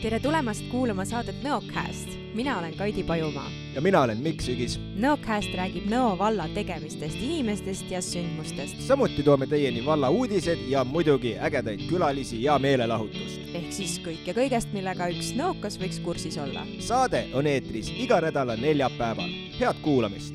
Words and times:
tere 0.00 0.16
tulemast 0.20 0.64
kuulama 0.70 1.04
saadet 1.04 1.42
Nõocast. 1.44 2.14
mina 2.34 2.58
olen 2.58 2.74
Kaidi 2.76 3.02
Pajumaa. 3.04 3.50
ja 3.74 3.80
mina 3.80 4.00
olen 4.02 4.18
Mikk 4.18 4.40
Sügis. 4.40 4.78
Nõocast 4.96 5.52
räägib 5.54 5.90
Nõo 5.92 6.18
valla 6.18 6.46
tegemistest, 6.54 7.16
inimestest 7.20 7.90
ja 7.90 8.00
sündmustest. 8.00 8.80
samuti 8.80 9.22
toome 9.22 9.46
teieni 9.46 9.84
valla 9.86 10.08
uudised 10.10 10.58
ja 10.68 10.84
muidugi 10.84 11.34
ägedaid 11.38 11.84
külalisi 11.90 12.42
ja 12.42 12.58
meelelahutust. 12.58 13.40
ehk 13.54 13.72
siis 13.72 13.98
kõike 14.00 14.32
kõigest, 14.32 14.72
millega 14.72 15.10
üks 15.12 15.34
nõokas 15.36 15.76
võiks 15.78 16.00
kursis 16.04 16.38
olla. 16.38 16.64
saade 16.78 17.26
on 17.34 17.46
eetris 17.46 17.92
iga 17.92 18.20
nädala 18.20 18.56
neljapäeval. 18.56 19.30
head 19.60 19.76
kuulamist. 19.82 20.34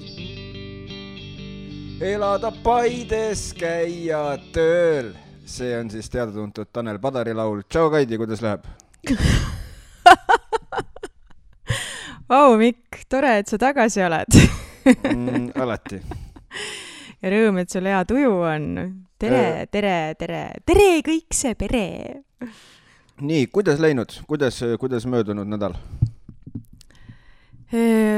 elada 2.02 2.52
Paides, 2.52 3.54
käia 3.54 4.38
tööl 4.52 5.14
see 5.46 5.78
on 5.80 5.90
siis 5.90 6.10
teada-tuntud 6.10 6.68
Tanel 6.72 7.00
Padari 7.00 7.34
laul. 7.34 7.62
tšau, 7.70 7.90
Kaidi, 7.90 8.18
kuidas 8.18 8.42
läheb 8.42 8.62
Vau, 12.26 12.56
Mikk, 12.58 13.04
tore, 13.06 13.36
et 13.38 13.52
sa 13.52 13.58
tagasi 13.62 14.02
oled 14.02 14.34
mm,. 14.34 15.52
alati. 15.62 16.00
ja 17.22 17.30
rõõm, 17.30 17.60
et 17.62 17.70
sul 17.70 17.86
hea 17.86 18.00
tuju 18.10 18.32
on. 18.50 18.66
tere, 19.22 19.68
tere, 19.70 20.16
tere, 20.18 20.40
tere 20.66 20.88
kõik 21.06 21.38
see 21.38 21.54
pere. 21.60 21.84
nii, 23.22 23.46
kuidas 23.54 23.78
läinud, 23.84 24.18
kuidas, 24.26 24.58
kuidas 24.82 25.06
möödunud 25.06 25.52
nädal? 25.54 25.78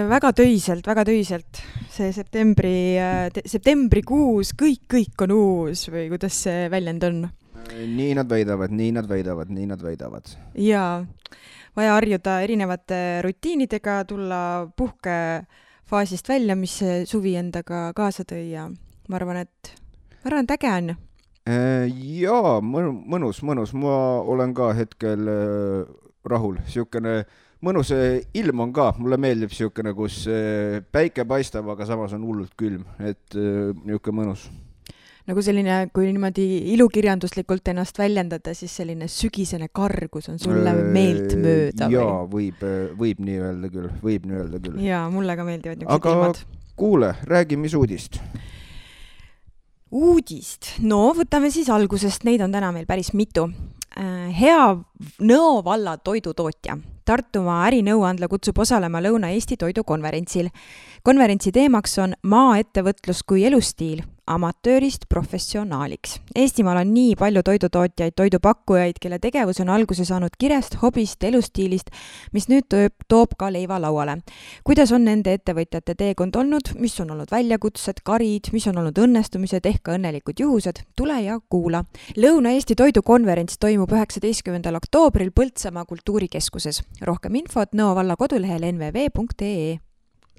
väga 0.07 0.31
töiselt, 0.39 0.87
väga 0.87 1.03
töiselt. 1.09 1.59
see 1.91 2.15
septembri, 2.15 2.95
septembrikuus 3.43 4.53
kõik, 4.55 4.85
kõik 4.95 5.27
on 5.27 5.35
uus 5.35 5.83
või 5.91 6.07
kuidas 6.13 6.39
see 6.47 6.71
väljend 6.71 7.03
on? 7.09 7.21
nii 7.75 8.15
nad 8.15 8.31
väidavad, 8.31 8.71
nii 8.71 8.95
nad 8.95 9.11
väidavad, 9.11 9.51
nii 9.51 9.67
nad 9.67 9.83
väidavad. 9.83 10.31
jaa 10.55 11.03
vaja 11.77 11.93
harjuda 11.93 12.39
erinevate 12.41 13.21
rutiinidega, 13.25 14.01
tulla 14.09 14.39
puhkefaasist 14.77 16.29
välja, 16.29 16.55
mis 16.57 16.79
suvi 17.05 17.35
endaga 17.37 17.91
kaasa 17.97 18.25
tõi 18.27 18.49
ja 18.51 18.67
ma 19.07 19.19
arvan, 19.19 19.43
et, 19.45 19.73
ma 20.23 20.31
arvan, 20.31 20.47
et 20.47 20.55
äge 20.57 20.71
on. 20.73 20.95
Äh, 21.47 21.85
jaa, 22.19 22.57
mõnus, 22.59 23.43
mõnus, 23.45 23.73
ma 23.77 24.19
olen 24.19 24.55
ka 24.57 24.73
hetkel 24.75 25.29
äh, 25.31 25.83
rahul, 26.27 26.57
niisugune 26.65 27.21
mõnus 27.63 27.89
ilm 28.37 28.65
on 28.65 28.73
ka, 28.75 28.91
mulle 28.99 29.17
meeldib 29.21 29.53
niisugune, 29.53 29.93
kus 29.97 30.25
äh, 30.27 30.81
päike 30.91 31.23
paistab, 31.29 31.69
aga 31.71 31.87
samas 31.87 32.17
on 32.17 32.25
hullult 32.27 32.57
külm, 32.59 32.83
et 32.99 33.37
niisugune 33.37 34.23
mõnus 34.23 34.49
nagu 35.27 35.43
selline, 35.43 35.77
kui 35.95 36.07
niimoodi 36.07 36.45
ilukirjanduslikult 36.73 37.71
ennast 37.73 37.99
väljendada, 37.99 38.53
siis 38.55 38.73
selline 38.79 39.09
sügisene 39.11 39.67
kargus 39.75 40.29
on 40.31 40.39
sulle 40.39 40.73
meeltmööda 40.95 41.89
või? 41.89 41.97
jaa, 41.97 42.19
võib, 42.31 42.63
võib 42.99 43.23
nii 43.27 43.39
öelda 43.43 43.71
küll, 43.73 43.89
võib 44.03 44.27
nii 44.27 44.41
öelda 44.41 44.61
küll. 44.63 44.79
jaa, 44.87 45.03
mulle 45.11 45.35
ka 45.37 45.47
meeldivad 45.47 45.83
niisugused 45.83 46.13
ilmad. 46.13 46.43
kuule, 46.79 47.13
räägi, 47.27 47.59
mis 47.59 47.75
uudist? 47.75 48.21
uudist, 49.91 50.77
no 50.87 51.01
võtame 51.17 51.51
siis 51.51 51.71
algusest, 51.75 52.23
neid 52.27 52.43
on 52.43 52.55
täna 52.55 52.71
meil 52.75 52.87
päris 52.87 53.13
mitu. 53.15 53.49
Äh, 53.97 54.27
hea 54.35 54.75
Nõo 55.23 55.61
valla 55.65 55.95
toidutootja 55.97 56.75
Tartumaa 57.07 57.61
ärinõuandla 57.69 58.27
kutsub 58.27 58.59
osalema 58.59 58.99
Lõuna-Eesti 58.99 59.55
toidukonverentsil. 59.61 60.49
konverentsi 61.03 61.53
teemaks 61.55 61.97
on 62.03 62.13
maaettevõtlus 62.27 63.23
kui 63.23 63.45
elustiil 63.47 64.03
amatöörist 64.27 65.05
professionaaliks. 65.09 66.19
Eestimaal 66.35 66.81
on 66.81 66.93
nii 66.93 67.15
palju 67.15 67.43
toidutootjaid, 67.43 68.13
toidupakkujaid, 68.15 68.99
kelle 69.01 69.19
tegevus 69.19 69.61
on 69.63 69.69
alguse 69.69 70.05
saanud 70.05 70.35
kirest, 70.39 70.77
hobist, 70.81 71.23
elustiilist, 71.23 71.91
mis 72.35 72.49
nüüd 72.51 72.67
toob, 72.69 72.93
toob 73.07 73.37
ka 73.39 73.51
leiva 73.53 73.79
lauale. 73.81 74.17
kuidas 74.63 74.91
on 74.91 75.05
nende 75.05 75.33
ettevõtjate 75.33 75.95
teekond 75.95 76.35
olnud, 76.35 76.73
mis 76.79 76.99
on 76.99 77.11
olnud 77.15 77.31
väljakutsed, 77.31 78.03
karid, 78.03 78.51
mis 78.51 78.67
on 78.67 78.77
olnud 78.83 78.99
õnnestumised 78.99 79.65
ehk 79.65 79.83
ka 79.83 79.97
õnnelikud 79.97 80.39
juhused, 80.39 80.83
tule 80.95 81.21
ja 81.23 81.39
kuula. 81.49 81.83
Lõuna-Eesti 82.17 82.75
toidukonverents 82.75 83.57
toimub 83.57 83.91
üheksateistkümnendal 83.91 84.79
oktoobril 84.81 85.31
Põltsamaa 85.31 85.85
kultuurikeskuses. 85.85 86.83
rohkem 87.01 87.35
infot 87.35 87.73
Nõo 87.73 87.95
valla 87.95 88.15
kodulehel 88.15 88.71
nvv.ee 88.71 89.86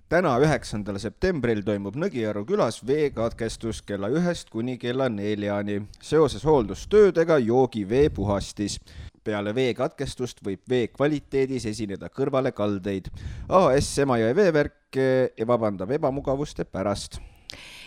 täna, 0.09 0.33
üheksandal 0.41 0.97
septembril 1.01 1.61
toimub 1.65 1.97
Nõgiaru 2.01 2.45
külas 2.49 2.81
veekatkestus 2.87 3.83
kella 3.85 4.09
ühest 4.09 4.49
kuni 4.53 4.79
kella 4.81 5.09
neljani 5.13 5.83
seoses 6.01 6.47
hooldustöödega 6.49 7.39
joogivee 7.45 8.09
puhastis. 8.11 8.79
peale 9.25 9.53
veekatkestust 9.55 10.39
võib 10.45 10.63
vee 10.69 10.87
kvaliteedis 10.89 11.67
esineda 11.69 12.09
kõrvalekaldeid. 12.09 13.11
AS 13.49 13.99
Emajõe 13.99 14.35
veevärk 14.35 15.01
vabandab 15.47 15.91
ebamugavuste 15.91 16.65
pärast 16.65 17.21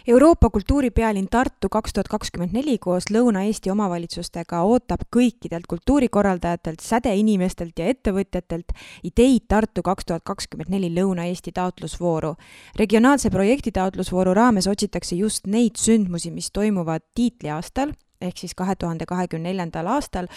Euroopa 0.07 0.49
kultuuripealinn 0.49 1.27
Tartu 1.29 1.69
kaks 1.69 1.93
tuhat 1.93 2.07
kakskümmend 2.09 2.55
neli 2.57 2.77
koos 2.81 3.05
Lõuna-Eesti 3.13 3.69
omavalitsustega 3.69 4.63
ootab 4.65 5.03
kõikidelt 5.13 5.67
kultuurikorraldajatelt, 5.69 6.81
sädeinimestelt 6.81 7.77
ja 7.77 7.91
ettevõtjatelt 7.93 8.73
ideid 9.05 9.45
Tartu 9.47 9.83
kaks 9.85 10.09
tuhat 10.09 10.25
kakskümmend 10.25 10.73
neli 10.73 10.89
Lõuna-Eesti 10.95 11.53
taotlusvooru. 11.53 12.33
regionaalse 12.79 13.29
projekti 13.29 13.71
taotlusvooru 13.71 14.33
raames 14.33 14.67
otsitakse 14.67 15.15
just 15.15 15.45
neid 15.47 15.77
sündmusi, 15.77 16.31
mis 16.31 16.51
toimuvad 16.51 17.05
tiitliaastal 17.15 17.93
ehk 18.21 18.37
siis 18.37 18.55
kahe 18.55 18.75
tuhande 18.75 19.05
kahekümne 19.05 19.49
neljandal 19.49 19.87
aastal 19.87 20.27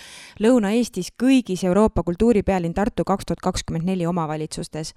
Lõuna-Eestis 0.40 1.08
kõigis 1.22 1.64
Euroopa 1.64 2.02
kultuuripealinn 2.02 2.74
Tartu 2.74 3.04
kaks 3.04 3.24
tuhat 3.24 3.40
kakskümmend 3.40 3.84
neli 3.84 4.06
omavalitsustes 4.06 4.94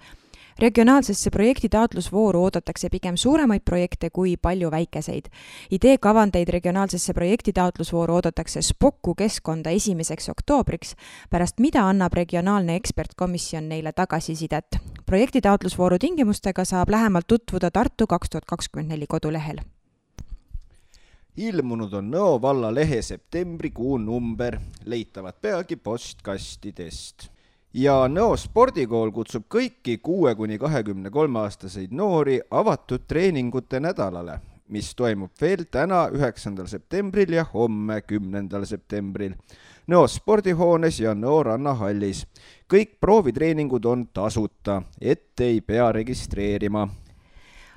regionaalsesse 0.58 1.30
projekti 1.30 1.68
taotlusvooru 1.68 2.42
oodatakse 2.42 2.88
pigem 2.90 3.16
suuremaid 3.16 3.62
projekte 3.64 4.10
kui 4.10 4.36
palju 4.36 4.70
väikeseid. 4.70 5.28
ideekavandeid 5.70 6.48
regionaalsesse 6.48 7.14
projekti 7.14 7.52
taotlusvooru 7.52 8.14
oodatakse 8.14 8.62
Spocku 8.62 9.14
keskkonda 9.14 9.70
esimeseks 9.70 10.28
oktoobriks, 10.28 10.94
pärast 11.30 11.60
mida 11.60 11.88
annab 11.88 12.12
regionaalne 12.12 12.76
ekspertkomisjon 12.76 13.68
neile 13.68 13.92
tagasisidet. 13.92 14.78
projekti 15.06 15.40
taotlusvooru 15.40 15.98
tingimustega 15.98 16.64
saab 16.64 16.90
lähemalt 16.90 17.26
tutvuda 17.26 17.70
Tartu 17.70 18.06
kaks 18.06 18.30
tuhat 18.30 18.44
kakskümmend 18.44 18.88
neli 18.88 19.06
kodulehel 19.06 19.60
ilmunud 21.36 21.92
on 21.94 22.10
Nõo 22.10 22.42
valla 22.42 22.74
lehe 22.74 23.02
septembrikuu 23.02 23.98
number, 23.98 24.58
leitavad 24.84 25.34
peagi 25.40 25.76
postkastidest 25.76 27.37
ja 27.74 28.08
Nõo 28.08 28.36
spordikool 28.36 29.10
kutsub 29.12 29.46
kõiki 29.52 29.98
kuue 30.02 30.34
kuni 30.34 30.58
kahekümne 30.58 31.10
kolme 31.10 31.42
aastaseid 31.44 31.92
noori 31.92 32.38
avatud 32.50 33.04
treeningute 33.08 33.80
nädalale, 33.80 34.38
mis 34.68 34.94
toimub 34.94 35.32
veel 35.40 35.66
täna, 35.70 36.06
üheksandal 36.12 36.68
septembril 36.68 37.32
ja 37.38 37.44
homme, 37.52 38.00
kümnendal 38.02 38.64
septembril. 38.68 39.34
Nõo 39.88 40.06
spordihoones 40.08 41.00
ja 41.00 41.14
Nõo 41.14 41.42
rannahallis. 41.42 42.26
kõik 42.68 42.98
proovitreeningud 43.00 43.84
on 43.84 44.06
tasuta, 44.12 44.82
ette 45.00 45.44
ei 45.44 45.60
pea 45.60 45.92
registreerima 45.92 46.88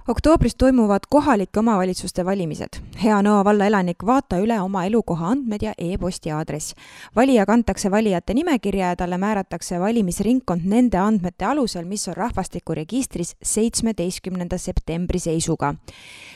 oktoobris 0.07 0.55
toimuvad 0.55 0.99
kohalike 1.09 1.59
omavalitsuste 1.59 2.25
valimised. 2.25 2.79
hea 3.03 3.21
Nõo 3.21 3.43
valla 3.45 3.65
elanik, 3.65 4.03
vaata 4.05 4.39
üle 4.41 4.57
oma 4.61 4.85
elukoha 4.85 5.27
andmed 5.31 5.61
ja 5.61 5.73
e-posti 5.77 6.31
aadress. 6.31 6.75
valija 7.15 7.45
kantakse 7.45 7.91
valijate 7.91 8.33
nimekirja 8.33 8.87
ja 8.87 8.95
talle 8.95 9.17
määratakse 9.17 9.79
valimisringkond 9.79 10.61
nende 10.65 10.97
andmete 10.97 11.45
alusel, 11.45 11.85
mis 11.85 12.07
on 12.07 12.15
rahvastikuregistris 12.17 13.35
seitsmeteistkümnenda 13.43 14.57
septembri 14.57 15.19
seisuga. 15.19 15.75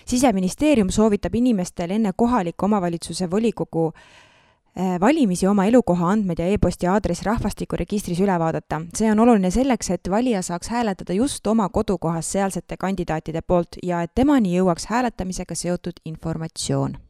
siseministeerium 0.06 0.90
soovitab 0.90 1.36
inimestel 1.36 1.90
enne 1.90 2.12
kohaliku 2.16 2.66
omavalitsuse 2.66 3.32
volikogu 3.32 3.94
valimisi 5.02 5.48
oma 5.48 5.66
elukoha 5.66 6.10
andmed 6.12 6.40
ja 6.40 6.48
e-posti 6.52 6.88
aadress 6.88 7.24
rahvastikuregistris 7.24 8.20
üle 8.20 8.40
vaadata. 8.40 8.82
see 8.98 9.12
on 9.12 9.20
oluline 9.20 9.52
selleks, 9.52 9.90
et 9.90 10.10
valija 10.10 10.42
saaks 10.42 10.70
hääletada 10.70 11.14
just 11.14 11.48
oma 11.48 11.70
kodukohas 11.70 12.32
sealsete 12.32 12.78
kandidaatide 12.78 13.42
poolt 13.42 13.80
ja 13.84 14.02
et 14.02 14.12
temani 14.16 14.58
jõuaks 14.58 14.86
hääletamisega 14.92 15.56
seotud 15.56 16.04
informatsioon 16.06 17.05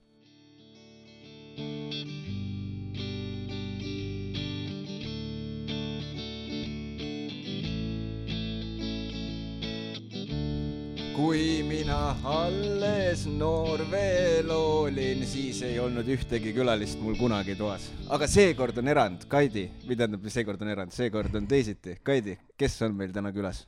kui 11.16 11.64
mina 11.64 12.16
alles 12.28 13.22
noor 13.40 13.86
veel 13.88 14.50
olin, 14.52 15.22
siis 15.28 15.62
ei 15.64 15.78
olnud 15.80 16.10
ühtegi 16.12 16.52
külalist 16.56 17.00
mul 17.00 17.16
kunagi 17.16 17.56
toas. 17.56 17.86
aga 18.12 18.28
seekord 18.28 18.82
on 18.82 18.92
erand, 18.92 19.24
Kaidi, 19.32 19.64
või 19.88 19.96
tähendab, 19.96 20.28
seekord 20.34 20.66
on 20.66 20.74
erand, 20.74 20.92
seekord 20.92 21.38
on 21.40 21.48
teisiti. 21.48 21.96
Kaidi, 22.04 22.36
kes 22.60 22.76
on 22.84 23.00
meil 23.00 23.16
täna 23.16 23.32
külas? 23.36 23.64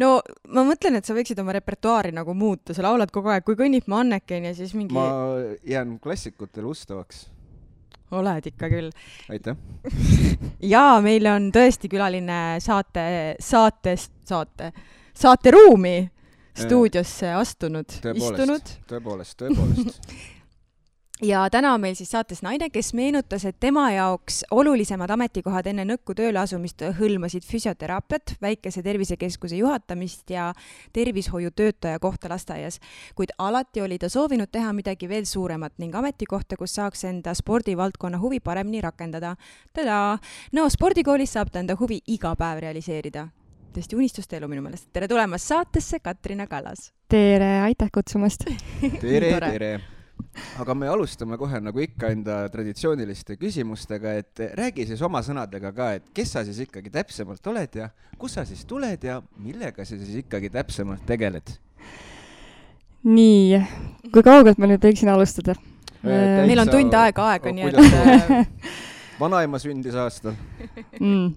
no 0.00 0.22
ma 0.48 0.64
mõtlen, 0.64 0.96
et 0.96 1.04
sa 1.04 1.12
võiksid 1.16 1.44
oma 1.44 1.52
repertuaari 1.58 2.16
nagu 2.16 2.32
muuta, 2.32 2.72
sa 2.72 2.88
laulad 2.88 3.12
kogu 3.12 3.34
aeg, 3.34 3.44
kui 3.44 3.60
kõnnib 3.60 3.84
mu 3.92 4.00
Anneken 4.00 4.48
ja 4.48 4.56
siis 4.56 4.72
mingi. 4.72 4.96
ma 4.96 5.36
jään 5.68 5.98
klassikutele 6.00 6.72
ustavaks. 6.72 7.26
oled 8.10 8.52
ikka 8.54 8.72
küll. 8.72 8.90
aitäh 9.28 9.56
ja 10.74 10.88
meil 11.04 11.28
on 11.28 11.52
tõesti 11.52 11.92
külaline 11.92 12.42
saate, 12.64 13.08
saatest, 13.52 14.16
saate, 14.24 14.72
saateruumi 15.12 15.98
stuudiosse 16.56 17.34
astunud, 17.36 17.98
istunud. 18.14 18.74
tõepoolest, 18.88 19.38
tõepoolest 19.42 20.00
ja 21.22 21.50
täna 21.50 21.74
on 21.74 21.80
meil 21.80 21.94
siis 21.94 22.10
saates 22.10 22.42
naine, 22.44 22.68
kes 22.70 22.92
meenutas, 22.94 23.44
et 23.48 23.56
tema 23.60 23.86
jaoks 23.92 24.42
olulisemad 24.50 25.10
ametikohad 25.10 25.66
enne 25.70 25.86
nõkku 25.88 26.14
tööle 26.16 26.40
asumist 26.42 26.82
hõlmasid 26.98 27.46
füsioteraapiat, 27.46 28.36
väikese 28.42 28.82
tervisekeskuse 28.84 29.56
juhatamist 29.56 30.30
ja 30.30 30.52
tervishoiutöötaja 30.92 31.98
kohta 31.98 32.28
lasteaias. 32.28 32.80
kuid 33.14 33.32
alati 33.38 33.80
oli 33.80 33.98
ta 33.98 34.08
soovinud 34.08 34.50
teha 34.52 34.72
midagi 34.72 35.08
veel 35.08 35.24
suuremat 35.24 35.72
ning 35.78 35.94
ametikohta, 35.94 36.56
kus 36.56 36.74
saaks 36.74 37.04
enda 37.04 37.34
spordivaldkonna 37.34 38.18
huvi 38.18 38.40
paremini 38.40 38.80
rakendada. 38.80 39.36
tadaa! 39.72 40.18
Nõo 40.52 40.68
spordikoolis 40.68 41.32
saab 41.32 41.50
ta 41.50 41.60
enda 41.60 41.76
huvi 41.80 42.00
iga 42.06 42.36
päev 42.36 42.60
realiseerida 42.60 43.28
tõesti 43.76 43.96
unistuste 43.98 44.38
elu 44.38 44.48
minu 44.48 44.62
meelest. 44.64 44.88
tere 44.94 45.08
tulemast 45.10 45.52
saatesse, 45.52 46.00
Katrina 46.00 46.46
Kallas! 46.48 46.90
tere, 47.12 47.60
aitäh 47.66 47.90
kutsumast! 47.92 48.46
tere, 49.02 49.34
tere! 49.42 49.70
aga 50.60 50.74
me 50.76 50.88
alustame 50.88 51.36
kohe 51.40 51.60
nagu 51.60 51.82
ikka 51.84 52.08
enda 52.14 52.38
traditsiooniliste 52.52 53.36
küsimustega, 53.40 54.16
et 54.22 54.42
räägi 54.56 54.86
siis 54.88 55.02
oma 55.04 55.20
sõnadega 55.24 55.74
ka, 55.76 55.90
et 55.98 56.08
kes 56.16 56.32
sa 56.38 56.44
siis 56.46 56.62
ikkagi 56.64 56.92
täpsemalt 56.94 57.52
oled 57.52 57.78
ja 57.82 57.90
kust 58.16 58.40
sa 58.40 58.46
siis 58.48 58.64
tuled 58.68 59.04
ja 59.04 59.20
millega 59.44 59.84
sa 59.84 59.96
siis 59.96 60.22
ikkagi 60.24 60.50
täpsemalt 60.56 61.04
tegeled? 61.08 61.56
nii, 63.06 63.60
kui 64.12 64.24
kaugelt 64.24 64.58
ma 64.58 64.70
nüüd 64.72 64.82
võiksin 64.88 65.12
alustada? 65.12 65.54
Äh, 66.00 66.46
meil 66.48 66.64
on 66.64 66.72
tund 66.72 66.96
aega 66.96 67.32
aega, 67.34 67.52
nii 67.52 67.68
et 67.68 68.46
vanaema 69.20 69.60
sündis 69.60 69.96
aastal 70.00 70.32
mm. 71.00 71.34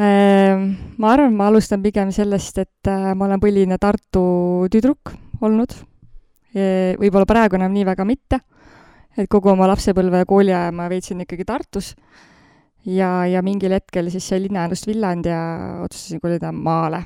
Äh, 0.00 0.56
ma 0.96 1.12
arvan, 1.12 1.34
ma 1.36 1.50
alustan 1.50 1.82
pigem 1.84 2.12
sellest, 2.14 2.58
et 2.62 2.88
ma 2.88 3.26
olen 3.26 3.40
põline 3.42 3.76
Tartu 3.80 4.22
tüdruk 4.72 5.12
olnud 5.44 5.74
võib-olla 6.50 7.26
praegu 7.28 7.54
enam 7.54 7.70
nii 7.70 7.84
väga 7.86 8.04
mitte, 8.08 8.40
et 9.14 9.28
kogu 9.30 9.52
oma 9.52 9.68
lapsepõlve 9.70 10.24
ja 10.24 10.26
kooliaja 10.26 10.72
ma 10.74 10.88
veetsin 10.90 11.22
ikkagi 11.22 11.46
Tartus 11.46 11.92
ja, 12.86 13.26
ja 13.26 13.42
mingil 13.42 13.74
hetkel 13.76 14.10
siis 14.12 14.26
sai 14.28 14.42
linnaelust 14.44 14.88
villand 14.88 15.28
ja 15.28 15.40
otsustasin 15.84 16.20
kolida 16.20 16.52
maale. 16.52 17.04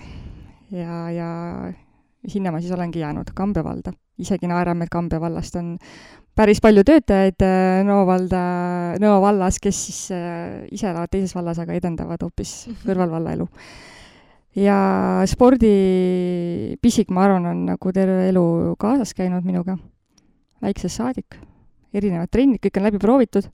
ja, 0.70 1.10
ja 1.10 1.28
sinna 2.26 2.52
ma 2.52 2.60
siis 2.60 2.72
olengi 2.72 3.02
jäänud, 3.02 3.34
Kambja 3.34 3.64
valda. 3.64 3.92
isegi 4.18 4.46
naerame, 4.48 4.84
et 4.84 4.90
Kambja 4.90 5.20
vallast 5.20 5.56
on 5.56 5.76
päris 6.36 6.60
palju 6.64 6.84
töötajaid 6.86 7.44
äh, 7.46 7.80
Nõo 7.86 8.04
valda, 8.08 8.42
Nõo 9.02 9.18
vallas, 9.22 9.58
kes 9.62 9.80
siis 9.86 10.00
äh, 10.14 10.64
ise 10.74 10.90
elavad 10.90 11.12
teises 11.12 11.34
vallas, 11.36 11.60
aga 11.62 11.76
edendavad 11.78 12.22
hoopis 12.26 12.54
kõrvalvalla 12.84 13.34
elu. 13.36 13.48
Ja 14.58 14.76
spordipisik, 15.26 17.10
ma 17.10 17.24
arvan, 17.26 17.48
on 17.50 17.64
nagu 17.72 17.92
terve 17.94 18.28
elu 18.30 18.44
kaasas 18.78 19.14
käinud 19.18 19.46
minuga, 19.46 19.74
väiksest 20.62 21.00
saadik. 21.00 21.40
erinevad 21.94 22.30
trennid, 22.30 22.58
kõik 22.62 22.78
on 22.78 22.86
läbi 22.88 22.98
proovitud, 23.02 23.46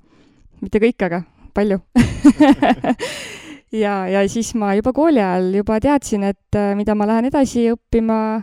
mitte 0.61 0.81
kõik, 0.81 1.03
aga 1.09 1.25
palju. 1.57 1.81
Ja, 3.71 4.09
ja 4.11 4.25
siis 4.27 4.51
ma 4.59 4.73
juba 4.75 4.91
kooli 4.91 5.21
ajal 5.23 5.53
juba 5.55 5.77
teadsin, 5.79 6.25
et 6.27 6.57
äh, 6.59 6.73
mida 6.75 6.97
ma 6.99 7.07
lähen 7.07 7.29
edasi 7.29 7.69
õppima 7.71 8.43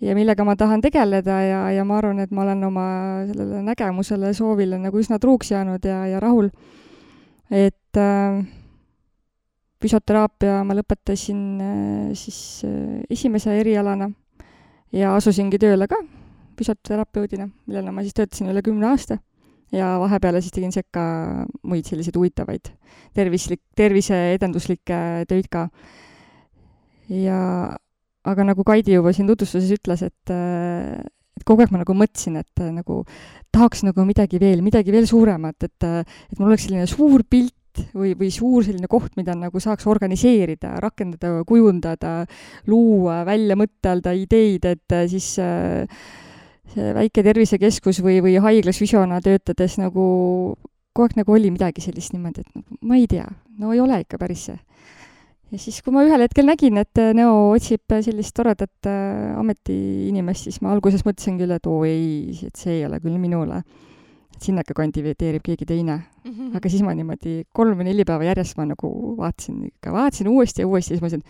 ja 0.00 0.14
millega 0.16 0.44
ma 0.44 0.56
tahan 0.56 0.82
tegeleda 0.84 1.38
ja, 1.42 1.60
ja 1.72 1.84
ma 1.84 1.98
arvan, 2.00 2.20
et 2.20 2.32
ma 2.34 2.44
olen 2.44 2.64
oma 2.68 2.86
sellele 3.28 3.62
nägemusele, 3.64 4.32
soovile 4.36 4.78
nagu 4.80 5.00
üsna 5.00 5.18
truuks 5.22 5.50
jäänud 5.54 5.84
ja, 5.84 6.04
ja 6.10 6.20
rahul. 6.20 6.50
et 7.50 8.00
äh, 8.00 8.42
füsioteraapia 9.82 10.62
ma 10.66 10.76
lõpetasin 10.76 11.40
äh, 11.62 12.10
siis 12.18 12.64
äh, 12.66 13.04
esimese 13.10 13.54
erialana 13.60 14.10
ja 14.92 15.14
asusingi 15.16 15.58
tööle 15.58 15.88
ka 15.88 16.00
füsioterapeudina, 16.56 17.48
millena 17.68 17.92
ma 17.92 18.04
siis 18.04 18.16
töötasin 18.16 18.50
üle 18.52 18.62
kümne 18.64 18.88
aasta 18.90 19.18
ja 19.72 19.96
vahepeal 20.00 20.40
siis 20.40 20.54
tegin 20.54 20.72
sekka 20.74 21.02
muid 21.66 21.88
selliseid 21.88 22.16
huvitavaid 22.16 22.70
tervislik, 23.16 23.62
terviseedenduslikke 23.76 25.24
töid 25.28 25.48
ka. 25.52 25.68
ja 27.08 27.40
aga 28.26 28.46
nagu 28.50 28.64
Kaidi 28.66 28.96
juba 28.96 29.12
siin 29.14 29.28
tutvustuses 29.30 29.72
ütles, 29.78 30.02
et 30.06 30.32
et 31.36 31.44
kogu 31.44 31.62
aeg 31.62 31.72
ma 31.74 31.82
nagu 31.82 31.94
mõtlesin, 31.96 32.38
et 32.40 32.64
nagu 32.72 33.02
tahaks 33.52 33.84
nagu 33.86 34.06
midagi 34.08 34.40
veel, 34.40 34.62
midagi 34.64 34.94
veel 34.94 35.08
suuremat, 35.08 35.68
et 35.68 35.86
et 35.86 36.38
mul 36.40 36.50
oleks 36.50 36.66
selline 36.66 36.86
suur 36.90 37.24
pilt 37.28 37.54
või, 37.92 38.14
või 38.16 38.30
suur 38.32 38.64
selline 38.64 38.88
koht, 38.88 39.12
mida 39.20 39.34
nagu 39.36 39.60
saaks 39.60 39.86
organiseerida, 39.90 40.78
rakendada, 40.80 41.42
kujundada, 41.48 42.14
luua, 42.70 43.20
välja 43.28 43.56
mõtelda 43.58 44.14
ideid, 44.16 44.64
et 44.64 44.96
siis 45.12 45.34
see 45.36 46.94
väike 46.96 47.22
tervisekeskus 47.22 48.00
või, 48.04 48.18
või 48.24 48.38
haiglas 48.42 48.80
Visiona 48.80 49.20
töötades 49.24 49.76
nagu 49.80 50.06
kogu 50.96 51.06
aeg 51.06 51.18
nagu 51.20 51.36
oli 51.36 51.52
midagi 51.52 51.84
sellist 51.84 52.14
niimoodi, 52.14 52.42
et 52.42 52.80
ma 52.88 52.96
ei 52.96 53.06
tea, 53.10 53.26
no 53.60 53.74
ei 53.74 53.82
ole 53.84 54.00
ikka 54.02 54.18
päris 54.20 54.48
see. 54.48 54.56
Ja 55.56 55.62
siis, 55.62 55.80
kui 55.80 55.94
ma 55.94 56.04
ühel 56.04 56.20
hetkel 56.20 56.44
nägin, 56.44 56.76
et 56.82 57.00
äh, 57.00 57.14
Neo 57.16 57.50
otsib 57.54 57.96
sellist 58.04 58.36
toredat 58.36 58.88
äh, 58.90 59.32
ametiinimest, 59.40 60.50
siis 60.50 60.60
ma 60.60 60.74
alguses 60.76 61.06
mõtlesin 61.06 61.40
küll, 61.40 61.54
et 61.56 61.68
oo 61.70 61.82
ei, 61.88 62.36
et 62.44 62.60
see 62.60 62.80
ei 62.80 62.86
ole 62.88 63.00
küll 63.00 63.16
minule 63.22 63.62
et 64.36 64.44
sinna 64.44 64.62
ikka 64.64 64.76
kandideerib 64.76 65.44
keegi 65.44 65.64
teine 65.64 65.96
mm. 65.96 66.30
-hmm. 66.30 66.56
aga 66.58 66.68
siis 66.68 66.82
ma 66.84 66.92
niimoodi 66.94 67.46
kolm 67.56 67.78
või 67.78 67.88
neli 67.88 68.04
päeva 68.04 68.28
järjest 68.28 68.58
ma 68.60 68.66
nagu 68.68 68.90
vaatasin 69.16 69.64
ikka, 69.70 69.92
vaatasin 69.92 70.28
uuesti 70.28 70.62
ja 70.62 70.68
uuesti 70.68 70.94
siis 70.94 71.00
ma 71.00 71.08
mõtlesin, 71.08 71.24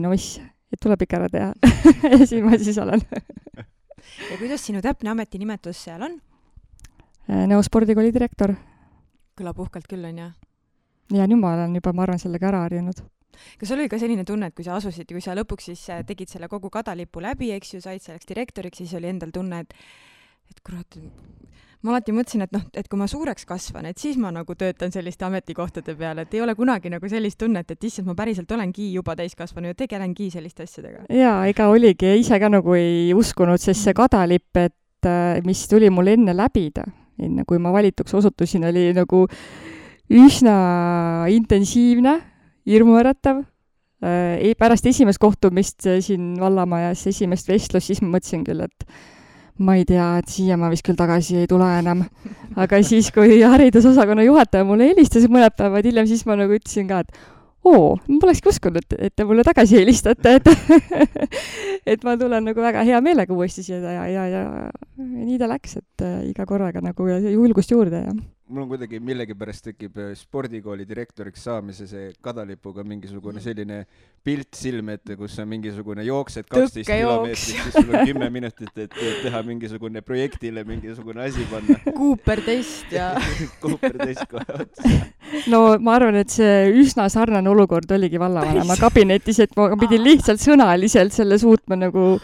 no 0.00 0.12
mis, 0.14 0.28
et 0.72 0.80
tuleb 0.80 1.02
ikka 1.02 1.18
ära 1.18 1.28
teha 1.28 1.52
ja 2.20 2.26
siin 2.26 2.46
ma 2.46 2.58
siis 2.58 2.78
olen 2.78 3.02
ja 4.30 4.38
kuidas 4.38 4.66
sinu 4.66 4.82
täpne 4.82 5.10
ametinimetus 5.10 5.82
seal 5.84 6.06
on? 6.06 6.20
Äh, 7.30 7.46
Nõo 7.50 7.62
spordikooli 7.62 8.14
direktor. 8.14 8.54
kõlab 9.40 9.58
uhkelt 9.58 9.90
küll, 9.90 10.04
on 10.04 10.18
ju? 10.18 10.30
Ja 11.14 11.26
nüüd 11.26 11.40
ma 11.40 11.54
olen 11.56 11.74
juba, 11.80 11.92
ma 11.92 12.06
arvan, 12.06 12.22
sellega 12.22 12.50
ära 12.52 12.66
harjunud 12.66 13.02
kas 13.58 13.70
sul 13.70 13.80
oli 13.80 13.88
ka 13.88 13.98
selline 14.00 14.24
tunne, 14.28 14.50
et 14.50 14.56
kui 14.56 14.66
sa 14.66 14.76
asusid, 14.76 15.08
kui 15.08 15.22
sa 15.24 15.34
lõpuks 15.38 15.70
siis 15.70 15.86
äh, 15.92 16.04
tegid 16.06 16.28
selle 16.28 16.48
kogu 16.50 16.70
kadalipu 16.72 17.22
läbi, 17.24 17.52
eks 17.56 17.74
ju, 17.76 17.82
said 17.84 18.02
selleks 18.04 18.28
direktoriks, 18.28 18.82
siis 18.82 18.94
oli 18.98 19.10
endal 19.12 19.32
tunne, 19.34 19.64
et 19.64 19.76
et 20.50 20.58
kurat, 20.66 20.96
ma 21.86 21.92
alati 21.94 22.12
mõtlesin, 22.14 22.42
et 22.42 22.52
noh, 22.54 22.64
et 22.74 22.88
kui 22.90 22.98
ma 22.98 23.06
suureks 23.10 23.46
kasvan, 23.46 23.86
et 23.86 24.00
siis 24.02 24.18
ma 24.18 24.32
nagu 24.34 24.54
töötan 24.58 24.90
selliste 24.90 25.24
ametikohtade 25.28 25.94
peal, 25.96 26.18
et 26.24 26.34
ei 26.34 26.42
ole 26.42 26.56
kunagi 26.58 26.90
nagu 26.90 27.08
sellist 27.08 27.38
tunnet, 27.38 27.70
et 27.70 27.86
issand, 27.86 28.08
ma 28.10 28.16
päriselt 28.18 28.50
olengi 28.52 28.90
juba 28.92 29.14
täiskasvanu 29.18 29.70
ja 29.70 29.78
tegelengi 29.78 30.26
selliste 30.34 30.66
asjadega. 30.66 31.06
jaa, 31.14 31.44
ega 31.50 31.68
oligi, 31.70 32.16
ise 32.20 32.40
ka 32.42 32.50
nagu 32.50 32.74
ei 32.74 33.12
uskunud, 33.14 33.62
sest 33.62 33.86
see 33.86 33.96
kadalipp, 33.96 34.50
et 34.58 35.08
äh, 35.08 35.38
mis 35.46 35.62
tuli 35.70 35.90
mul 35.94 36.10
enne 36.16 36.34
läbida, 36.36 36.88
enne 37.20 37.46
kui 37.46 37.62
ma 37.62 37.72
valituks 37.72 38.18
osutusin, 38.18 38.66
oli 38.66 38.90
nagu 38.96 39.28
üsna 40.10 40.56
intensiivne, 41.30 42.16
hirmuäratav 42.68 43.44
äh, 44.02 44.50
pärast 44.58 44.86
esimest 44.90 45.22
kohtumist 45.22 45.86
siin 46.02 46.34
vallamajas, 46.40 47.06
esimest 47.10 47.48
vestlust, 47.50 47.90
siis 47.90 48.02
ma 48.02 48.16
mõtlesin 48.16 48.44
küll, 48.46 48.66
et 48.66 48.86
ma 49.60 49.76
ei 49.76 49.84
tea, 49.88 50.06
et 50.20 50.30
siia 50.32 50.56
ma 50.60 50.70
vist 50.72 50.84
küll 50.86 50.98
tagasi 50.98 51.42
ei 51.42 51.50
tule 51.50 51.68
enam. 51.78 52.04
aga 52.56 52.80
siis, 52.90 53.12
kui 53.14 53.40
haridusosakonna 53.42 54.24
juhataja 54.26 54.66
mulle 54.66 54.90
helistas 54.92 55.28
mõned 55.30 55.54
päevad 55.56 55.86
hiljem, 55.86 56.08
siis 56.10 56.24
ma 56.26 56.38
nagu 56.40 56.56
ütlesin 56.56 56.88
ka, 56.90 57.04
et 57.04 57.20
oo, 57.68 57.94
ma 58.08 58.18
polekski 58.22 58.48
uskunud, 58.50 58.96
et 58.96 59.14
te 59.14 59.26
mulle 59.28 59.44
tagasi 59.46 59.78
helistate, 59.82 60.38
et 60.40 60.48
et 61.94 62.04
ma 62.06 62.16
tulen 62.20 62.48
nagu 62.48 62.64
väga 62.64 62.82
hea 62.88 63.00
meelega 63.04 63.36
uuesti 63.36 63.64
siia 63.66 63.80
ja, 63.84 64.06
ja, 64.08 64.26
ja, 64.32 64.42
ja 64.64 65.06
nii 65.06 65.38
ta 65.40 65.48
läks, 65.50 65.76
et 65.80 66.06
äh, 66.06 66.20
iga 66.32 66.48
korraga 66.48 66.82
nagu 66.84 67.08
julgust 67.10 67.76
juurde 67.76 68.04
ja 68.06 68.14
mul 68.50 68.64
on 68.64 68.70
kuidagi 68.72 68.98
millegipärast 69.02 69.70
tekib 69.70 69.98
äh, 70.00 70.10
spordikooli 70.18 70.86
direktoriks 70.88 71.44
saamise 71.46 71.86
see 71.90 72.10
kadalipuga 72.24 72.84
mingisugune 72.86 73.42
selline 73.42 73.84
pilt 74.26 74.58
silme 74.58 74.98
ette, 74.98 75.16
kus 75.16 75.38
on 75.40 75.48
mingisugune 75.48 76.04
jooksed 76.04 76.48
kaksteist 76.50 76.90
kilomeetrit, 76.90 77.62
siis 77.62 77.76
sul 77.78 77.88
on 77.94 78.04
kümme 78.10 78.28
minutit, 78.34 78.72
et 78.84 78.96
teha 79.22 79.40
mingisugune 79.46 80.02
projektile 80.04 80.64
mingisugune 80.68 81.24
asi 81.24 81.46
panna. 81.50 81.78
Cooper 81.96 82.42
test 82.44 82.92
ja 82.92 83.14
Cooper 83.62 83.96
test 84.02 84.26
kohe 84.30 84.60
otsa. 84.66 84.94
no 85.52 85.62
ma 85.80 85.96
arvan, 85.96 86.20
et 86.20 86.34
see 86.34 86.68
üsna 86.82 87.08
sarnane 87.12 87.48
olukord 87.50 87.90
oligi 87.96 88.20
vallavanema 88.20 88.76
kabinetis, 88.80 89.40
et 89.46 89.56
ma 89.56 89.70
pidin 89.80 90.04
lihtsalt 90.04 90.42
sõnaliselt 90.42 91.16
selle 91.16 91.40
suutma 91.40 91.78
nagu 91.80 92.18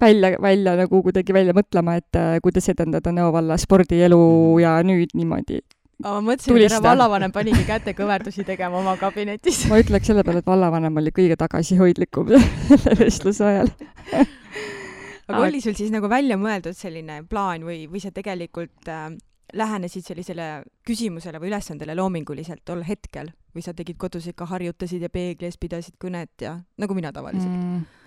välja, 0.00 0.34
välja 0.42 0.76
nagu 0.80 1.02
kuidagi 1.04 1.34
välja 1.36 1.56
mõtlema, 1.56 1.98
et 2.00 2.18
äh, 2.18 2.38
kuidas 2.44 2.68
edendada 2.72 3.12
Nõo 3.14 3.32
valla 3.34 3.58
spordielu 3.60 4.18
mhm. 4.20 4.62
ja 4.62 4.78
nüüd 4.86 5.14
niimoodi 5.18 5.60
aga 6.00 6.16
ma 6.16 6.32
mõtlesin, 6.32 6.56
et 6.56 6.72
härra 6.72 6.82
vallavanem 6.84 7.32
panigi 7.34 7.64
kätekõverdusi 7.68 8.44
tegema 8.48 8.80
oma 8.80 8.96
kabinetis. 9.00 9.66
ma 9.68 9.80
ütleks 9.82 10.08
selle 10.08 10.24
peale, 10.24 10.40
et 10.40 10.48
vallavanem 10.48 10.96
oli 11.02 11.12
kõige 11.16 11.36
tagasihoidlikum 11.40 12.30
selle 12.70 12.96
vestluse 13.02 13.44
ajal 13.44 13.72
aga 15.30 15.42
oli 15.46 15.60
sul 15.62 15.76
siis 15.78 15.92
nagu 15.94 16.08
välja 16.10 16.38
mõeldud 16.40 16.76
selline 16.76 17.22
plaan 17.28 17.66
või, 17.66 17.84
või 17.90 18.02
sa 18.02 18.12
tegelikult 18.14 18.88
äh, 18.88 19.10
lähenesid 19.56 20.06
sellisele 20.06 20.48
küsimusele 20.86 21.40
või 21.42 21.50
ülesandele 21.52 21.96
loominguliselt 21.98 22.64
tol 22.64 22.84
hetkel 22.86 23.32
või 23.54 23.64
sa 23.66 23.74
tegid 23.76 23.98
kodus 24.00 24.28
ikka, 24.30 24.46
harjutasid 24.50 25.02
ja 25.02 25.10
peegli 25.12 25.48
ees 25.48 25.58
pidasid 25.60 25.98
kõnet 26.00 26.44
ja 26.44 26.58
nagu 26.80 26.96
mina 26.96 27.12
tavaliselt 27.12 27.50
mm,? 27.50 27.99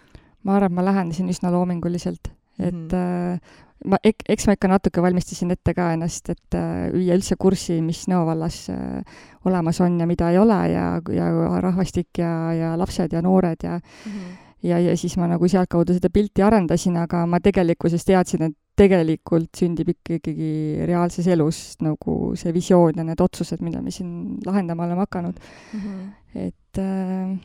Ma 0.44 0.58
arvan, 0.58 0.72
et 0.72 0.78
ma 0.78 0.86
lähenesin 0.86 1.30
üsna 1.32 1.52
loominguliselt, 1.54 2.32
et 2.60 2.74
mm. 2.74 2.94
äh, 2.94 3.62
ma 3.90 4.00
ek-, 4.06 4.26
eks 4.32 4.48
ma 4.48 4.56
ikka 4.58 4.70
natuke 4.72 5.04
valmistasin 5.04 5.54
ette 5.56 5.74
ka 5.76 5.92
ennast, 5.96 6.32
et 6.34 6.58
äh, 6.58 6.88
viia 6.94 7.18
üldse 7.18 7.38
kurssi, 7.40 7.80
mis 7.86 8.06
Nõo 8.12 8.26
vallas 8.28 8.66
äh, 8.74 9.20
olemas 9.48 9.82
on 9.84 10.00
ja 10.02 10.08
mida 10.10 10.32
ei 10.32 10.40
ole 10.42 10.60
ja, 10.72 10.88
ja 11.16 11.30
rahvastik 11.64 12.22
ja, 12.22 12.34
ja 12.58 12.74
lapsed 12.80 13.14
ja 13.14 13.22
noored 13.24 13.64
ja 13.64 13.78
mm 13.78 14.12
-hmm. 14.12 14.36
ja, 14.70 14.80
ja 14.80 14.98
siis 14.98 15.18
ma 15.18 15.28
nagu 15.28 15.48
sealtkaudu 15.48 15.94
seda 15.94 16.10
pilti 16.10 16.44
arendasin, 16.44 16.98
aga 16.98 17.26
ma 17.26 17.40
tegelikkuses 17.40 18.06
teadsin, 18.06 18.44
et 18.50 18.58
tegelikult 18.76 19.54
sündib 19.58 19.92
ikkagi 19.94 20.84
reaalses 20.90 21.28
elus 21.28 21.76
nagu 21.82 22.34
see 22.36 22.54
visioon 22.54 22.98
ja 22.98 23.04
need 23.04 23.22
otsused, 23.22 23.62
mida 23.62 23.82
me 23.82 23.92
siin 23.92 24.40
lahendama 24.46 24.86
oleme 24.86 25.06
hakanud 25.06 25.36
mm. 25.74 25.80
-hmm. 25.80 26.08
et 26.36 26.80
äh, 26.80 27.38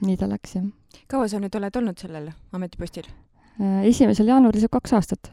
nii 0.00 0.16
ta 0.16 0.28
läks, 0.28 0.56
jah. 0.56 0.64
Kaua 1.08 1.28
sa 1.28 1.40
nüüd 1.42 1.54
oled 1.58 1.76
olnud 1.76 1.98
sellel 1.98 2.30
ametipostil? 2.52 3.08
Äh, 3.60 3.86
esimesel 3.90 4.28
jaanuaril 4.28 4.64
saab 4.64 4.76
kaks 4.78 4.92
aastat. 4.98 5.32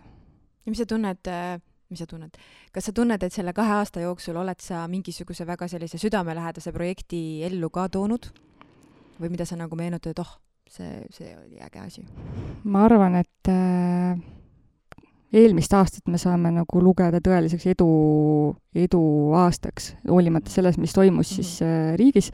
ja 0.66 0.72
mis 0.72 0.80
sa 0.80 0.86
tunned, 0.88 1.28
äh, 1.28 1.60
mis 1.90 2.00
sa 2.00 2.08
tunned, 2.08 2.38
kas 2.72 2.88
sa 2.90 2.94
tunned, 2.96 3.24
et 3.24 3.34
selle 3.34 3.54
kahe 3.54 3.80
aasta 3.80 4.04
jooksul 4.04 4.38
oled 4.40 4.60
sa 4.64 4.88
mingisuguse 4.88 5.48
väga 5.48 5.68
sellise 5.68 5.98
südamelähedase 5.98 6.72
projekti 6.72 7.44
ellu 7.44 7.70
ka 7.70 7.90
toonud 7.90 8.32
või 9.20 9.34
mida 9.34 9.46
sa 9.46 9.60
nagu 9.60 9.76
meenutad, 9.76 10.16
et 10.16 10.24
oh, 10.24 10.38
see, 10.70 11.04
see 11.12 11.36
oli 11.36 11.60
äge 11.62 11.84
asi? 11.84 12.06
ma 12.64 12.86
arvan, 12.88 13.20
et 13.20 13.52
äh, 13.52 14.18
eelmist 15.34 15.74
aastat 15.74 16.08
me 16.08 16.20
saame 16.22 16.52
nagu 16.54 16.82
lugeda 16.84 17.20
tõeliseks 17.24 17.66
edu, 17.74 17.90
eduaastaks, 18.86 19.94
hoolimata 20.08 20.54
sellest, 20.54 20.80
mis 20.82 20.94
toimus 20.94 21.32
mm 21.32 21.32
-hmm. 21.32 21.36
siis 21.36 21.62
äh, 21.62 21.96
riigis 22.00 22.32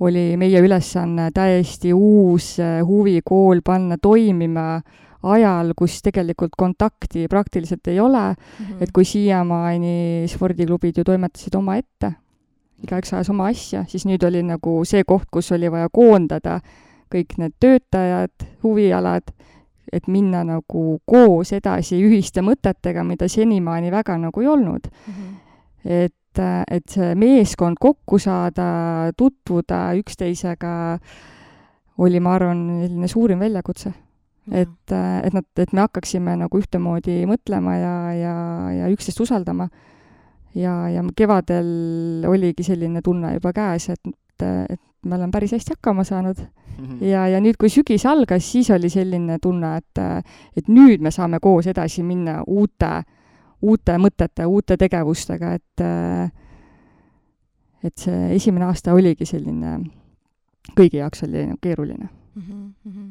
oli 0.00 0.36
meie 0.40 0.60
ülesanne 0.60 1.30
täiesti 1.34 1.92
uus 1.92 2.54
äh, 2.60 2.80
huvikool 2.86 3.60
panna 3.64 3.98
toimima 4.02 4.80
ajal, 5.22 5.74
kus 5.76 6.00
tegelikult 6.02 6.56
kontakti 6.56 7.26
praktiliselt 7.28 7.88
ei 7.88 8.00
ole 8.00 8.30
mm, 8.30 8.66
-hmm. 8.66 8.82
et 8.82 8.92
kui 8.92 9.04
siiamaani 9.04 10.24
spordiklubid 10.28 10.96
ju 10.96 11.04
toimetasid 11.04 11.54
omaette, 11.54 12.12
igaüks 12.82 13.12
ajas 13.14 13.30
oma 13.30 13.46
asja, 13.46 13.84
siis 13.88 14.06
nüüd 14.06 14.24
oli 14.26 14.42
nagu 14.42 14.80
see 14.84 15.04
koht, 15.04 15.28
kus 15.30 15.52
oli 15.52 15.70
vaja 15.70 15.88
koondada 15.92 16.60
kõik 17.10 17.36
need 17.38 17.52
töötajad, 17.60 18.46
huvialad, 18.62 19.32
et 19.92 20.06
minna 20.08 20.44
nagu 20.46 21.00
koos 21.04 21.52
edasi 21.52 21.98
ühiste 22.06 22.42
mõtetega, 22.46 23.04
mida 23.04 23.28
senimaani 23.28 23.90
väga 23.90 24.16
nagu 24.18 24.40
ei 24.40 24.46
olnud 24.46 24.86
mm. 24.86 25.12
-hmm. 25.12 25.39
Et 25.84 26.16
et 26.40 26.86
see 26.86 27.14
meeskond 27.18 27.74
kokku 27.80 28.20
saada, 28.22 29.10
tutvuda 29.18 29.80
üksteisega, 29.98 30.70
oli, 31.98 32.20
ma 32.22 32.36
arvan, 32.36 32.60
selline 32.84 33.08
suurim 33.10 33.42
väljakutse 33.42 33.90
et, 34.50 34.92
äh, 34.92 35.26
et 35.26 35.34
nad, 35.34 35.46
et 35.58 35.72
me 35.72 35.84
hakkaksime 35.84 36.34
nagu 36.40 36.60
ühtemoodi 36.60 37.22
mõtlema 37.28 37.76
ja, 37.78 37.94
ja, 38.16 38.34
ja 38.74 38.90
üksteist 38.92 39.20
usaldama. 39.22 39.68
ja, 40.54 40.88
ja 40.90 41.02
kevadel 41.16 42.24
oligi 42.26 42.64
selline 42.66 43.02
tunne 43.02 43.34
juba 43.36 43.52
käes, 43.54 43.88
et, 43.92 44.08
et 44.42 44.80
me 45.06 45.14
oleme 45.14 45.30
päris 45.30 45.52
hästi 45.54 45.76
hakkama 45.76 46.04
saanud 46.04 46.40
mm. 46.40 46.86
-hmm. 46.86 47.04
ja, 47.04 47.28
ja 47.28 47.40
nüüd, 47.40 47.56
kui 47.58 47.68
sügis 47.70 48.06
algas, 48.06 48.52
siis 48.52 48.70
oli 48.70 48.90
selline 48.90 49.38
tunne, 49.38 49.76
et, 49.76 50.24
et 50.56 50.68
nüüd 50.68 51.00
me 51.00 51.10
saame 51.10 51.38
koos 51.40 51.66
edasi 51.66 52.02
minna 52.02 52.42
uute, 52.46 53.02
uute 53.62 53.96
mõtete, 53.98 54.46
uute 54.46 54.76
tegevustega, 54.76 55.54
et 55.54 55.84
et 57.80 57.96
see 57.96 58.34
esimene 58.36 58.66
aasta 58.68 58.92
oligi 58.92 59.24
selline, 59.24 59.78
kõigi 60.76 61.00
jaoks 61.00 61.24
oli 61.24 61.46
keeruline 61.62 62.08
mm. 62.34 62.72
-hmm 62.84 63.10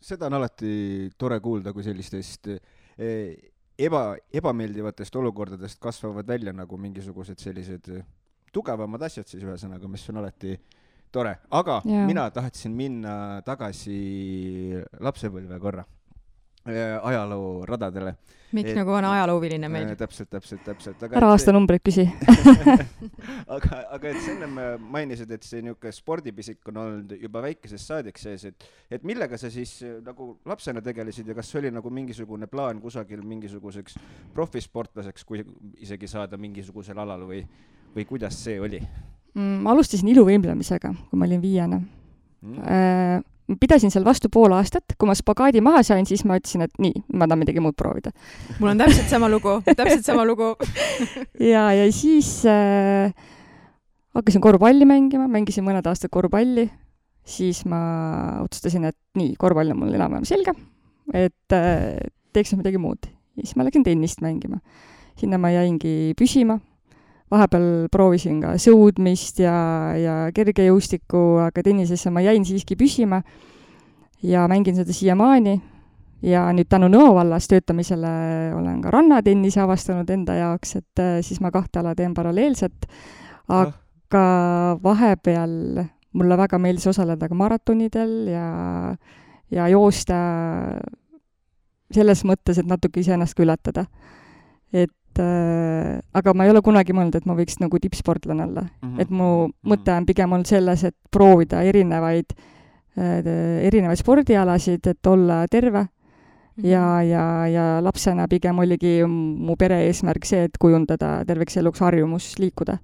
seda 0.00 0.26
on 0.26 0.38
alati 0.38 1.10
tore 1.18 1.40
kuulda, 1.40 1.72
kui 1.72 1.84
sellistest 1.86 2.50
eh, 2.50 3.52
eba, 3.78 4.16
ebameeldivatest 4.34 5.16
olukordadest 5.16 5.80
kasvavad 5.80 6.28
välja 6.28 6.52
nagu 6.52 6.78
mingisugused 6.80 7.38
sellised 7.40 7.90
tugevamad 8.52 9.06
asjad 9.08 9.28
siis 9.28 9.44
ühesõnaga, 9.44 9.88
mis 9.90 10.06
on 10.10 10.20
alati 10.22 10.56
tore, 11.12 11.34
aga 11.50 11.80
ja. 11.88 12.04
mina 12.08 12.26
tahtsin 12.34 12.74
minna 12.76 13.14
tagasi 13.46 14.00
lapsepõlve 15.00 15.60
korra 15.62 15.84
ajalooradadele. 17.02 18.14
miks 18.56 18.70
et, 18.70 18.76
nagu 18.78 18.92
on 18.96 19.04
ajalooviline 19.04 19.68
meil 19.68 19.90
äh,? 19.90 19.96
täpselt, 20.00 20.30
täpselt, 20.32 20.62
täpselt. 20.64 21.02
ära 21.08 21.30
aastanumbreid 21.34 21.82
küsi 21.84 22.06
aga, 23.56 23.80
aga 23.96 24.08
et 24.08 24.20
sa 24.24 24.32
ennem 24.32 24.60
mainisid, 24.88 25.30
et 25.34 25.44
see 25.44 25.60
niisugune 25.64 25.92
spordipisik 25.92 26.70
on 26.72 26.80
olnud 26.84 27.16
juba 27.20 27.42
väikesest 27.44 27.92
saadik 27.92 28.20
sees, 28.20 28.46
et, 28.48 28.68
et 28.90 29.04
millega 29.08 29.40
sa 29.40 29.50
siis 29.52 29.74
äh, 29.84 29.98
nagu 30.04 30.30
lapsena 30.48 30.82
tegelesid 30.84 31.28
ja 31.28 31.36
kas 31.36 31.52
oli 31.60 31.72
nagu 31.74 31.92
mingisugune 31.92 32.48
plaan 32.50 32.80
kusagil 32.84 33.20
mingisuguseks 33.26 33.98
profisportlaseks, 34.36 35.28
kui 35.28 35.44
isegi 35.84 36.08
saada 36.08 36.40
mingisugusel 36.40 37.04
alal 37.04 37.26
või, 37.28 37.42
või 37.94 38.08
kuidas 38.08 38.40
see 38.44 38.56
oli 38.60 38.80
mm,? 38.80 39.58
ma 39.64 39.74
alustasin 39.76 40.08
iluvõimlemisega, 40.14 40.94
kui 41.10 41.20
ma 41.20 41.28
olin 41.28 41.42
viiene 41.42 41.82
mm.. 42.40 43.26
Ma 43.48 43.56
pidasin 43.56 43.92
seal 43.92 44.04
vastu 44.04 44.28
pool 44.32 44.52
aastat, 44.52 44.92
kui 45.00 45.08
ma 45.08 45.14
spagaadi 45.16 45.62
maha 45.64 45.80
sain, 45.86 46.04
siis 46.08 46.24
ma 46.28 46.36
ütlesin, 46.36 46.66
et 46.66 46.74
nii, 46.82 47.04
ma 47.16 47.24
tahan 47.24 47.40
midagi 47.40 47.62
muud 47.64 47.76
proovida. 47.78 48.12
mul 48.58 48.74
on 48.74 48.82
täpselt 48.82 49.08
sama 49.08 49.30
lugu, 49.32 49.54
täpselt 49.68 50.04
sama 50.04 50.26
lugu 50.28 50.50
ja, 51.52 51.70
ja 51.72 51.86
siis 51.94 52.42
äh, 52.48 53.14
hakkasin 54.18 54.44
korvpalli 54.44 54.84
mängima, 54.88 55.30
mängisin 55.32 55.64
mõned 55.64 55.88
aastad 55.88 56.12
korvpalli, 56.12 56.68
siis 57.28 57.64
ma 57.68 57.80
otsustasin, 58.44 58.90
et 58.90 58.98
nii, 59.16 59.32
korvpall 59.40 59.72
on 59.72 59.80
mul 59.80 59.96
enam-vähem 59.96 60.28
selge, 60.28 60.52
et 61.16 61.56
äh, 61.56 61.96
teeks 62.36 62.52
midagi 62.58 62.80
muud. 62.82 63.08
ja 63.38 63.46
siis 63.46 63.56
ma 63.56 63.64
läksin 63.64 63.86
tennist 63.86 64.20
mängima. 64.20 64.60
sinna 65.16 65.40
ma 65.40 65.50
jäingi 65.50 66.12
püsima 66.18 66.60
vahepeal 67.30 67.88
proovisin 67.92 68.40
ka 68.42 68.54
sõudmist 68.60 69.42
ja, 69.42 69.56
ja 69.98 70.16
kergejõustikku, 70.34 71.22
aga 71.44 71.64
tennisesse 71.64 72.12
ma 72.14 72.22
jäin 72.24 72.46
siiski 72.48 72.76
püsima 72.78 73.22
ja 74.22 74.46
mängin 74.48 74.78
seda 74.78 74.92
siiamaani. 74.92 75.60
ja 76.22 76.48
nüüd 76.50 76.66
tänu 76.66 76.88
Nõo 76.90 77.12
vallas 77.14 77.46
töötamisele 77.46 78.08
olen 78.56 78.80
ka 78.82 78.90
rannatennise 78.90 79.60
avastanud 79.62 80.08
enda 80.10 80.34
jaoks, 80.34 80.76
et 80.76 81.02
äh, 81.02 81.20
siis 81.22 81.40
ma 81.40 81.52
kahte 81.54 81.78
ala 81.78 81.94
teen 81.94 82.14
paralleelselt. 82.14 82.88
aga 83.48 84.24
vahepeal 84.82 85.84
mulle 86.12 86.36
väga 86.36 86.58
meeldis 86.58 86.86
osaleda 86.86 87.28
ka 87.28 87.34
maratonidel 87.34 88.28
ja, 88.32 88.48
ja 89.50 89.68
joosta 89.68 90.16
selles 91.94 92.24
mõttes, 92.28 92.58
et 92.58 92.68
natuke 92.68 93.00
iseennast 93.00 93.36
ka 93.36 93.44
ületada. 93.44 93.86
et 94.72 94.92
et 95.18 95.24
äh, 95.24 96.00
aga 96.14 96.34
ma 96.34 96.46
ei 96.46 96.52
ole 96.52 96.62
kunagi 96.62 96.94
mõelnud, 96.94 97.16
et 97.18 97.26
ma 97.26 97.34
võiks 97.38 97.58
nagu 97.60 97.78
tippsportlane 97.78 98.44
olla 98.44 98.62
mm. 98.62 98.88
-hmm. 98.88 99.00
et 99.00 99.10
mu 99.10 99.48
mhm. 99.48 99.70
mõte 99.72 99.96
on 99.96 100.06
pigem 100.06 100.32
olnud 100.32 100.46
selles, 100.46 100.84
et 100.84 100.96
proovida 101.10 101.62
erinevaid 101.62 102.34
äh,, 102.98 103.66
erinevaid 103.66 103.98
spordialasid, 103.98 104.86
et 104.86 105.06
olla 105.06 105.46
terve 105.50 105.82
mm. 105.82 105.88
-hmm. 106.62 106.66
ja, 106.66 107.02
ja, 107.02 107.46
ja 107.46 107.66
lapsena 107.82 108.28
pigem 108.28 108.58
oligi 108.58 109.04
mu 109.06 109.56
pere 109.56 109.86
eesmärk 109.86 110.24
see, 110.24 110.44
et 110.44 110.58
kujundada 110.58 111.24
terveks 111.24 111.56
eluks 111.56 111.80
harjumus 111.80 112.38
liikuda 112.38 112.78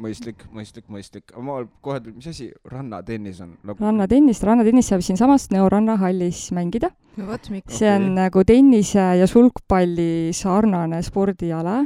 mõistlik, 0.00 0.44
mõistlik, 0.54 0.86
mõistlik. 0.92 1.32
ma 1.36 1.60
kohe, 1.84 2.00
mis 2.14 2.28
asi 2.30 2.48
rannatennis 2.68 3.40
on 3.44 3.54
nagu...? 3.62 3.78
rannatennist, 3.82 4.44
rannatennis 4.46 4.88
saab 4.92 5.04
siinsamas 5.04 5.48
Nõo 5.52 5.68
rannahallis 5.72 6.50
mängida. 6.56 6.92
no 7.16 7.28
vot, 7.28 7.50
miks? 7.52 7.76
see 7.78 7.90
on 7.90 8.08
okay. 8.10 8.16
nagu 8.20 8.44
tennise 8.48 9.06
ja 9.20 9.28
sulgpalli 9.28 10.32
sarnane 10.36 11.02
spordiala. 11.02 11.82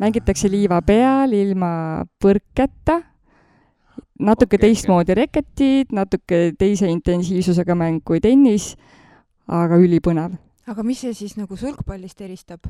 mängitakse 0.00 0.50
liiva 0.50 0.80
peal 0.82 1.34
ilma 1.36 2.04
põrketa, 2.22 3.00
natuke 4.20 4.56
okay, 4.56 4.68
teistmoodi 4.68 5.12
okay. 5.12 5.24
reketid, 5.24 5.92
natuke 5.96 6.54
teise 6.58 6.88
intensiivsusega 6.88 7.76
mäng 7.76 8.00
kui 8.04 8.20
tennis, 8.20 8.74
aga 9.46 9.76
ülipõnev. 9.80 10.38
aga 10.66 10.86
mis 10.86 11.04
see 11.04 11.14
siis 11.14 11.36
nagu 11.36 11.56
sulgpallist 11.56 12.20
eristab? 12.20 12.64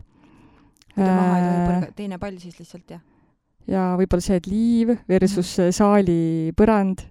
kui 0.91 1.07
ta 1.07 1.15
maha 1.15 1.39
ei 1.39 1.47
tohi 1.47 1.65
põrgata, 1.69 1.97
teine 1.97 2.19
pall 2.19 2.39
siis 2.43 2.59
lihtsalt, 2.59 2.91
jah? 2.91 3.07
Ja 3.71 3.87
võib-olla 3.99 4.25
see, 4.25 4.39
et 4.41 4.49
liiv 4.51 4.95
versus 5.09 5.55
mm. 5.59 5.75
saali 5.77 6.21
põrand, 6.59 7.03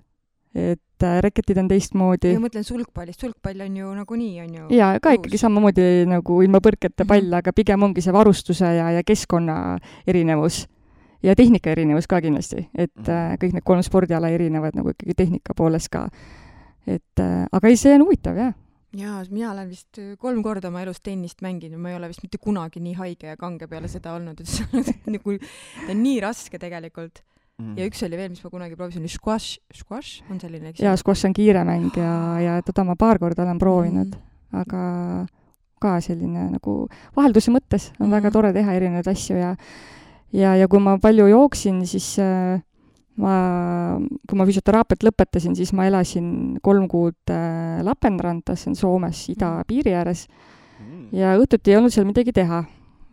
et 0.58 1.06
äh, 1.06 1.20
reketid 1.24 1.60
on 1.62 1.70
teistmoodi. 1.70 2.34
ma 2.36 2.48
mõtlen 2.48 2.66
sulgpallist, 2.68 3.22
sulgpall 3.24 3.64
on 3.66 3.78
ju 3.80 3.94
nagunii, 4.00 4.34
on 4.44 4.58
ju 4.58 4.80
jaa, 4.80 4.98
ka 5.04 5.14
uus. 5.14 5.22
ikkagi 5.22 5.42
samamoodi 5.42 5.88
nagu 6.10 6.42
ilma 6.46 6.62
põrketa 6.64 7.06
pall 7.06 7.24
mm, 7.24 7.30
-hmm. 7.30 7.40
aga 7.44 7.56
pigem 7.56 7.88
ongi 7.88 8.04
see 8.04 8.16
varustuse 8.16 8.74
ja, 8.80 8.92
ja 8.98 9.04
keskkonna 9.06 9.78
erinevus. 10.08 10.66
ja 11.24 11.36
tehnika 11.36 11.72
erinevus 11.72 12.08
ka 12.08 12.22
kindlasti, 12.22 12.70
et 12.76 12.96
mm 12.96 13.04
-hmm. 13.06 13.38
kõik 13.44 13.54
need 13.54 13.64
kolm 13.64 13.84
spordiala 13.84 14.30
erinevad 14.30 14.76
nagu 14.76 14.90
ikkagi 14.90 15.14
tehnika 15.16 15.54
poolest 15.54 15.90
ka. 15.90 16.10
et 16.88 17.20
äh, 17.20 17.46
aga 17.52 17.68
ei, 17.68 17.78
see 17.78 17.96
on 17.96 18.02
huvitav, 18.02 18.36
jah 18.36 18.54
jaa, 18.98 19.22
mina 19.30 19.52
olen 19.52 19.70
vist 19.70 20.00
kolm 20.22 20.44
korda 20.46 20.70
oma 20.72 20.84
elus 20.86 21.02
tennist 21.06 21.44
mänginud, 21.46 21.80
ma 21.82 21.92
ei 21.92 21.98
ole 22.00 22.10
vist 22.12 22.24
mitte 22.26 22.40
kunagi 22.42 22.82
nii 22.84 22.96
haige 22.98 23.34
ja 23.34 23.40
kange 23.40 23.68
peale 23.70 23.90
seda 23.92 24.16
olnud, 24.18 24.40
et 24.42 24.50
see 24.50 24.66
on 24.74 24.88
nagu, 25.18 25.36
ta 25.86 25.92
on 25.94 26.02
nii 26.04 26.22
raske 26.26 26.62
tegelikult. 26.62 27.24
Mm.. 27.60 27.74
ja 27.76 27.90
üks 27.90 28.00
oli 28.08 28.16
veel, 28.16 28.30
mis 28.32 28.40
ma 28.40 28.50
kunagi 28.54 28.78
proovisin, 28.80 29.04
oli 29.04 29.12
squash, 29.12 29.60
squash 29.76 30.24
on 30.32 30.40
selline, 30.40 30.72
eks 30.72 30.80
jaa, 30.80 30.94
squash 30.96 31.28
on 31.28 31.34
kiire 31.36 31.66
mäng 31.68 31.92
ja, 32.00 32.14
ja 32.40 32.54
teda 32.64 32.86
ma 32.88 32.96
paar 32.96 33.20
korda 33.20 33.44
olen 33.44 33.60
proovinud 33.60 34.14
mm., 34.16 34.62
aga 34.62 34.84
ka 35.84 35.98
selline 36.04 36.46
nagu 36.54 36.76
vahelduse 37.18 37.52
mõttes 37.52 37.90
on 37.98 38.08
mm. 38.08 38.14
väga 38.16 38.32
tore 38.32 38.54
teha 38.56 38.78
erinevaid 38.80 39.12
asju 39.12 39.42
ja 39.42 39.52
ja, 40.32 40.54
ja 40.56 40.68
kui 40.72 40.82
ma 40.84 40.96
palju 41.02 41.28
jooksin, 41.30 41.82
siis 41.90 42.14
äh, 42.24 42.62
ma, 43.20 43.36
kui 44.28 44.40
ma 44.40 44.48
füsioteraapiat 44.48 45.06
lõpetasin, 45.08 45.56
siis 45.58 45.74
ma 45.76 45.88
elasin 45.90 46.60
kolm 46.66 46.88
kuud 46.92 47.34
äh, 47.34 47.80
Lappeenrannas, 47.86 48.64
see 48.64 48.72
on 48.72 48.80
Soomes 48.80 49.24
idapiiri 49.34 49.96
ääres 49.98 50.26
mm., 50.30 51.10
ja 51.20 51.36
õhtuti 51.40 51.74
ei 51.74 51.80
olnud 51.80 51.94
seal 51.94 52.08
midagi 52.10 52.34
teha 52.36 52.64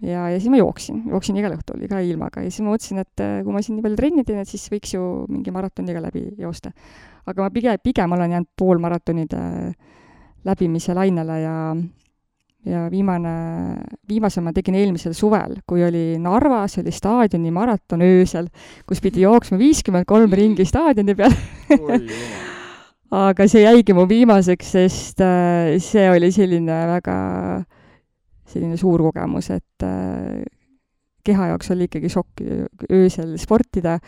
ja, 0.05 0.29
ja 0.33 0.39
siis 0.39 0.51
ma 0.53 0.61
jooksin, 0.61 1.03
jooksin 1.11 1.39
igal 1.41 1.57
õhtul, 1.57 1.83
iga 1.87 2.01
ilmaga 2.05 2.45
ja 2.45 2.53
siis 2.53 2.65
ma 2.65 2.75
mõtlesin, 2.75 3.03
et 3.03 3.25
äh, 3.25 3.37
kui 3.47 3.57
ma 3.57 3.65
siin 3.65 3.79
nii 3.79 3.87
palju 3.87 4.01
trenni 4.01 4.27
teen, 4.29 4.41
et 4.43 4.51
siis 4.51 4.67
võiks 4.73 4.95
ju 4.95 5.03
mingi 5.33 5.55
maratoni 5.55 5.97
ka 5.97 6.05
läbi 6.05 6.27
joosta. 6.41 6.73
aga 7.27 7.47
ma 7.47 7.53
pigem, 7.55 7.79
pigem 7.83 8.17
olen 8.17 8.37
jäänud 8.37 8.53
poolmaratonide 8.59 9.43
läbimise 10.47 10.95
lainele 10.95 11.41
ja, 11.43 11.57
ja 12.67 12.87
viimane, 12.91 13.33
viimase 14.09 14.43
ma 14.43 14.53
tegin 14.55 14.77
eelmisel 14.79 15.15
suvel, 15.15 15.61
kui 15.69 15.85
oli 15.87 16.17
Narvas, 16.23 16.79
oli 16.83 16.93
staadioni 16.95 17.53
maraton 17.55 18.03
öösel, 18.03 18.49
kus 18.89 19.03
pidi 19.05 19.23
jooksma 19.23 19.59
viiskümmend 19.61 20.09
kolm 20.09 20.35
ringi 20.35 20.67
staadioni 20.67 21.15
peal. 21.19 21.37
Aga 23.17 23.47
see 23.47 23.63
jäigi 23.63 23.95
mu 23.95 24.03
viimaseks, 24.11 24.73
sest 24.75 25.23
äh, 25.23 25.77
see 25.83 26.09
oli 26.11 26.33
selline 26.35 26.81
väga 26.91 27.19
selline 28.51 28.79
suur 28.81 29.05
kogemus, 29.07 29.53
et 29.55 29.87
äh, 29.87 30.43
keha 31.27 31.53
jaoks 31.53 31.71
oli 31.75 31.87
ikkagi 31.87 32.11
šokk 32.11 32.43
öösel 32.91 33.37
sportida. 33.39 34.01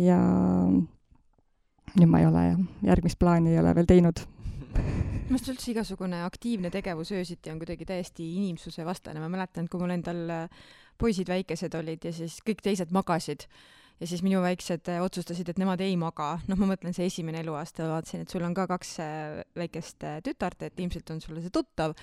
Ja 0.00 0.16
nüüd 1.90 2.08
ma 2.08 2.20
ei 2.22 2.28
ole 2.28 2.44
jah, 2.46 2.60
järgmist 2.92 3.18
plaani 3.20 3.52
ei 3.52 3.60
ole 3.60 3.74
veel 3.76 3.88
teinud 3.88 4.24
minu 4.74 5.38
arust 5.38 5.50
üldse 5.52 5.70
igasugune 5.72 6.22
aktiivne 6.26 6.70
tegevus 6.74 7.12
öösiti 7.14 7.52
on 7.52 7.60
kuidagi 7.62 7.86
täiesti 7.86 8.26
inimsuse 8.40 8.84
vastane, 8.86 9.22
ma 9.22 9.28
mäletan, 9.30 9.68
kui 9.70 9.82
mul 9.82 9.94
endal 9.94 10.24
äh, 10.34 10.64
poisid 10.98 11.30
väikesed 11.30 11.74
olid 11.78 12.04
ja 12.04 12.12
siis 12.14 12.40
kõik 12.46 12.64
teised 12.64 12.94
magasid. 12.94 13.46
Ja 14.00 14.08
siis 14.08 14.22
minu 14.24 14.40
väiksed 14.40 14.88
äh, 14.88 15.02
otsustasid, 15.04 15.52
et 15.52 15.60
nemad 15.60 15.80
ei 15.84 15.94
maga, 16.00 16.32
noh, 16.48 16.58
ma 16.58 16.72
mõtlen 16.72 16.96
see 16.96 17.06
esimene 17.10 17.44
eluaasta, 17.44 17.86
vaatasin, 17.90 18.24
et 18.24 18.32
sul 18.32 18.46
on 18.46 18.56
ka 18.56 18.66
kaks 18.70 18.94
väikest 19.60 20.06
tütart, 20.26 20.64
et 20.66 20.80
ilmselt 20.80 21.14
on 21.14 21.20
sulle 21.22 21.44
see 21.44 21.52
tuttav 21.54 21.94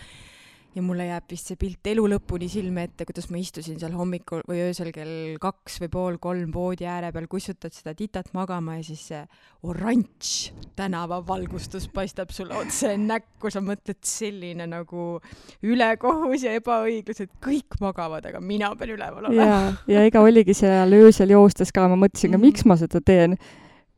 ja 0.77 0.83
mulle 0.85 1.07
jääb 1.07 1.25
vist 1.31 1.49
see 1.49 1.57
pilt 1.59 1.89
elu 1.89 2.03
lõpuni 2.11 2.47
silme 2.51 2.85
ette, 2.87 3.05
kuidas 3.07 3.27
ma 3.33 3.39
istusin 3.41 3.79
seal 3.81 3.95
hommikul 3.97 4.43
või 4.47 4.61
öösel 4.67 4.91
kell 4.95 5.37
kaks 5.41 5.79
või 5.81 5.91
pool 5.93 6.19
kolm 6.21 6.53
voodi 6.53 6.85
ääre 6.89 7.09
peal, 7.15 7.27
kussutad 7.31 7.73
seda 7.73 7.95
titat 7.97 8.29
magama 8.37 8.77
ja 8.77 8.85
siis 8.85 9.07
see 9.09 9.23
oranž 9.67 10.33
tänavavalgustus 10.77 11.89
paistab 11.93 12.31
sulle 12.35 12.57
otse 12.59 12.93
näkku, 13.01 13.51
sa 13.53 13.63
mõtled 13.65 13.99
selline 14.05 14.67
nagu 14.69 15.07
ülekohus 15.65 16.45
ja 16.45 16.53
ebaõiglus, 16.59 17.23
et 17.25 17.33
kõik 17.43 17.79
magavad, 17.81 18.29
aga 18.29 18.41
mina 18.43 18.69
pean 18.77 18.93
üleval 18.93 19.31
olema. 19.31 19.47
ja, 19.47 19.61
ja 19.97 20.05
ega 20.07 20.21
oligi 20.21 20.55
seal 20.57 20.93
öösel 20.99 21.33
joostes 21.33 21.73
ka, 21.73 21.87
ma 21.89 21.97
mõtlesin 22.05 22.37
ka, 22.37 22.41
miks 22.41 22.67
ma 22.69 22.77
seda 22.77 23.01
teen 23.01 23.37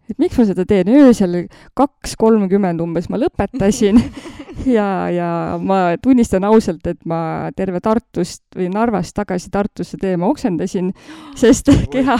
et 0.09 0.19
miks 0.21 0.37
ma 0.39 0.45
seda 0.49 0.65
teen, 0.67 0.89
öösel 0.99 1.43
kaks 1.77 2.15
kolmkümmend 2.19 2.81
umbes 2.83 3.09
ma 3.11 3.21
lõpetasin. 3.21 4.01
Ja, 4.67 5.07
ja 5.07 5.55
ma 5.63 5.93
tunnistan 6.03 6.43
ausalt, 6.43 6.83
et 6.91 6.97
ma 7.07 7.47
terve 7.55 7.79
Tartust 7.79 8.41
või 8.57 8.65
Narvast 8.73 9.13
tagasi 9.15 9.47
Tartusse 9.53 9.95
tee 10.01 10.17
ma 10.19 10.27
oksendasin, 10.27 10.89
sest 11.39 11.71
keha, 11.93 12.17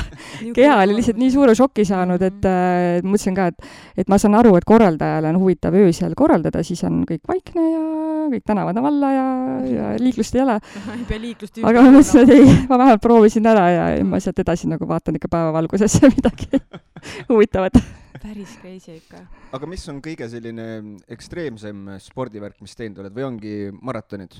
keha 0.55 0.77
oli 0.85 0.95
lihtsalt 1.01 1.19
nii 1.19 1.33
suure 1.33 1.55
šoki 1.59 1.83
saanud, 1.89 2.23
et 2.23 2.47
äh, 2.47 3.01
mõtlesin 3.03 3.35
ka, 3.35 3.49
et, 3.51 3.67
et 3.99 4.07
ma 4.07 4.15
saan 4.23 4.39
aru, 4.39 4.55
et 4.55 4.67
korraldajale 4.71 5.33
on 5.33 5.41
huvitav 5.43 5.75
öösel 5.83 6.15
korraldada, 6.15 6.63
siis 6.63 6.79
on 6.87 7.01
kõik 7.09 7.27
vaikne 7.27 7.65
ja 7.73 7.83
kõik 8.29 8.45
tänavad 8.47 8.77
on 8.77 8.85
valla 8.85 9.09
ja, 9.13 9.27
ja 9.65 9.89
liiklust 9.99 10.35
ei 10.37 10.43
ole. 10.45 10.59
ei 10.95 11.05
pea 11.07 11.21
liiklust 11.21 11.59
aga 11.63 11.83
ma 11.83 11.93
mõtlesin, 11.95 12.23
et 12.23 12.33
ei, 12.35 12.57
ma 12.69 12.79
vähemalt 12.81 13.03
proovisin 13.03 13.49
ära 13.49 13.65
ja 13.73 13.87
ma 14.07 14.19
sealt 14.23 14.39
edasi 14.43 14.69
nagu 14.71 14.87
vaatan 14.89 15.19
ikka 15.19 15.31
päevavalgusesse 15.33 16.09
midagi 16.15 16.61
huvitavat 17.31 17.78
päris 18.23 18.55
crazy 18.61 18.97
ikka. 18.99 19.25
aga 19.55 19.69
mis 19.69 19.85
on 19.91 20.01
kõige 20.03 20.29
selline 20.31 20.69
ekstreemsem 21.11 21.95
spordivärk, 22.03 22.59
mis 22.63 22.75
teinud 22.77 23.03
oled 23.03 23.15
või 23.15 23.27
ongi 23.27 23.55
maratonid? 23.81 24.39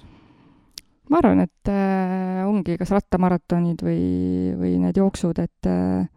ma 1.09 1.21
arvan, 1.23 1.43
et 1.47 1.71
äh, 1.73 2.45
ongi 2.45 2.77
kas 2.79 2.93
rattamaratonid 2.93 3.81
või, 3.85 4.01
või 4.59 4.77
need 4.83 4.99
jooksud, 4.99 5.41
et 5.41 5.69
äh, 5.69 6.07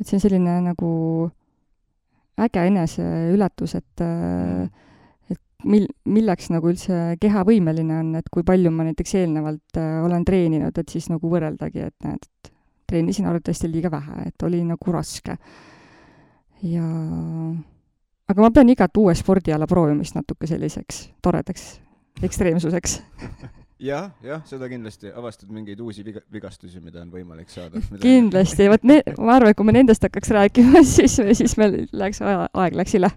et 0.00 0.08
see 0.08 0.18
on 0.18 0.24
selline 0.24 0.58
nagu 0.66 0.92
äge 2.42 2.66
eneseületus, 2.68 3.76
et 3.78 4.04
äh, 4.04 4.68
et 5.32 5.40
mil-, 5.68 5.90
milleks 6.04 6.50
nagu 6.52 6.72
üldse 6.72 7.16
keha 7.22 7.44
võimeline 7.48 8.00
on, 8.02 8.14
et 8.20 8.28
kui 8.32 8.44
palju 8.46 8.72
ma 8.74 8.86
näiteks 8.88 9.16
eelnevalt 9.22 9.80
äh, 9.80 10.00
olen 10.04 10.24
treeninud, 10.28 10.78
et 10.78 10.92
siis 10.96 11.08
nagu 11.12 11.32
võrreldagi, 11.32 11.88
et 11.88 12.08
näed, 12.08 12.26
et 12.28 12.52
treenisin 12.92 13.28
arvatavasti 13.30 13.70
liiga 13.72 13.92
vähe, 13.92 14.28
et 14.28 14.48
oli 14.48 14.60
nagu 14.68 14.92
raske 14.92 15.38
ja 16.62 16.84
aga 18.28 18.44
ma 18.44 18.50
pean 18.54 18.70
igat 18.72 18.96
uue 18.96 19.14
spordiala 19.18 19.66
proovimist 19.70 20.16
natuke 20.18 20.46
selliseks 20.50 21.08
toredaks 21.22 21.74
ekstreemsuseks. 22.22 23.00
Jah, 23.82 24.12
jah, 24.22 24.44
seda 24.46 24.68
kindlasti, 24.70 25.08
avastad 25.10 25.48
mingeid 25.50 25.80
uusi 25.82 26.04
viga, 26.06 26.20
vigastusi, 26.30 26.78
mida 26.78 27.00
on 27.02 27.08
võimalik 27.10 27.48
saada. 27.50 27.80
kindlasti, 28.04 28.68
vot 28.70 28.84
ne-, 28.86 29.00
ma 29.18 29.34
arvan, 29.34 29.50
et 29.50 29.58
kui 29.58 29.66
me 29.66 29.74
nendest 29.74 30.06
hakkaks 30.06 30.30
rääkima, 30.36 30.84
siis, 30.86 31.16
siis 31.18 31.56
meil 31.58 31.88
läks 31.90 32.22
aja, 32.22 32.44
aeg 32.62 32.78
läks 32.78 32.94
üle. 33.00 33.10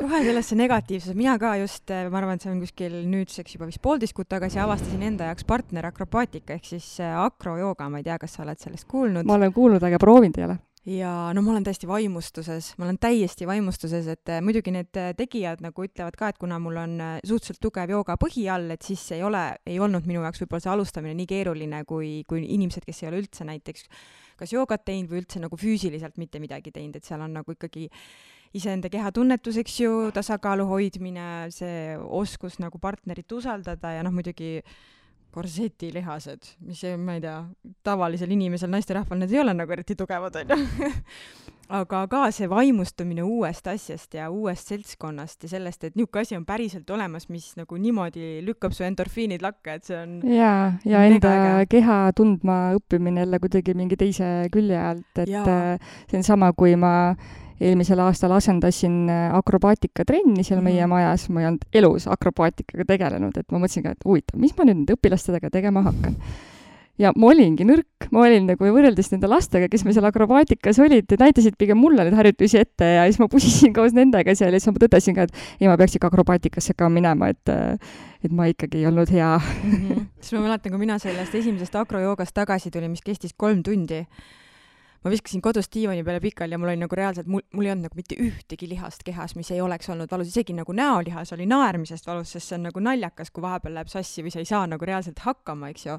Kohe 0.00 0.22
sellesse 0.24 0.56
negatiivsuse, 0.56 1.12
mina 1.18 1.36
ka 1.42 1.58
just, 1.60 1.92
ma 1.92 2.22
arvan, 2.22 2.40
et 2.40 2.46
see 2.46 2.54
on 2.54 2.64
kuskil 2.64 2.96
nüüdseks 3.04 3.58
juba 3.58 3.68
vist 3.68 3.84
poolteist 3.84 4.16
kuud 4.16 4.32
tagasi 4.32 4.64
avastasin 4.64 5.04
enda 5.10 5.28
jaoks 5.28 5.44
partner 5.44 5.90
akrobaatika 5.90 6.56
ehk 6.56 6.72
siis 6.72 6.94
äh, 7.04 7.12
akrojooga, 7.26 7.92
ma 7.92 8.00
ei 8.00 8.08
tea, 8.08 8.16
kas 8.24 8.38
sa 8.38 8.46
oled 8.46 8.64
sellest 8.64 8.88
kuulnud? 8.88 9.28
ma 9.28 9.36
olen 9.36 9.52
kuulnud, 9.52 9.84
aga 9.84 10.00
proovinud 10.00 10.40
ei 10.40 10.48
ole 10.48 10.56
ja 10.86 11.10
no 11.34 11.42
ma 11.42 11.54
olen 11.54 11.64
täiesti 11.64 11.88
vaimustuses, 11.88 12.74
ma 12.78 12.84
olen 12.88 12.98
täiesti 13.00 13.46
vaimustuses, 13.48 14.08
et 14.12 14.32
äh, 14.32 14.42
muidugi 14.44 14.74
need 14.74 15.00
äh, 15.00 15.12
tegijad 15.16 15.62
nagu 15.64 15.86
ütlevad 15.86 16.18
ka, 16.20 16.28
et 16.32 16.40
kuna 16.40 16.58
mul 16.60 16.76
on 16.82 16.98
äh, 17.00 17.14
suhteliselt 17.24 17.62
tugev 17.64 17.94
jooga 17.94 18.18
põhi 18.20 18.44
all, 18.52 18.68
et 18.74 18.84
siis 18.84 19.04
ei 19.16 19.24
ole, 19.24 19.46
ei 19.66 19.78
olnud 19.80 20.04
minu 20.08 20.24
jaoks 20.26 20.44
võib-olla 20.44 20.66
see 20.66 20.74
alustamine 20.74 21.16
nii 21.20 21.30
keeruline 21.30 21.82
kui, 21.88 22.12
kui 22.28 22.44
inimesed, 22.44 22.84
kes 22.84 23.02
ei 23.02 23.10
ole 23.10 23.22
üldse 23.24 23.48
näiteks 23.48 23.88
kas 24.38 24.52
joogat 24.52 24.84
teinud 24.84 25.12
või 25.12 25.22
üldse 25.22 25.40
nagu 25.42 25.56
füüsiliselt 25.58 26.18
mitte 26.20 26.40
midagi 26.42 26.72
teinud, 26.74 26.98
et 26.98 27.06
seal 27.06 27.22
on 27.24 27.36
nagu 27.38 27.54
ikkagi 27.54 27.88
iseenda 28.54 28.90
kehatunnetus, 28.90 29.56
eks 29.62 29.78
ju, 29.80 29.94
tasakaalu 30.14 30.66
hoidmine, 30.68 31.28
see 31.54 31.94
oskus 31.96 32.60
nagu 32.62 32.78
partnerit 32.82 33.32
usaldada 33.34 33.96
ja 33.96 34.04
noh, 34.06 34.14
muidugi 34.14 34.58
korsetilihased, 35.34 36.54
mis, 36.68 36.84
ma 37.00 37.18
ei 37.18 37.24
tea, 37.24 37.38
tavalisel 37.86 38.30
inimesel, 38.34 38.70
naisterahval 38.72 39.18
need 39.20 39.34
ei 39.34 39.42
ole 39.42 39.56
nagu 39.56 39.74
eriti 39.74 39.96
tugevad, 39.98 40.38
onju. 40.42 40.60
aga 41.74 42.02
ka 42.12 42.20
see 42.34 42.48
vaimustumine 42.50 43.24
uuest 43.24 43.66
asjast 43.72 44.14
ja 44.18 44.28
uuest 44.30 44.68
seltskonnast 44.68 45.46
ja 45.46 45.54
sellest, 45.54 45.84
et 45.84 45.94
niisugune 45.96 46.22
asi 46.22 46.36
on 46.36 46.44
päriselt 46.44 46.90
olemas, 46.92 47.28
mis 47.32 47.54
nagu 47.56 47.78
niimoodi 47.80 48.42
lükkab 48.44 48.74
su 48.76 48.84
endorfiinid 48.84 49.42
lakke, 49.42 49.78
et 49.78 49.88
see 49.88 49.96
on 49.96 50.18
jaa, 50.28 50.74
ja 50.84 51.04
enda 51.08 51.32
äge. 51.38 51.70
keha 51.78 51.98
tundma 52.16 52.58
õppimine 52.76 53.24
jälle 53.24 53.40
kuidagi 53.40 53.74
mingi 53.74 53.96
teise 53.96 54.28
külje 54.52 54.80
alt, 54.80 55.22
et 55.24 55.32
ja. 55.32 55.44
Äh, 55.48 55.96
see 56.10 56.20
on 56.20 56.26
sama, 56.26 56.52
kui 56.52 56.76
ma 56.76 57.14
eelmisel 57.60 58.00
aastal 58.02 58.34
asendasin 58.34 59.04
äh, 59.10 59.28
akrobaatikatrенni 59.36 60.44
seal 60.44 60.60
mm 60.60 60.64
meie 60.64 60.86
majas, 60.90 61.28
ma 61.30 61.42
ei 61.42 61.50
olnud 61.50 61.68
elus 61.76 62.08
akrobaatikaga 62.10 62.86
tegelenud, 62.88 63.36
et 63.36 63.46
ma 63.52 63.60
mõtlesin 63.60 63.84
ka, 63.84 63.94
et 63.94 64.06
huvitav, 64.06 64.40
mis 64.40 64.54
ma 64.56 64.66
nüüd 64.66 64.80
nende 64.80 64.96
õpilastega 64.96 65.50
tegema 65.52 65.82
hakkan. 65.84 66.16
ja 66.98 67.10
ma 67.16 67.28
olingi 67.30 67.66
nõrk, 67.66 68.08
ma 68.14 68.22
olin 68.24 68.46
nagu 68.48 68.70
võrreldes 68.76 69.10
nende 69.12 69.28
lastega, 69.30 69.68
kes 69.68 69.84
meil 69.84 69.96
seal 69.96 70.06
akrobaatikas 70.08 70.78
olid, 70.82 71.10
näitasid 71.20 71.56
pigem 71.58 71.78
mulle 71.78 72.06
neid 72.06 72.16
harjutusi 72.16 72.58
ette 72.58 72.86
ja 72.96 73.06
siis 73.08 73.20
ma 73.22 73.28
pusisin 73.28 73.74
koos 73.76 73.94
nendega 73.94 74.34
seal 74.34 74.54
ja 74.54 74.60
siis 74.62 74.72
ma 74.72 74.82
tõdesin 74.82 75.18
ka, 75.18 75.28
et 75.28 75.60
ei, 75.60 75.68
ma 75.68 75.76
peaks 75.80 75.98
ikka 75.98 76.10
akrobaatikasse 76.10 76.74
ka 76.78 76.88
minema, 76.90 77.30
et 77.34 77.54
et 78.24 78.32
ma 78.32 78.46
ikkagi 78.48 78.80
ei 78.80 78.86
olnud 78.88 79.10
hea 79.12 79.34
mm. 79.38 79.74
-hmm. 79.74 80.06
siis 80.20 80.38
ma 80.38 80.46
mäletan, 80.46 80.72
kui 80.72 80.80
mina 80.80 80.98
sellest 80.98 81.34
esimesest 81.34 81.76
akrojoogast 81.76 82.34
tagasi 82.34 82.70
tulin, 82.70 82.90
mis 82.90 83.04
kestis 83.04 83.34
kolm 83.36 83.62
tundi 83.62 84.06
ma 85.04 85.12
viskasin 85.12 85.42
kodus 85.44 85.68
diivani 85.68 86.04
peale 86.04 86.20
pikali 86.20 86.56
ja 86.56 86.58
mul 86.58 86.72
oli 86.72 86.80
nagu 86.80 86.96
reaalselt, 86.96 87.28
mul, 87.28 87.42
mul 87.52 87.66
ei 87.68 87.72
olnud 87.74 87.88
nagu 87.88 87.98
mitte 87.98 88.16
ühtegi 88.24 88.68
lihast 88.70 89.04
kehas, 89.04 89.34
mis 89.36 89.50
ei 89.52 89.60
oleks 89.60 89.90
olnud 89.92 90.10
valus, 90.10 90.30
isegi 90.32 90.56
nagu 90.56 90.72
näolihas 90.72 91.34
oli 91.36 91.44
naermisest 91.50 92.06
valus, 92.08 92.32
sest 92.32 92.48
see 92.48 92.56
on 92.56 92.70
nagu 92.70 92.80
naljakas, 92.80 93.32
kui 93.34 93.44
vahepeal 93.44 93.76
läheb 93.76 93.90
sassi 93.92 94.24
või 94.24 94.32
sa 94.32 94.40
ei 94.40 94.48
saa 94.48 94.64
nagu 94.70 94.88
reaalselt 94.88 95.20
hakkama, 95.26 95.68
eks 95.74 95.86
ju. 95.90 95.98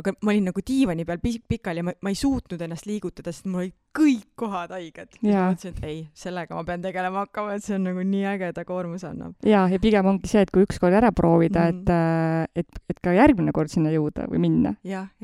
aga 0.00 0.14
ma 0.22 0.32
olin 0.32 0.48
nagu 0.50 0.62
diivani 0.66 1.04
peal 1.06 1.18
pikali 1.22 1.82
ja 1.82 1.86
ma, 1.86 1.94
ma 2.02 2.10
ei 2.10 2.18
suutnud 2.18 2.62
ennast 2.62 2.86
liigutada, 2.90 3.32
sest 3.34 3.46
mul 3.46 3.64
olid 3.64 3.76
kõik 3.94 4.26
kohad 4.38 4.74
haiged. 4.74 5.18
ja 5.22 5.46
mõtlesin, 5.50 5.76
et 5.76 5.86
ei, 5.86 6.00
sellega 6.14 6.58
ma 6.58 6.64
pean 6.66 6.82
tegelema 6.82 7.26
hakkama, 7.26 7.54
et 7.54 7.66
see 7.66 7.76
on 7.78 7.86
nagu 7.86 8.02
nii 8.02 8.24
äge, 8.32 8.52
ta 8.56 8.64
koormuse 8.66 9.12
annab. 9.12 9.36
ja, 9.46 9.68
ja 9.70 9.78
pigem 9.82 10.10
ongi 10.10 10.30
see, 10.30 10.42
et 10.42 10.50
kui 10.50 10.66
ükskord 10.66 10.98
ära 10.98 11.12
proovida 11.14 11.68
mm, 11.70 11.84
-hmm. 11.86 12.50
et, 12.54 12.66
et, 12.66 12.82
et 12.90 13.02
ka 13.02 13.14
järgmine 13.14 13.54
kord 13.54 13.70
sinna 13.70 13.94
jõuda 13.94 14.26
või 14.30 14.42
minna, 14.42 14.74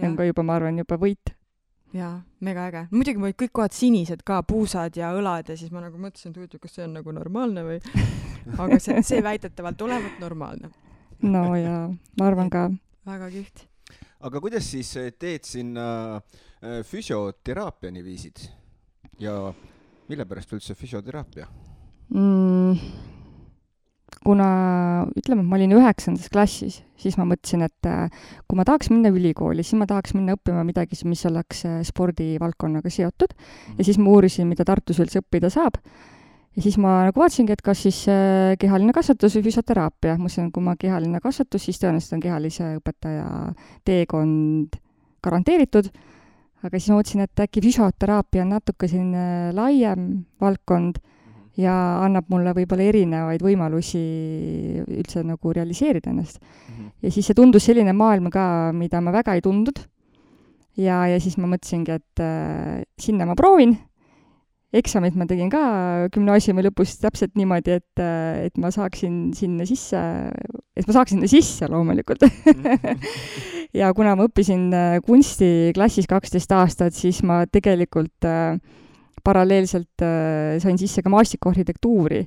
on 0.03 0.15
ka 0.19 0.31
juba, 0.31 0.47
ma 0.47 0.61
arvan, 0.61 0.79
juba 0.79 0.99
võit 1.03 1.36
jaa, 1.97 2.15
mega 2.45 2.67
äge. 2.71 2.83
muidugi 2.93 3.21
mul 3.21 3.31
olid 3.31 3.39
kõik 3.43 3.55
kohad 3.59 3.77
sinised 3.77 4.25
ka, 4.27 4.41
puusad 4.47 4.97
ja 4.99 5.13
õlad 5.17 5.53
ja 5.53 5.57
siis 5.59 5.73
ma 5.75 5.83
nagu 5.85 6.01
mõtlesin, 6.01 6.33
et 6.33 6.41
huvitav, 6.41 6.63
kas 6.63 6.77
see 6.77 6.85
on 6.87 6.97
nagu 6.99 7.15
normaalne 7.15 7.65
või 7.67 7.79
aga 8.63 8.81
see, 8.83 9.01
see 9.07 9.23
väidetavalt 9.25 9.87
olevat 9.87 10.21
normaalne. 10.23 10.71
no 11.25 11.47
jaa, 11.59 11.87
ma 12.21 12.29
arvan 12.29 12.53
ka. 12.53 12.67
väga 13.09 13.31
kihvt. 13.35 13.67
aga 14.29 14.45
kuidas 14.45 14.71
siis 14.75 14.93
eh, 15.01 15.13
teed 15.19 15.49
sinna 15.49 15.89
äh, 16.17 16.81
füsioteraapiani 16.87 18.05
viisid 18.05 18.47
ja 19.23 19.39
mille 20.09 20.29
pärast 20.29 20.53
üldse 20.57 20.77
füsioteraapia 20.79 21.49
mm.? 22.15 23.16
Kuna 24.27 24.49
ütleme, 25.15 25.45
et 25.45 25.51
ma 25.51 25.59
olin 25.59 25.75
üheksandas 25.77 26.31
klassis, 26.33 26.81
siis 26.99 27.17
ma 27.21 27.27
mõtlesin, 27.29 27.63
et 27.67 27.89
äh, 27.89 28.27
kui 28.49 28.59
ma 28.59 28.67
tahaks 28.67 28.91
minna 28.91 29.13
ülikooli, 29.15 29.65
siis 29.67 29.79
ma 29.79 29.87
tahaks 29.89 30.17
minna 30.17 30.35
õppima 30.37 30.65
midagi, 30.67 30.99
mis 31.07 31.23
oleks 31.29 31.63
äh, 31.69 31.79
spordivaldkonnaga 31.87 32.91
seotud. 32.93 33.37
Ja 33.77 33.87
siis 33.87 34.01
ma 34.03 34.11
uurisin, 34.17 34.49
mida 34.51 34.67
Tartus 34.67 35.01
üldse 35.03 35.23
õppida 35.23 35.51
saab. 35.53 35.79
ja 36.57 36.65
siis 36.65 36.79
ma 36.81 37.03
nagu 37.05 37.21
vaatasingi, 37.21 37.53
et 37.53 37.63
kas 37.63 37.85
siis 37.87 38.03
äh, 38.11 38.57
kehaline 38.59 38.95
kasvatus 38.97 39.39
või 39.39 39.47
füsioteraapia, 39.47 40.17
ma 40.17 40.27
mõtlesin, 40.27 40.51
kui 40.53 40.65
ma 40.65 40.77
kehaline 40.81 41.21
kasvatus, 41.23 41.69
siis 41.69 41.81
tõenäoliselt 41.83 42.17
on 42.17 42.27
kehalise 42.27 42.71
õpetaja 42.81 43.27
teekond 43.87 44.79
garanteeritud, 45.27 45.91
aga 46.65 46.79
siis 46.81 46.91
ma 46.91 47.03
mõtlesin, 47.03 47.27
et 47.27 47.45
äkki 47.47 47.63
füsioteraapia 47.63 48.47
on 48.47 48.57
natuke 48.57 48.89
selline 48.91 49.53
laiem 49.55 50.09
valdkond 50.43 50.99
ja 51.61 51.75
annab 52.05 52.29
mulle 52.33 52.53
võib-olla 52.57 52.87
erinevaid 52.91 53.43
võimalusi 53.45 54.03
üldse 54.85 55.25
nagu 55.25 55.53
realiseerida 55.57 56.13
ennast 56.13 56.39
mm. 56.41 56.73
-hmm. 56.77 56.95
ja 57.03 57.13
siis 57.13 57.29
see 57.31 57.37
tundus 57.37 57.69
selline 57.69 57.93
maailm 57.97 58.31
ka, 58.33 58.73
mida 58.77 59.01
ma 59.01 59.15
väga 59.15 59.37
ei 59.37 59.45
tundnud. 59.45 59.81
ja, 60.77 61.07
ja 61.09 61.21
siis 61.21 61.39
ma 61.41 61.49
mõtlesingi, 61.49 61.97
et 61.97 62.21
äh, 62.21 62.83
sinna 63.01 63.27
ma 63.27 63.35
proovin. 63.35 63.77
eksamid 64.77 65.15
ma 65.17 65.25
tegin 65.25 65.49
ka 65.49 66.09
gümnaasiumi 66.13 66.63
lõpus 66.67 66.99
täpselt 67.01 67.33
niimoodi, 67.35 67.79
et, 67.81 68.01
äh, 68.03 68.45
et 68.47 68.59
ma 68.59 68.71
saaksin 68.71 69.33
sinna 69.33 69.65
sisse, 69.65 69.97
et 70.77 70.87
ma 70.87 70.93
saaks 70.93 71.15
sinna 71.15 71.27
sisse 71.27 71.69
loomulikult 71.71 72.27
ja 73.81 73.93
kuna 73.95 74.17
ma 74.17 74.27
õppisin 74.29 74.69
äh, 74.75 74.99
kunsti 75.07 75.73
klassis 75.75 76.07
kaksteist 76.11 76.53
aastat, 76.53 76.93
siis 76.93 77.23
ma 77.25 77.45
tegelikult 77.49 78.29
äh, 78.29 78.59
paralleelselt 79.27 80.05
äh, 80.05 80.57
sain 80.63 80.79
sisse 80.79 81.03
ka 81.03 81.13
maastikuarhitektuuri. 81.13 82.23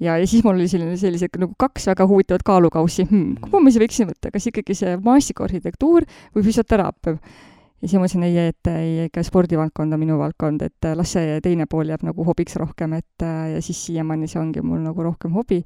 ja, 0.00 0.18
ja 0.20 0.26
siis 0.28 0.44
mul 0.44 0.58
oli 0.58 0.68
selline, 0.68 0.96
sellised 1.00 1.38
nagu 1.40 1.54
kaks 1.58 1.88
väga 1.92 2.06
huvitavat 2.06 2.44
kaalukaussi 2.46 3.06
hmm,, 3.08 3.36
kumba 3.40 3.64
ma 3.64 3.72
siis 3.72 3.82
võiksin 3.82 4.10
võtta, 4.10 4.32
kas 4.34 4.48
ikkagi 4.52 4.76
see 4.76 4.96
maastikuarhitektuur 5.04 6.06
või 6.36 6.46
füsioteraapia. 6.46 7.16
ja 7.16 7.88
siis 7.88 7.96
mõtlesin, 7.96 8.26
ei, 8.28 8.50
et 8.52 8.72
ei, 8.72 9.06
ikka 9.08 9.24
spordivaldkond 9.26 9.96
on 9.96 10.02
minu 10.02 10.18
valdkond, 10.20 10.64
et 10.68 10.88
äh, 10.88 10.96
las 10.98 11.16
see 11.16 11.38
teine 11.44 11.68
pool 11.70 11.92
jääb 11.92 12.04
nagu 12.06 12.26
hobiks 12.28 12.58
rohkem, 12.60 12.98
et 13.00 13.24
äh, 13.24 13.54
ja 13.56 13.62
siis 13.64 13.86
siiamaani 13.88 14.28
see 14.28 14.42
ongi 14.42 14.64
mul 14.64 14.84
nagu 14.84 15.08
rohkem 15.10 15.36
hobi 15.36 15.62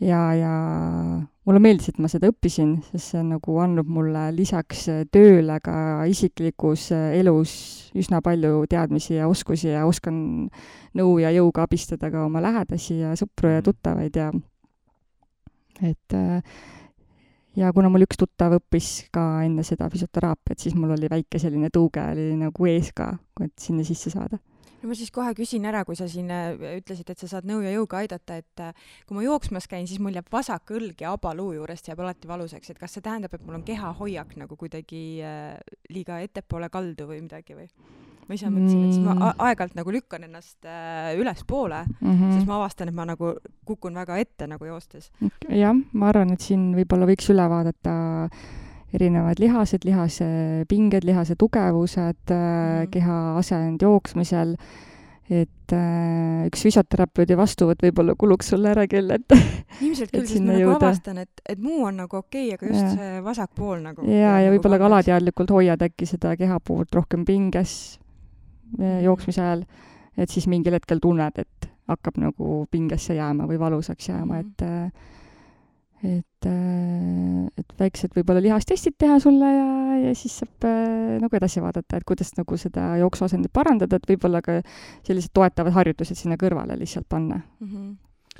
ja, 0.00 0.22
ja 0.34 0.52
mulle 1.48 1.62
meeldis, 1.64 1.88
et 1.88 2.00
ma 2.02 2.10
seda 2.12 2.28
õppisin, 2.28 2.74
sest 2.90 3.14
see 3.14 3.24
nagu 3.24 3.54
annab 3.62 3.88
mulle 3.88 4.26
lisaks 4.36 4.84
tööle 5.14 5.56
ka 5.64 6.04
isiklikus 6.10 6.90
elus 6.92 7.52
üsna 7.96 8.20
palju 8.24 8.66
teadmisi 8.68 9.16
ja 9.16 9.28
oskusi 9.30 9.70
ja 9.72 9.86
oskan 9.88 10.18
nõu 10.98 11.14
ja 11.22 11.32
jõuga 11.32 11.64
abistada 11.64 12.10
ka 12.12 12.26
oma 12.26 12.42
lähedasi 12.44 12.98
ja 13.00 13.14
sõpru 13.16 13.54
ja 13.54 13.62
mm. 13.62 13.68
tuttavaid 13.70 14.20
ja 14.20 14.28
et 15.88 16.18
ja 17.56 17.72
kuna 17.72 17.88
mul 17.92 18.04
üks 18.04 18.20
tuttav 18.20 18.58
õppis 18.58 19.08
ka 19.14 19.24
enne 19.46 19.64
seda 19.64 19.88
füsioteraapiat, 19.92 20.60
siis 20.60 20.76
mul 20.76 20.92
oli 20.98 21.08
väike 21.10 21.40
selline 21.40 21.72
tõuge 21.72 22.04
oli 22.12 22.34
nagu 22.38 22.68
ees 22.68 22.92
ka, 22.92 23.14
et 23.40 23.56
sinna 23.62 23.86
sisse 23.88 24.12
saada 24.12 24.36
no 24.82 24.90
ma 24.90 24.96
siis 24.98 25.12
kohe 25.14 25.34
küsin 25.38 25.66
ära, 25.68 25.84
kui 25.88 25.98
sa 25.98 26.08
siin 26.10 26.30
äh, 26.34 26.52
ütlesid, 26.78 27.10
et 27.10 27.22
sa 27.22 27.30
saad 27.30 27.48
nõu 27.48 27.62
ja 27.64 27.72
jõuga 27.74 28.02
aidata, 28.02 28.38
et 28.42 28.64
äh, 28.64 28.90
kui 29.08 29.18
ma 29.18 29.24
jooksmas 29.26 29.68
käin, 29.70 29.88
siis 29.90 30.02
mul 30.02 30.16
jääb 30.18 30.28
vasak 30.32 30.74
õlg 30.76 31.04
ja 31.04 31.14
abaluu 31.16 31.52
juurest 31.58 31.90
jääb 31.90 32.02
alati 32.04 32.30
valusaks, 32.30 32.72
et 32.72 32.80
kas 32.80 32.96
see 32.96 33.04
tähendab, 33.04 33.34
et 33.34 33.46
mul 33.46 33.58
on 33.60 33.66
kehahoiak 33.66 34.36
nagu 34.40 34.58
kuidagi 34.60 35.02
äh, 35.24 35.56
liiga 35.92 36.20
ettepoole 36.24 36.70
kaldu 36.72 37.08
või 37.10 37.22
midagi 37.24 37.58
või? 37.58 37.70
ma 38.28 38.36
ise 38.36 38.50
mõtlesin, 38.52 38.82
et 38.84 38.92
siis 38.92 39.04
ma 39.04 39.14
mm. 39.14 39.40
aeg-ajalt 39.40 39.76
nagu 39.78 39.92
lükkan 39.94 40.26
ennast 40.26 40.66
äh, 40.68 41.14
ülespoole 41.16 41.80
mm, 41.88 42.10
-hmm. 42.10 42.32
siis 42.36 42.48
ma 42.48 42.58
avastan, 42.58 42.90
et 42.90 42.96
ma 42.96 43.06
nagu 43.08 43.32
kukun 43.64 43.96
väga 43.96 44.18
ette 44.20 44.46
nagu 44.46 44.68
joostes. 44.68 45.10
jah, 45.48 45.72
ma 45.92 46.10
arvan, 46.12 46.34
et 46.36 46.44
siin 46.44 46.74
võib-olla 46.76 47.08
võiks 47.08 47.30
üle 47.32 47.48
vaadata 47.48 47.94
erinevad 48.94 49.40
lihased, 49.40 49.84
lihase 49.84 50.26
pinged, 50.68 51.04
lihase 51.04 51.36
tugevused 51.38 52.30
mm., 52.32 52.88
keha 52.92 53.16
asend 53.40 53.82
jooksmisel, 53.84 54.54
et 55.28 55.74
äh, 55.76 56.46
üks 56.48 56.62
füsioterapeudi 56.64 57.36
vastuvõtt 57.36 57.82
võib-olla 57.84 58.14
kuluks 58.16 58.48
sulle 58.54 58.70
ära 58.72 58.86
küll, 58.88 59.12
et 59.12 59.34
ilmselt 59.84 60.14
küll, 60.14 60.24
sest 60.24 60.40
ma 60.40 60.54
nagu 60.54 60.62
jõuda. 60.64 60.78
avastan, 60.80 61.20
et, 61.26 61.42
et 61.44 61.60
muu 61.60 61.84
on 61.84 62.00
nagu 62.00 62.20
okei 62.22 62.54
okay,, 62.54 62.56
aga 62.56 62.70
just 62.72 62.86
ja. 62.86 62.94
see 62.96 63.24
vasak 63.26 63.52
pool 63.58 63.82
nagu 63.84 64.06
ja, 64.08 64.38
ja 64.40 64.46
nagu 64.46 64.56
võib-olla 64.56 64.80
ka 64.80 64.88
alateadlikult 64.88 65.52
hoiad 65.58 65.84
äkki 65.84 66.08
seda 66.08 66.32
kehapoolt 66.40 66.96
rohkem 66.96 67.28
pinges 67.28 67.74
mm. 68.78 69.02
jooksmise 69.04 69.44
ajal, 69.44 69.66
et 70.16 70.32
siis 70.32 70.48
mingil 70.48 70.78
hetkel 70.78 71.04
tunned, 71.04 71.44
et 71.44 71.68
hakkab 71.88 72.16
nagu 72.20 72.64
pingesse 72.72 73.16
jääma 73.16 73.44
või 73.48 73.60
valusaks 73.60 74.08
jääma 74.08 74.40
mm., 74.40 74.48
et 74.48 74.64
äh, 74.64 75.14
et, 76.06 76.46
äh, 76.46 77.46
et 77.58 77.72
väiksed 77.80 78.14
võib-olla 78.16 78.42
lihastestid 78.44 78.98
teha 78.98 79.18
sulle 79.22 79.52
ja, 79.52 79.70
ja 80.08 80.16
siis 80.18 80.38
saab 80.42 80.66
äh, 80.68 81.16
nagu 81.22 81.38
edasi 81.38 81.62
vaadata, 81.64 81.98
et 81.98 82.06
kuidas 82.08 82.34
nagu 82.38 82.58
seda 82.60 82.90
jooksuasendit 83.02 83.52
parandada, 83.52 83.98
et 83.98 84.10
võib-olla 84.10 84.42
ka 84.44 84.60
sellised 85.06 85.34
toetavad 85.34 85.74
harjutused 85.74 86.18
sinna 86.18 86.38
kõrvale 86.40 86.78
lihtsalt 86.78 87.08
panna 87.08 87.40
mm. 87.40 87.72
-hmm 87.72 87.96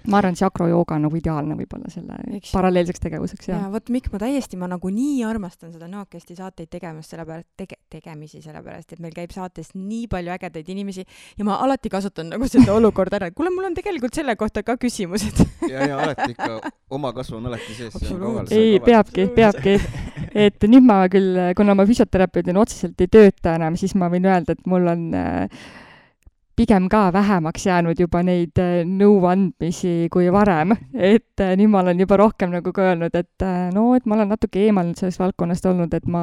ma 0.07 0.21
arvan, 0.21 0.35
et 0.35 0.41
see 0.41 0.47
akrojooga 0.47 0.97
on 0.97 1.07
nagu 1.09 1.19
ideaalne 1.19 1.57
võib-olla 1.59 1.91
selle 1.93 2.17
Eks. 2.39 2.53
paralleelseks 2.55 3.03
tegevuseks, 3.03 3.49
jah. 3.51 3.65
jaa, 3.65 3.71
vot 3.73 3.91
Mikk, 3.93 4.13
ma 4.13 4.21
täiesti, 4.23 4.59
ma 4.61 4.69
nagu 4.71 4.93
nii 4.95 5.25
armastan 5.27 5.73
seda 5.75 5.89
Nõokesti 5.91 6.37
saateid 6.39 6.71
tegemast, 6.71 7.11
sellepärast, 7.13 7.49
tege-, 7.59 7.81
tegemisi, 7.91 8.43
sellepärast 8.45 8.95
et 8.95 9.03
meil 9.03 9.17
käib 9.17 9.35
saates 9.35 9.73
nii 9.75 10.07
palju 10.13 10.35
ägedaid 10.37 10.71
inimesi 10.75 11.05
ja 11.05 11.49
ma 11.49 11.59
alati 11.65 11.91
kasutan 11.93 12.31
nagu 12.33 12.49
seda 12.51 12.77
olukorda 12.77 13.19
ära, 13.19 13.31
et 13.33 13.39
kuule, 13.39 13.51
mul 13.55 13.69
on 13.71 13.77
tegelikult 13.77 14.15
selle 14.17 14.37
kohta 14.39 14.63
ka 14.67 14.79
küsimused 14.81 15.43
ja, 15.73 15.89
ja 15.91 15.99
alati 16.05 16.31
ikka, 16.37 16.73
oma 16.95 17.13
kasv 17.17 17.41
on 17.41 17.51
alati 17.51 17.75
sees. 17.75 17.99
ei, 18.55 18.79
peabki, 18.85 19.29
peabki. 19.35 19.77
et 20.47 20.69
nüüd 20.71 20.87
ma 20.87 21.03
küll, 21.13 21.43
kuna 21.59 21.75
ma 21.79 21.89
füsioterapeudina 21.89 22.63
otseselt 22.63 23.01
ei 23.03 23.11
tööta 23.11 23.59
enam, 23.59 23.77
siis 23.81 23.97
ma 23.99 24.11
võin 24.13 24.31
öelda, 24.31 24.55
et 24.55 24.67
mul 24.71 24.89
on 24.95 25.05
äh, 25.17 25.69
pigem 26.59 26.89
ka 26.91 27.13
vähemaks 27.15 27.67
jäänud 27.67 28.01
juba 28.01 28.19
neid 28.27 28.59
äh, 28.59 28.81
nõuandmisi 28.83 30.09
kui 30.11 30.27
varem, 30.35 30.75
et 30.93 31.43
äh, 31.43 31.53
nüüd 31.59 31.71
ma 31.71 31.85
olen 31.85 32.01
juba 32.03 32.19
rohkem 32.19 32.51
nagu 32.51 32.73
ka 32.75 32.89
öelnud, 32.89 33.15
et 33.15 33.45
äh, 33.47 33.69
no, 33.75 33.93
et 33.95 34.09
ma 34.11 34.17
olen 34.17 34.33
natuke 34.33 34.65
eemal 34.65 34.91
sellest 34.99 35.21
valdkonnast 35.23 35.69
olnud, 35.71 35.95
et 35.95 36.09
ma 36.11 36.23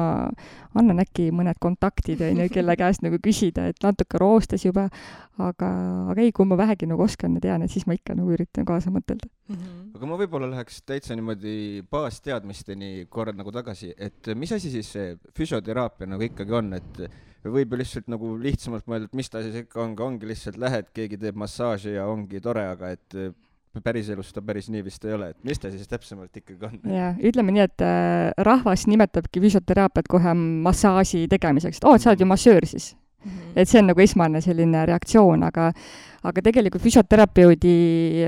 annan 0.76 1.00
äkki 1.00 1.30
mõned 1.32 1.56
kontaktid, 1.62 2.20
on 2.26 2.42
ju, 2.44 2.50
kelle 2.52 2.76
käest 2.76 3.04
nagu 3.06 3.20
küsida, 3.24 3.70
et 3.72 3.80
natuke 3.84 4.20
roostes 4.20 4.66
juba, 4.66 4.90
aga, 5.40 5.70
aga 6.12 6.20
ei, 6.20 6.34
kui 6.36 6.48
ma 6.48 6.58
vähegi 6.60 6.88
nagu 6.90 7.06
oskan 7.06 7.38
ja 7.38 7.46
tean, 7.48 7.64
et 7.64 7.72
siis 7.72 7.88
ma 7.88 7.96
ikka 7.96 8.16
nagu 8.18 8.36
üritan 8.36 8.68
kaasa 8.68 8.92
mõtelda 8.92 9.30
mm. 9.30 9.56
-hmm. 9.56 9.86
aga 9.96 10.10
ma 10.10 10.18
võib-olla 10.20 10.50
läheks 10.52 10.82
täitsa 10.84 11.16
niimoodi 11.16 11.84
baasteadmisteni 11.90 13.06
korra 13.08 13.32
nagu 13.32 13.52
tagasi, 13.52 13.94
et 13.96 14.34
mis 14.34 14.52
asi 14.52 14.70
siis 14.70 14.92
see 14.92 15.16
füsioteraapia 15.36 16.12
nagu 16.12 16.28
ikkagi 16.28 16.60
on, 16.60 16.74
et 16.76 17.06
võib 17.52 17.72
ju 17.72 17.80
lihtsalt 17.80 18.08
nagu 18.12 18.34
lihtsamalt 18.40 18.86
mõelda, 18.90 19.10
et 19.10 19.18
mis 19.18 19.30
ta 19.30 19.42
siis 19.44 19.56
ikka 19.64 19.82
on, 19.82 19.96
ongi 20.06 20.28
lihtsalt 20.28 20.58
lähed, 20.60 20.88
keegi 20.96 21.18
teeb 21.20 21.38
massaaži 21.38 21.96
ja 21.96 22.06
ongi 22.10 22.40
tore, 22.44 22.64
aga 22.72 22.92
et 22.96 23.16
äh, 23.18 23.34
päriselus 23.84 24.32
ta 24.32 24.42
päris 24.44 24.68
nii 24.72 24.82
vist 24.84 25.04
ei 25.04 25.14
ole, 25.16 25.30
et 25.32 25.44
mis 25.44 25.60
ta 25.60 25.70
siis 25.72 25.88
täpsemalt 25.88 26.36
ikkagi 26.40 26.68
on? 26.68 26.78
jaa, 26.92 27.12
ütleme 27.30 27.54
nii, 27.54 27.64
et 27.66 27.84
äh, 27.84 28.30
rahvas 28.48 28.86
nimetabki 28.90 29.42
füsioteraapiat 29.44 30.08
kohe 30.10 30.34
massaaži 30.36 31.26
tegemiseks, 31.32 31.80
et 31.80 31.88
oo, 31.88 31.96
et 31.96 32.04
sa 32.04 32.12
oled 32.12 32.24
ju 32.24 32.28
massöör 32.28 32.66
siis 32.66 32.94
mm. 32.94 33.30
-hmm. 33.30 33.56
et 33.56 33.68
see 33.68 33.80
on 33.80 33.90
nagu 33.92 34.00
esmane 34.00 34.40
selline 34.40 34.86
reaktsioon, 34.86 35.42
aga, 35.42 35.72
aga 36.22 36.42
tegelikult 36.42 36.82
füsioterapeudi 36.82 37.76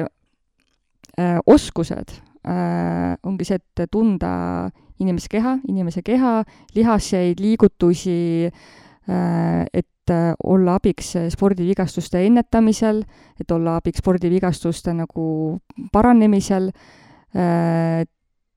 äh, 0.03 1.39
oskused 1.47 2.13
äh, 2.45 3.17
ongi 3.23 3.45
see, 3.45 3.57
et 3.57 3.91
tunda 3.91 4.71
inimese 4.99 5.29
keha, 5.31 5.59
inimese 5.69 6.03
keha, 6.03 6.45
lihaseid, 6.75 7.41
liigutusi 7.41 8.47
äh,, 8.47 8.88
et 9.09 10.13
olla 10.45 10.75
abiks 10.77 11.15
spordivigastuste 11.33 12.21
ennetamisel, 12.27 13.03
et 13.41 13.51
olla 13.51 13.77
abiks 13.81 14.03
spordivigastuste 14.03 14.93
nagu 14.97 15.59
paranemisel, 15.93 16.71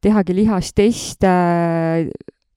tehagi 0.01 0.35
lihasteste, 0.35 1.33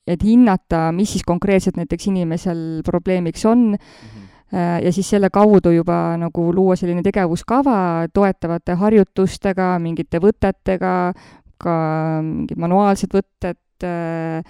et 0.04 0.24
hinnata, 0.24 0.88
mis 0.92 1.14
siis 1.14 1.24
konkreetselt 1.26 1.78
näiteks 1.80 2.09
inimesel 2.11 2.59
probleemiks 2.85 3.44
on 3.46 3.70
mm, 3.72 3.76
-hmm. 3.76 4.85
ja 4.85 4.92
siis 4.92 5.11
selle 5.11 5.30
kaudu 5.30 5.70
juba 5.70 6.16
nagu 6.16 6.52
luua 6.54 6.76
selline 6.76 7.02
tegevuskava 7.02 8.09
toetavate 8.12 8.74
harjutustega, 8.74 9.78
mingite 9.78 10.20
võtetega, 10.20 11.12
ka 11.59 11.76
mingid 12.22 12.59
manuaalsed 12.59 13.14
võtted, 13.14 13.61
äh, 13.85 14.44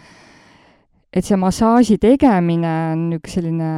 et 1.14 1.22
see 1.22 1.36
massaaži 1.38 1.94
tegemine 2.02 2.70
on 2.90 3.02
üks 3.14 3.36
selline 3.36 3.68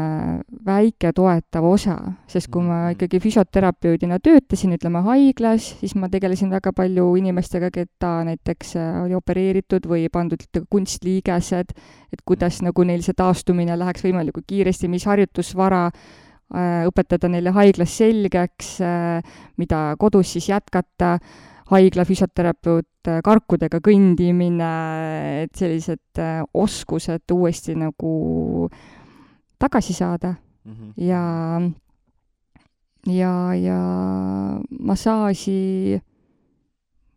väike 0.64 1.10
toetav 1.16 1.66
osa, 1.68 1.96
sest 2.30 2.48
kui 2.52 2.64
ma 2.64 2.86
mhm. 2.86 2.96
ikkagi 2.96 3.20
füsioterapeudina 3.20 4.18
töötasin, 4.24 4.72
ütleme 4.78 5.02
haiglas, 5.04 5.74
siis 5.82 5.92
ma 6.00 6.08
tegelesin 6.12 6.50
väga 6.54 6.72
palju 6.76 7.10
inimestega, 7.20 7.70
keda 7.74 8.12
näiteks 8.30 8.76
äh, 8.80 9.00
oli 9.04 9.18
opereeritud 9.18 9.88
või 9.90 10.06
pandud 10.12 10.62
kunstliigesed, 10.72 11.74
et 12.12 12.24
kuidas 12.24 12.62
nagu 12.64 12.86
neil 12.88 13.04
see 13.04 13.16
taastumine 13.16 13.76
läheks 13.76 14.06
võimalikult 14.06 14.48
kiiresti, 14.48 14.88
mis 14.88 15.04
harjutusvara 15.08 15.82
äh, 15.90 16.86
õpetada 16.88 17.28
neile 17.32 17.52
haiglas 17.56 17.98
selgeks, 18.00 18.78
äh, 18.80 19.36
mida 19.60 19.90
kodus 20.00 20.32
siis 20.38 20.48
jätkata 20.54 21.18
haigla 21.70 22.04
füsioterapeut, 22.06 23.08
äh, 23.08 23.20
karkudega 23.26 23.80
kõndimine, 23.84 24.72
et 25.44 25.54
sellised 25.58 26.20
äh, 26.22 26.42
oskused 26.54 27.34
uuesti 27.34 27.76
nagu 27.78 28.68
tagasi 29.58 29.96
saada. 29.96 30.34
Mm 30.66 30.72
-hmm. 30.72 30.92
ja, 30.96 31.62
ja, 33.06 33.54
ja 33.54 33.80
massaaži 34.80 36.00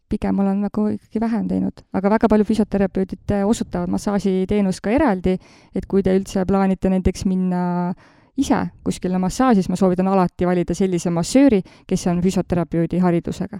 pigem 0.09 0.39
olen 0.39 0.61
nagu 0.61 0.87
ikkagi 0.87 1.21
vähem 1.21 1.47
teinud, 1.47 1.81
aga 1.93 2.09
väga 2.09 2.27
palju 2.27 2.45
füsioterapeudid 2.45 3.31
äh, 3.31 3.47
osutavad 3.47 3.89
massaažiteenust 3.89 4.81
ka 4.81 4.89
eraldi, 4.89 5.37
et 5.75 5.85
kui 5.85 6.03
te 6.03 6.17
üldse 6.17 6.45
plaanite 6.45 6.89
näiteks 6.89 7.25
minna 7.25 7.93
ise 8.37 8.69
kuskile 8.83 9.17
massaaži, 9.17 9.61
siis 9.61 9.69
ma 9.69 9.75
soovitan 9.75 10.07
alati 10.07 10.45
valida 10.45 10.73
sellise 10.73 11.09
massööri, 11.09 11.61
kes 11.87 12.07
on 12.07 12.21
füsioterapeudi 12.21 12.99
haridusega 12.99 13.59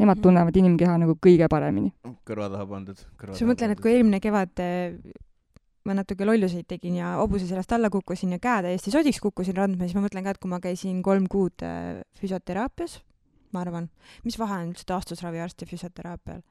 nemad 0.00 0.18
mhm. 0.18 0.22
tunnevad 0.24 0.60
inimkeha 0.60 0.98
nagu 1.02 1.16
kõige 1.22 1.48
paremini. 1.50 1.92
kõrva 2.26 2.48
taha 2.52 2.68
pandud. 2.68 3.00
siis 3.00 3.44
ma 3.44 3.52
mõtlen, 3.52 3.74
et 3.74 3.82
kui 3.82 3.92
eelmine 3.94 4.20
kevad 4.22 4.62
eh, 4.64 4.96
ma 5.88 5.96
natuke 5.96 6.28
lolluseid 6.28 6.68
tegin 6.70 7.00
ja 7.00 7.14
hobuse 7.20 7.48
seljast 7.48 7.72
alla 7.76 7.90
kukkusin 7.92 8.36
ja 8.36 8.40
käe 8.42 8.64
täiesti 8.68 8.92
sodiks 8.94 9.20
kukkusin 9.24 9.56
randme, 9.56 9.86
siis 9.86 9.96
ma 9.98 10.04
mõtlen 10.06 10.26
ka, 10.26 10.34
et 10.34 10.42
kui 10.42 10.52
ma 10.52 10.60
käisin 10.62 11.02
kolm 11.06 11.28
kuud 11.30 11.66
eh, 11.66 12.00
füsioteraapias, 12.20 13.00
ma 13.54 13.64
arvan, 13.64 13.90
mis 14.24 14.38
vahe 14.40 14.62
on 14.62 14.72
üldse 14.72 14.88
taastusraviarst 14.88 15.64
ja 15.64 15.70
füsioteraapial? 15.70 16.42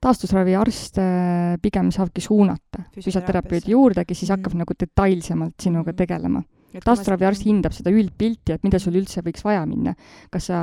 taastusraviarst 0.00 0.96
eh, 1.02 1.58
pigem 1.60 1.90
saabki 1.92 2.22
suunata 2.24 2.86
füsioterapeudi 2.94 3.74
juurde, 3.74 4.06
kes 4.08 4.22
siis 4.22 4.32
hakkab 4.32 4.54
mm. 4.54 4.64
nagu 4.64 4.76
detailsemalt 4.80 5.60
sinuga 5.60 5.92
mm. 5.92 5.98
tegelema 5.98 6.42
taastusraviarst 6.78 7.44
hindab 7.48 7.74
seda 7.74 7.90
üldpilti, 7.90 8.54
et 8.54 8.62
mida 8.66 8.78
sul 8.82 8.98
üldse 9.00 9.24
võiks 9.26 9.42
vaja 9.42 9.64
minna. 9.66 9.96
kas 10.30 10.50
sa, 10.50 10.60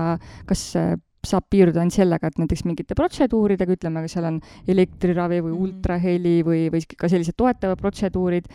kas 0.48 0.64
saab 1.28 1.48
piirduda 1.52 1.84
ainult 1.84 1.98
sellega, 1.98 2.32
et 2.32 2.42
näiteks 2.42 2.66
mingite 2.68 2.98
protseduuridega, 2.98 3.78
ütleme, 3.78 4.06
seal 4.12 4.30
on 4.30 4.42
elektriravi 4.70 5.42
või 5.44 5.54
mm. 5.54 5.64
ultraheli 5.68 6.36
või, 6.48 6.66
või 6.74 6.84
ka 6.98 7.10
sellised 7.12 7.38
toetavad 7.40 7.82
protseduurid 7.82 8.50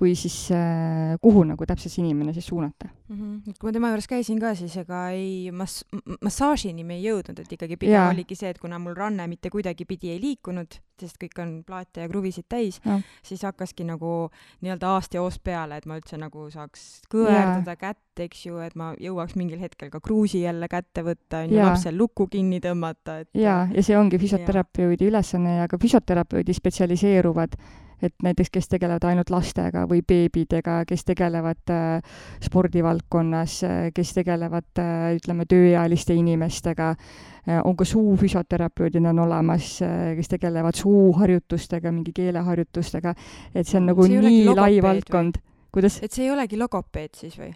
või 0.00 0.14
siis 0.18 0.36
äh, 0.54 1.14
kuhu 1.22 1.44
nagu 1.46 1.66
täpselt 1.66 1.92
see 1.92 2.02
inimene 2.02 2.34
siis 2.34 2.48
suunata 2.50 2.88
mm. 3.08 3.16
-hmm. 3.16 3.58
kui 3.58 3.68
ma 3.68 3.72
tema 3.72 3.90
juures 3.92 4.08
käisin 4.10 4.40
ka, 4.40 4.54
siis 4.58 4.76
ega 4.80 5.08
ei 5.14 5.50
mass-, 5.52 5.84
massaažini 6.22 6.84
me 6.84 6.96
ei 6.98 7.04
jõudnud, 7.04 7.38
et 7.40 7.52
ikkagi 7.52 7.76
pigem 7.76 7.94
ja. 7.94 8.08
oligi 8.10 8.34
see, 8.38 8.50
et 8.50 8.58
kuna 8.58 8.78
mul 8.78 8.96
ranne 8.98 9.26
mitte 9.30 9.50
kuidagipidi 9.54 10.10
ei 10.10 10.20
liikunud, 10.20 10.78
sest 11.00 11.18
kõik 11.22 11.38
on 11.42 11.52
plaate 11.66 12.04
ja 12.04 12.08
kruvisid 12.10 12.46
täis, 12.48 12.80
siis 13.22 13.42
hakkaski 13.42 13.84
nagu 13.86 14.30
nii-öelda 14.62 14.94
aast 14.94 15.14
ja 15.14 15.22
hoost 15.22 15.42
peale, 15.44 15.78
et 15.78 15.86
ma 15.86 15.98
üldse 15.98 16.18
nagu 16.18 16.48
saaks 16.50 17.04
kõverdada 17.12 17.76
kätt, 17.76 18.02
eks 18.26 18.46
ju, 18.46 18.58
et 18.62 18.74
ma 18.78 18.92
jõuaks 18.98 19.34
mingil 19.38 19.62
hetkel 19.62 19.90
ka 19.90 20.00
kruusi 20.00 20.42
jälle 20.42 20.68
kätte 20.70 21.02
võtta, 21.06 21.44
on 21.44 21.54
ju, 21.54 21.62
lapsel 21.62 21.98
lukku 21.98 22.26
kinni 22.30 22.60
tõmmata, 22.62 23.20
et 23.22 23.30
jaa, 23.38 23.66
ja 23.74 23.82
see 23.82 23.98
ongi 23.98 24.18
füsioterapeudi 24.18 25.10
ülesanne 25.10 25.58
ja 25.60 25.68
ka 25.70 25.78
füsioterapeudi 25.78 26.54
spetsialiseeruvad 26.54 27.58
et 28.04 28.14
näiteks, 28.22 28.50
kes 28.52 28.68
tegelevad 28.68 29.04
ainult 29.08 29.30
lastega 29.32 29.84
või 29.90 30.02
beebidega, 30.06 30.82
kes 30.88 31.04
tegelevad 31.08 31.72
äh, 31.72 32.16
spordivaldkonnas 32.44 33.58
äh,, 33.66 33.78
kes 33.94 34.14
tegelevad 34.18 34.82
äh,, 34.82 35.14
ütleme, 35.18 35.46
tööealiste 35.50 36.16
inimestega 36.18 36.90
äh,, 36.94 37.60
on 37.64 37.76
ka 37.76 37.86
suufüsioterapeudid 37.88 39.10
on 39.10 39.24
olemas 39.26 39.76
äh,, 39.82 40.14
kes 40.18 40.34
tegelevad 40.36 40.78
suuharjutustega, 40.78 41.92
mingi 41.92 42.14
keeleharjutustega, 42.16 43.14
et 43.54 43.68
see 43.68 43.80
on 43.80 43.92
nagu 43.92 44.08
see 44.08 44.24
nii 44.24 44.48
lai 44.54 44.74
valdkond. 44.84 45.40
kuidas? 45.74 46.00
et 46.02 46.12
see 46.12 46.28
ei 46.28 46.34
olegi 46.34 46.60
logopeed 46.60 47.24
siis 47.24 47.38
või? 47.40 47.52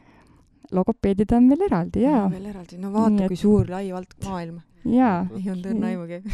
logopeedid 0.74 1.32
on 1.36 1.48
veel 1.52 1.68
eraldi, 1.70 2.04
jaa. 2.04 2.26
veel 2.32 2.50
eraldi, 2.52 2.80
no 2.80 2.92
vaata, 2.92 3.30
kui 3.30 3.38
et... 3.38 3.44
suur 3.44 3.72
lai 3.72 3.86
vald-, 3.94 4.20
maailm. 4.26 4.60
jaa. 4.84 5.24
ei 5.36 5.50
olnud 5.50 5.72
õrna 5.72 5.94
aimugi 5.94 6.22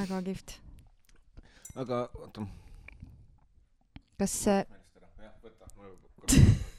väga 0.00 0.20
kihvt 0.26 0.58
aga 1.76 2.08
oota. 2.18 2.46
kas 4.18 4.40
see 4.44 4.64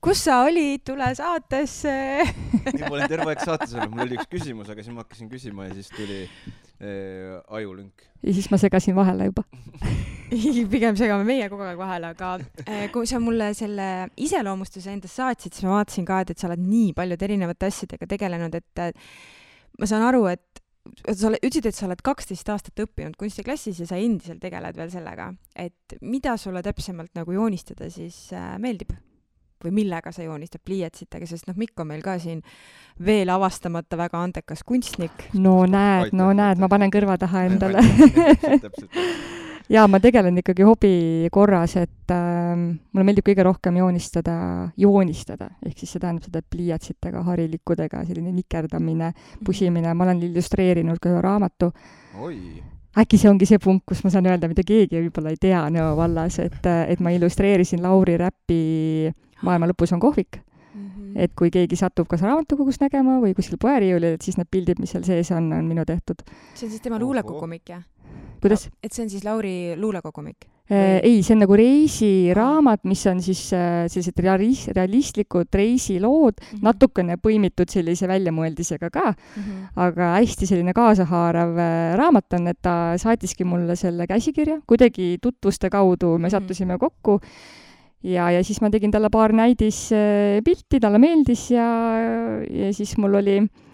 kus 0.00 0.22
sa 0.24 0.40
olid, 0.46 0.80
tule 0.84 1.08
saatesse. 1.16 1.92
Ei, 2.24 2.80
ma 2.80 2.94
olin 2.94 3.10
terve 3.10 3.28
aeg 3.32 3.42
saates 3.44 3.74
olnud, 3.76 3.92
mul 3.92 4.06
oli 4.06 4.16
üks 4.16 4.30
küsimus, 4.32 4.70
aga 4.72 4.84
siis 4.84 4.94
ma 4.94 5.04
hakkasin 5.04 5.28
küsima 5.30 5.66
ja 5.68 5.74
siis 5.76 5.90
tuli 5.92 6.22
äh, 6.24 7.36
ajulünk. 7.58 8.06
ja 8.24 8.34
siis 8.36 8.48
ma 8.52 8.60
segasin 8.60 8.96
vahele 8.96 9.28
juba. 9.30 9.44
Pigem 10.72 10.96
segame 10.96 11.26
meie 11.26 11.48
kogu 11.52 11.66
aeg 11.66 11.78
vahele, 11.80 12.14
aga 12.14 12.32
äh, 12.64 12.86
kui 12.94 13.08
sa 13.10 13.20
mulle 13.20 13.50
selle 13.58 13.90
iseloomustuse 14.16 14.92
endast 14.94 15.20
saatsid, 15.20 15.56
siis 15.56 15.68
ma 15.68 15.80
vaatasin 15.80 16.08
ka, 16.08 16.22
et, 16.24 16.32
et 16.32 16.40
sa 16.40 16.48
oled 16.48 16.64
nii 16.64 16.94
paljude 16.96 17.28
erinevate 17.28 17.68
asjadega 17.68 18.08
tegelenud, 18.14 18.56
et 18.56 19.04
ma 19.80 19.90
saan 19.90 20.06
aru, 20.06 20.24
et 20.32 20.59
sa 21.12 21.30
ütlesid, 21.36 21.68
et 21.68 21.76
sa 21.76 21.86
oled 21.88 22.00
kaksteist 22.04 22.48
aastat 22.52 22.82
õppinud 22.86 23.18
kunstiklassis 23.20 23.82
ja 23.82 23.88
sa 23.88 24.00
endiselt 24.00 24.40
tegeled 24.42 24.76
veel 24.76 24.90
sellega, 24.92 25.30
et 25.54 26.00
mida 26.00 26.36
sulle 26.40 26.62
täpsemalt 26.64 27.12
nagu 27.18 27.36
joonistada 27.36 27.90
siis 27.92 28.28
äh, 28.36 28.56
meeldib? 28.62 28.96
või 29.60 29.74
millega 29.76 30.08
sa 30.08 30.24
joonistad 30.24 30.62
pliiatsitega, 30.64 31.26
sest 31.28 31.44
noh, 31.44 31.56
Mikk 31.60 31.82
on 31.82 31.90
meil 31.90 32.00
ka 32.00 32.14
siin 32.16 32.38
veel 33.04 33.28
avastamata 33.28 33.98
väga 34.00 34.22
andekas 34.24 34.64
kunstnik. 34.64 35.26
no 35.36 35.66
näed, 35.68 36.14
no 36.16 36.30
näed, 36.32 36.56
ma 36.62 36.70
panen 36.72 36.88
kõrva 36.88 37.18
taha 37.20 37.44
endale 37.50 37.84
jaa, 39.70 39.86
ma 39.90 40.00
tegelen 40.02 40.40
ikkagi 40.42 40.64
hobi 40.66 40.94
korras, 41.32 41.76
et 41.80 42.14
äh, 42.14 42.56
mulle 42.56 43.06
meeldib 43.06 43.26
kõige 43.28 43.46
rohkem 43.46 43.78
joonistada, 43.80 44.34
joonistada, 44.80 45.50
ehk 45.66 45.78
siis 45.78 45.94
see 45.94 46.02
tähendab 46.02 46.26
seda 46.26 46.42
pliiatsitega, 46.42 47.22
harilikudega, 47.28 48.02
selline 48.08 48.34
nikerdamine, 48.34 49.12
mhm. 49.12 49.46
pusimine, 49.46 49.94
ma 49.94 50.08
olen 50.08 50.26
illustreerinud 50.30 51.00
ka 51.02 51.14
ühe 51.14 51.22
raamatu. 51.24 51.72
äkki 53.00 53.18
see 53.22 53.30
ongi 53.30 53.46
see 53.46 53.62
punkt, 53.62 53.84
kus 53.86 54.02
ma 54.04 54.10
saan 54.10 54.26
öelda, 54.26 54.50
mida 54.50 54.66
keegi 54.66 54.98
võib-olla 55.06 55.30
ei 55.30 55.38
tea 55.40 55.62
Nõo 55.70 55.94
vallas, 55.98 56.40
et, 56.42 56.64
et 56.66 57.00
ma 57.00 57.12
illustreerisin 57.14 57.82
Lauri 57.82 58.16
Räpi 58.18 58.62
Maailma 59.46 59.70
lõpus 59.70 59.94
on 59.94 60.00
kohvik 60.02 60.42
Mm 60.74 60.86
-hmm. 60.86 61.18
et 61.18 61.32
kui 61.34 61.50
keegi 61.50 61.76
satub 61.76 62.06
kas 62.08 62.20
raamatukogust 62.22 62.80
nägema 62.80 63.16
või 63.18 63.34
kuskil 63.34 63.58
poeriiulil, 63.58 64.14
et 64.14 64.22
siis 64.22 64.36
need 64.38 64.46
pildid, 64.50 64.78
mis 64.78 64.90
seal 64.90 65.02
sees 65.02 65.30
on, 65.34 65.52
on 65.52 65.64
minu 65.64 65.84
tehtud. 65.84 66.22
see 66.54 66.66
on 66.66 66.70
siis 66.70 66.80
tema 66.80 66.98
luulekogumik, 66.98 67.68
jah? 67.68 67.82
Kuidas? 68.40 68.68
et 68.82 68.92
see 68.92 69.04
on 69.04 69.12
siis 69.12 69.24
Lauri 69.24 69.76
luulekogumik? 69.76 70.48
Äh, 70.70 71.00
ei, 71.02 71.16
see 71.26 71.34
on 71.34 71.40
nagu 71.42 71.56
reisiraamat, 71.58 72.84
mis 72.86 73.00
on 73.10 73.18
siis 73.24 73.40
äh, 73.58 73.88
sellised 73.90 74.20
realis-, 74.22 74.68
realistlikud 74.70 75.48
reisilood 75.58 76.36
mm, 76.38 76.44
-hmm. 76.46 76.60
natukene 76.62 77.16
põimitud 77.18 77.72
sellise 77.72 78.06
väljamõeldisega 78.06 78.90
ka 78.94 79.08
mm, 79.10 79.42
-hmm. 79.42 79.64
aga 79.82 80.12
hästi 80.20 80.46
selline 80.46 80.72
kaasahaarav 80.72 81.58
äh, 81.58 81.96
raamat 81.98 82.38
on, 82.38 82.46
et 82.52 82.58
ta 82.62 82.94
saatiski 83.02 83.44
mulle 83.44 83.74
selle 83.76 84.06
käsikirja, 84.06 84.60
kuidagi 84.66 85.18
tutvuste 85.22 85.70
kaudu 85.70 86.18
me 86.18 86.28
mhm. 86.28 86.30
sattusime 86.30 86.76
mm 86.76 86.76
-hmm. 86.76 86.80
kokku 86.86 87.20
ja, 88.02 88.30
ja 88.30 88.44
siis 88.44 88.60
ma 88.60 88.70
tegin 88.70 88.90
talle 88.90 89.10
paar 89.10 89.32
näidispilti, 89.32 90.80
talle 90.80 90.98
meeldis 90.98 91.50
ja, 91.50 91.66
ja 92.46 92.72
siis 92.72 92.96
mul 92.96 93.14
oli 93.14 93.38
äh, 93.38 93.69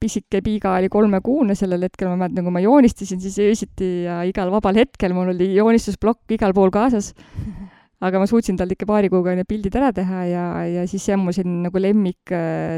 pisike 0.00 0.40
Piiga 0.44 0.74
oli 0.78 0.90
kolmekuune 0.92 1.56
sellel 1.58 1.86
hetkel, 1.86 2.10
ma 2.10 2.24
mäletan, 2.24 2.46
kui 2.46 2.54
ma 2.54 2.62
joonistasin 2.64 3.20
siis 3.22 3.38
öösiti 3.42 3.90
ja 4.06 4.22
igal 4.28 4.52
vabal 4.52 4.76
hetkel 4.78 5.14
mul 5.16 5.32
oli 5.34 5.52
joonistusplokk 5.54 6.36
igal 6.36 6.54
pool 6.56 6.72
kaasas. 6.74 7.12
aga 8.04 8.20
ma 8.20 8.26
suutsin 8.28 8.58
tal 8.60 8.72
ikka 8.72 8.86
paari 8.88 9.08
kuuga 9.12 9.32
need 9.36 9.48
pildid 9.48 9.76
ära 9.78 9.92
teha 9.96 10.24
ja, 10.28 10.44
ja 10.68 10.82
siis 10.90 11.06
see 11.06 11.14
on 11.16 11.24
mu 11.24 11.32
selline 11.32 11.68
nagu 11.68 11.80
lemmik, 11.80 12.32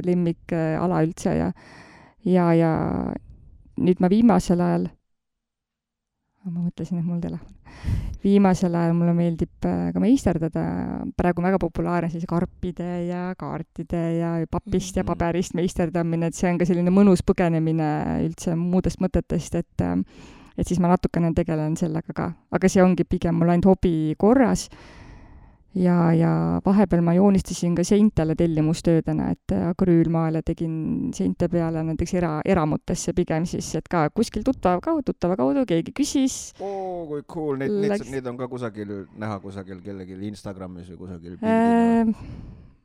lemmikala 0.06 1.00
üldse 1.06 1.32
ja, 1.34 1.48
ja, 2.22 2.50
ja 2.54 2.70
nüüd 3.82 4.02
ma 4.02 4.10
viimasel 4.12 4.62
ajal 4.62 4.86
ma 6.52 6.62
mõtlesin, 6.66 7.00
et 7.00 7.06
mul 7.06 7.20
telefon. 7.20 7.52
viimasel 8.24 8.74
ajal 8.74 8.94
mulle 8.96 9.12
meeldib 9.14 9.66
äh, 9.68 9.90
ka 9.92 10.00
meisterdada, 10.00 10.62
praegu 11.16 11.42
on 11.42 11.48
väga 11.50 11.58
populaarne 11.62 12.08
siis 12.10 12.24
karpide 12.26 13.06
ja 13.06 13.34
kaartide 13.38 14.02
ja 14.18 14.30
papist 14.50 14.96
ja 14.96 15.02
Mhm. 15.02 15.06
paberist 15.12 15.54
meisterdamine, 15.54 16.26
et 16.26 16.34
see 16.34 16.50
on 16.50 16.58
ka 16.58 16.64
selline 16.64 16.90
mõnus 16.90 17.22
põgenemine 17.26 17.90
üldse 18.26 18.56
muudest 18.56 19.02
mõtetest, 19.02 19.54
et 19.54 19.80
äh, 19.84 19.96
et 20.56 20.66
siis 20.66 20.80
ma 20.80 20.88
natukene 20.88 21.34
tegelen 21.36 21.76
sellega 21.76 22.14
ka, 22.16 22.32
aga 22.50 22.68
see 22.68 22.82
ongi 22.82 23.04
pigem 23.04 23.34
mul 23.36 23.50
ainult 23.52 23.66
hobi 23.76 24.14
korras 24.18 24.70
ja, 25.76 25.96
ja 26.16 26.32
vahepeal 26.64 27.02
ma 27.04 27.14
joonistasin 27.16 27.74
ka 27.76 27.84
seintele 27.86 28.34
tellimustöödena, 28.38 29.30
et 29.34 29.54
akrüülmaale 29.70 30.42
tegin 30.46 30.76
seinte 31.16 31.48
peale 31.52 31.82
näiteks 31.86 32.14
era, 32.18 32.32
eramutesse 32.44 33.14
pigem 33.16 33.46
siis, 33.48 33.72
et 33.78 33.88
ka 33.90 34.06
kuskil 34.14 34.44
tuttava 34.46 34.80
kaudu, 34.84 35.06
tuttava 35.12 35.36
kaudu 35.38 35.66
keegi 35.68 35.94
küsis 35.96 36.38
oo 36.60 37.06
kui 37.10 37.24
cool, 37.28 37.56
neid, 37.60 37.74
neid 37.80 37.96
Läks-, 37.96 38.12
neid 38.12 38.30
on 38.30 38.40
ka 38.40 38.48
kusagil 38.50 38.94
näha 39.20 39.40
kusagil 39.44 39.82
kellelgi 39.84 40.18
Instagramis 40.30 40.92
või 40.94 41.02
kusagil 41.04 41.38
äh,. 41.42 42.14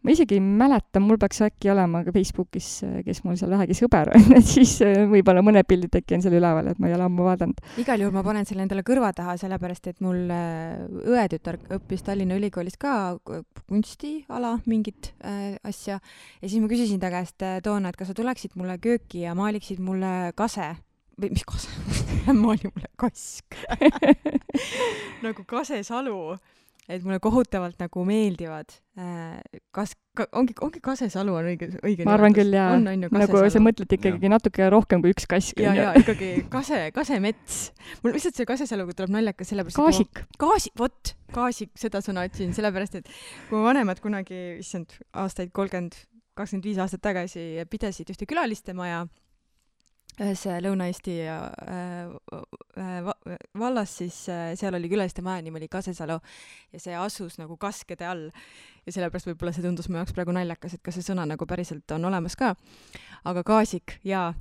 Ma 0.02 0.14
isegi 0.16 0.38
ei 0.38 0.42
mäleta, 0.42 1.02
mul 1.04 1.20
peaks 1.22 1.44
äkki 1.46 1.72
olema 1.74 2.02
ka 2.06 2.14
Facebookis, 2.16 2.70
kes 3.06 3.22
mul 3.26 3.38
seal 3.40 3.52
vähegi 3.54 3.78
sõber 3.78 4.10
on, 4.18 4.28
et 4.38 4.48
siis 4.48 4.78
äh, 4.86 5.04
võib-olla 5.10 5.44
mõned 5.46 5.68
pildid 5.70 5.98
äkki 6.02 6.18
on 6.18 6.26
seal 6.26 6.38
üleval, 6.40 6.72
et 6.72 6.82
ma 6.82 6.90
ei 6.90 6.96
ole 6.98 7.06
ammu 7.06 7.28
vaadanud. 7.28 7.62
igal 7.82 8.02
juhul 8.02 8.16
ma 8.16 8.26
panen 8.26 8.48
selle 8.50 8.66
endale 8.66 8.86
kõrva 8.88 9.12
taha, 9.18 9.38
sellepärast 9.42 9.92
et 9.92 10.02
mul 10.04 10.24
äh, 10.34 10.86
õetütar 11.06 11.60
õppis 11.78 12.06
Tallinna 12.08 12.40
Ülikoolis 12.40 12.80
ka 12.82 12.94
kunstiala 13.68 14.58
mingit 14.66 15.14
äh, 15.24 15.58
asja. 15.68 16.00
Ja 16.42 16.50
siis 16.50 16.62
ma 16.64 16.70
küsisin 16.72 17.02
ta 17.02 17.12
käest 17.14 17.44
äh, 17.46 17.60
toona, 17.64 17.92
et 17.92 18.00
kas 18.00 18.12
sa 18.12 18.18
tuleksid 18.18 18.58
mulle 18.60 18.78
kööki 18.82 19.26
ja 19.26 19.36
maaliksid 19.38 19.82
mulle 19.84 20.32
kase. 20.38 20.74
Või 21.22 21.36
mis 21.36 21.46
kase, 21.46 21.70
maali 22.34 22.72
mulle 22.72 22.90
kask. 23.00 23.58
Nagu 25.26 25.46
kasesalu, 25.48 26.18
et 26.90 27.04
mulle 27.06 27.20
kohutavalt 27.22 27.78
nagu 27.82 28.04
meeldivad 28.08 28.74
äh, 29.00 29.38
kas 29.76 29.94
ka,, 30.18 30.26
ongi, 30.38 30.56
ongi 30.66 30.82
kasesalu 30.84 31.36
on 31.38 31.50
õige, 31.52 31.70
õige 31.86 32.08
ma 32.08 32.16
arvan 32.18 32.36
küll 32.36 32.54
jaa, 32.56 32.72
on, 32.76 32.88
on 32.90 33.06
ju, 33.06 33.12
nagu 33.14 33.30
sa 33.30 33.36
kasesalu 33.36 33.66
mõtled 33.68 33.96
ikkagi 33.98 34.32
natuke 34.32 34.70
rohkem 34.74 35.04
kui 35.04 35.14
üks 35.14 35.28
kask, 35.30 35.62
ja, 35.62 35.72
on 35.72 35.80
ja 35.80 35.94
ikkagi 36.02 36.32
kase, 36.52 36.84
kasemets. 36.96 37.62
mul 38.02 38.16
lihtsalt 38.18 38.40
see 38.40 38.50
kasesaluga 38.50 38.98
tuleb 38.98 39.16
naljakas 39.18 39.54
sellepärast. 39.54 39.80
gaasik. 39.80 40.24
gaasi, 40.42 40.74
vot, 40.82 41.16
gaasik, 41.36 41.74
seda 41.80 42.04
sõna 42.06 42.26
otsin, 42.30 42.56
sellepärast 42.58 43.02
et 43.02 43.12
kui 43.50 43.60
mu 43.60 43.66
vanemad 43.68 44.02
kunagi, 44.04 44.42
issand, 44.64 44.98
aastaid 45.14 45.54
kolmkümmend, 45.56 45.98
kakskümmend 46.38 46.66
viis 46.66 46.82
aastat 46.82 47.04
tagasi 47.06 47.46
pidasid 47.70 48.10
ühte 48.14 48.28
külalistemaja 48.30 49.06
ühes 50.20 50.44
Lõuna-Eesti 50.66 51.16
äh, 51.24 52.12
äh, 52.76 52.98
va- 53.06 53.38
vallas, 53.58 53.94
siis 54.02 54.18
äh, 54.32 54.52
seal 54.60 54.76
oli 54.76 54.90
külalistemaja 54.92 55.44
nimi 55.46 55.62
oli 55.62 55.70
Kasesalu 55.72 56.18
ja 56.74 56.82
see 56.84 56.98
asus 56.98 57.40
nagu 57.40 57.58
kaskede 57.62 58.08
all 58.10 58.28
ja 58.86 58.96
sellepärast 58.96 59.30
võib-olla 59.30 59.54
see 59.56 59.66
tundus 59.66 59.90
mu 59.90 60.02
jaoks 60.02 60.16
praegu 60.18 60.36
naljakas, 60.36 60.76
et 60.76 60.84
kas 60.84 61.00
see 61.00 61.08
sõna 61.08 61.26
nagu 61.30 61.48
päriselt 61.48 61.96
on 61.96 62.10
olemas 62.12 62.36
ka. 62.36 62.56
aga 63.24 63.44
gaasik, 63.48 64.00
jaa. 64.04 64.34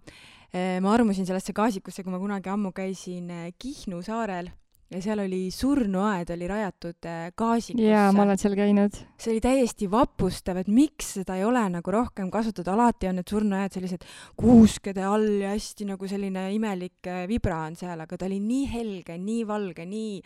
ma 0.83 0.95
armusin 0.95 1.29
sellesse 1.29 1.55
gaasikusse, 1.55 2.03
kui 2.03 2.13
ma 2.13 2.19
kunagi 2.19 2.51
ammu 2.51 2.73
käisin 2.75 3.31
äh, 3.31 3.53
Kihnu 3.59 4.03
saarel 4.03 4.51
ja 4.91 4.99
seal 5.03 5.23
oli 5.23 5.41
surnuaed 5.55 6.33
oli 6.35 6.49
rajatud 6.51 7.07
äh, 7.07 7.29
gaasikusse. 7.39 7.87
jaa, 7.87 8.09
ma 8.13 8.25
olen 8.25 8.39
seal 8.41 8.57
käinud. 8.59 8.97
see 9.21 9.35
oli 9.35 9.43
täiesti 9.45 9.87
vapustav, 9.91 10.59
et 10.63 10.71
miks 10.71 11.13
seda 11.21 11.37
ei 11.39 11.45
ole 11.47 11.63
nagu 11.71 11.95
rohkem 11.95 12.31
kasutatud, 12.33 12.73
alati 12.73 13.11
on 13.11 13.21
need 13.21 13.31
surnuaiad 13.31 13.77
sellised 13.77 14.07
kuuskede 14.41 15.05
all 15.07 15.29
ja 15.45 15.55
hästi 15.55 15.87
nagu 15.93 16.11
selline 16.11 16.49
imelik 16.57 17.07
äh, 17.07 17.23
vibra 17.31 17.63
on 17.69 17.79
seal, 17.79 18.03
aga 18.03 18.19
ta 18.19 18.27
oli 18.27 18.41
nii 18.43 18.67
helge, 18.73 19.19
nii 19.19 19.47
valge, 19.47 19.87
nii 19.87 20.19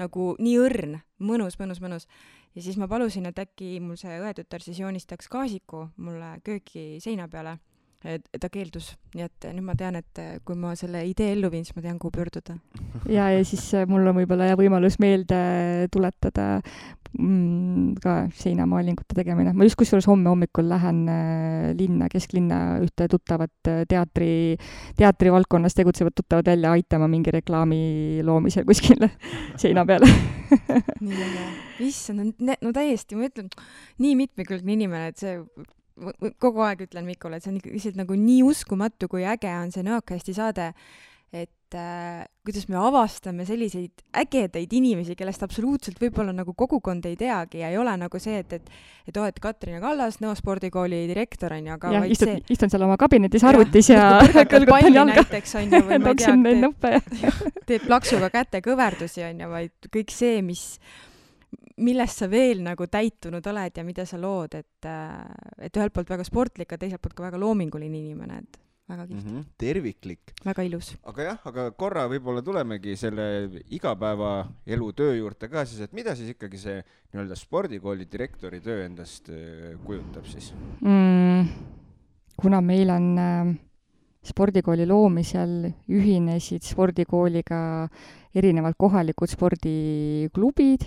nagu 0.00 0.32
nii 0.40 0.56
õrn, 0.64 0.98
mõnus, 1.28 1.60
mõnus, 1.60 1.82
mõnus. 1.84 2.08
ja 2.56 2.64
siis 2.64 2.80
ma 2.80 2.88
palusin, 2.88 3.28
et 3.28 3.38
äkki 3.44 3.76
mul 3.84 4.00
see 4.00 4.16
õetütar 4.16 4.64
siis 4.64 4.80
joonistaks 4.80 5.28
gaasiku 5.32 5.90
mulle 6.00 6.38
kööki 6.44 6.96
seina 7.04 7.28
peale. 7.28 7.58
Ta 8.04 8.50
keeldus, 8.52 8.92
nii 9.14 9.24
et 9.24 9.46
nüüd 9.54 9.64
ma 9.66 9.74
tean, 9.78 9.96
et 9.98 10.20
äh, 10.20 10.36
kui 10.46 10.56
ma 10.58 10.74
selle 10.78 11.02
idee 11.08 11.32
ellu 11.34 11.50
viin, 11.52 11.64
siis 11.66 11.76
ma 11.76 11.84
tean, 11.84 11.98
kuhu 12.02 12.12
pöörduda. 12.14 12.56
ja, 13.16 13.30
ja 13.32 13.42
siis 13.46 13.64
äh, 13.74 13.86
mul 13.88 14.06
on 14.06 14.18
võib-olla 14.20 14.50
hea 14.50 14.58
võimalus 14.58 14.98
meelde 15.02 15.38
tuletada 15.94 16.46
mm, 17.16 17.96
ka 18.02 18.16
seinamaalingute 18.36 19.16
tegemine. 19.16 19.54
ma 19.56 19.66
just 19.66 19.78
kusjuures 19.80 20.08
homme 20.10 20.30
hommikul 20.30 20.68
lähen 20.70 21.02
äh, 21.10 21.70
linna, 21.78 22.10
kesklinna 22.12 22.60
ühte 22.84 23.08
tuttavat 23.10 23.72
teatri, 23.88 24.30
teatrivaldkonnas 25.00 25.76
tegutsevat 25.78 26.14
tuttavat 26.20 26.52
välja 26.52 26.74
aitama 26.76 27.08
mingi 27.10 27.34
reklaami 27.34 27.80
loomisel 28.26 28.68
kuskil 28.68 29.08
seina 29.62 29.86
peal. 29.88 30.04
nii 31.06 31.24
äge. 31.30 31.48
issand, 31.88 32.36
no 32.44 32.76
täiesti, 32.76 33.18
ma 33.18 33.30
ütlen, 33.30 33.50
nii 34.04 34.14
mitmekülgne 34.20 34.76
inimene, 34.76 35.10
et 35.14 35.24
see 35.24 35.40
kogu 36.42 36.64
aeg 36.66 36.86
ütlen 36.86 37.06
Mikule, 37.08 37.38
et 37.38 37.46
see 37.46 37.54
on 37.54 37.60
lihtsalt 37.64 38.00
nagu 38.00 38.16
nii 38.20 38.42
uskumatu, 38.46 39.08
kui 39.12 39.26
äge 39.26 39.52
on 39.56 39.72
see 39.74 39.84
Nõokasti 39.86 40.34
saade, 40.36 40.72
et 41.34 41.74
äh, 41.74 42.24
kuidas 42.46 42.68
me 42.70 42.76
avastame 42.78 43.44
selliseid 43.48 44.04
ägedaid 44.16 44.72
inimesi, 44.76 45.16
kellest 45.18 45.42
absoluutselt 45.42 45.98
võib-olla 46.00 46.34
nagu 46.36 46.54
kogukond 46.56 47.06
ei 47.08 47.16
teagi 47.18 47.60
ja 47.64 47.72
ei 47.72 47.78
ole 47.80 47.96
nagu 47.98 48.20
see, 48.22 48.38
et, 48.44 48.52
et 48.60 48.70
et 49.06 49.18
oo, 49.18 49.26
et 49.26 49.40
Katrina 49.42 49.80
Kallas, 49.82 50.20
Nõo 50.22 50.34
spordikooli 50.38 51.04
direktor 51.10 51.56
on 51.56 51.66
ju, 51.66 51.74
aga 51.74 51.92
jah, 51.96 52.04
vaid 52.04 52.14
istud 52.14 52.30
see, 52.30 52.44
istun 52.56 52.72
seal 52.72 52.86
oma 52.86 52.96
kabinetis 53.00 53.44
arvutis 53.46 53.90
ja 53.90 54.06
põrgatad 54.22 54.52
kõlgutan 54.54 54.96
jalga, 55.00 55.26
näiteks 55.26 55.58
on 55.58 55.66
ju, 55.66 55.82
või 55.90 56.00
ma 56.04 56.14
ei 56.14 56.22
tea 56.22 56.94
ja 57.26 57.34
teed 57.66 57.84
plaksuga 57.88 58.30
kätekõverdusi 58.34 59.26
onju, 59.26 59.50
vaid 59.50 59.90
kõik 59.92 60.14
see, 60.14 60.40
mis, 60.46 60.64
millest 61.76 62.22
sa 62.22 62.28
veel 62.30 62.62
nagu 62.64 62.86
täitunud 62.88 63.46
oled 63.46 63.76
ja 63.76 63.84
mida 63.84 64.06
sa 64.08 64.18
lood, 64.20 64.54
et, 64.56 64.88
et 65.60 65.76
ühelt 65.76 65.92
poolt 65.92 66.12
väga 66.14 66.24
sportlik, 66.24 66.70
aga 66.70 66.80
teiselt 66.84 67.02
poolt 67.04 67.16
ka 67.18 67.26
väga 67.26 67.40
loominguline 67.40 67.98
inimene, 67.98 68.38
et 68.44 68.60
väga 68.86 69.06
kihvt 69.06 69.24
mm. 69.24 69.36
-hmm. 69.36 69.44
terviklik. 69.58 70.32
väga 70.44 70.62
ilus. 70.62 70.94
aga 71.04 71.22
jah, 71.22 71.38
aga 71.44 71.70
korra 71.70 72.06
võib-olla 72.08 72.42
tulemegi 72.42 72.96
selle 72.96 73.62
igapäevaelu 73.70 74.92
töö 74.92 75.16
juurde 75.16 75.48
ka 75.48 75.64
siis, 75.64 75.80
et 75.80 75.92
mida 75.92 76.14
siis 76.14 76.30
ikkagi 76.30 76.58
see 76.58 76.82
nii-öelda 77.12 77.36
spordikooli 77.36 78.06
direktori 78.12 78.60
töö 78.60 78.84
endast 78.84 79.28
äh, 79.28 79.74
kujutab 79.84 80.24
siis? 80.26 80.54
mm,. 80.80 81.48
kuna 82.36 82.60
meil 82.60 82.90
on 82.90 83.18
äh, 83.18 83.54
spordikooli 84.22 84.86
loomisel 84.86 85.72
ühinesid 85.88 86.62
spordikooliga 86.62 87.88
erinevad 88.34 88.74
kohalikud 88.78 89.28
spordiklubid 89.28 90.86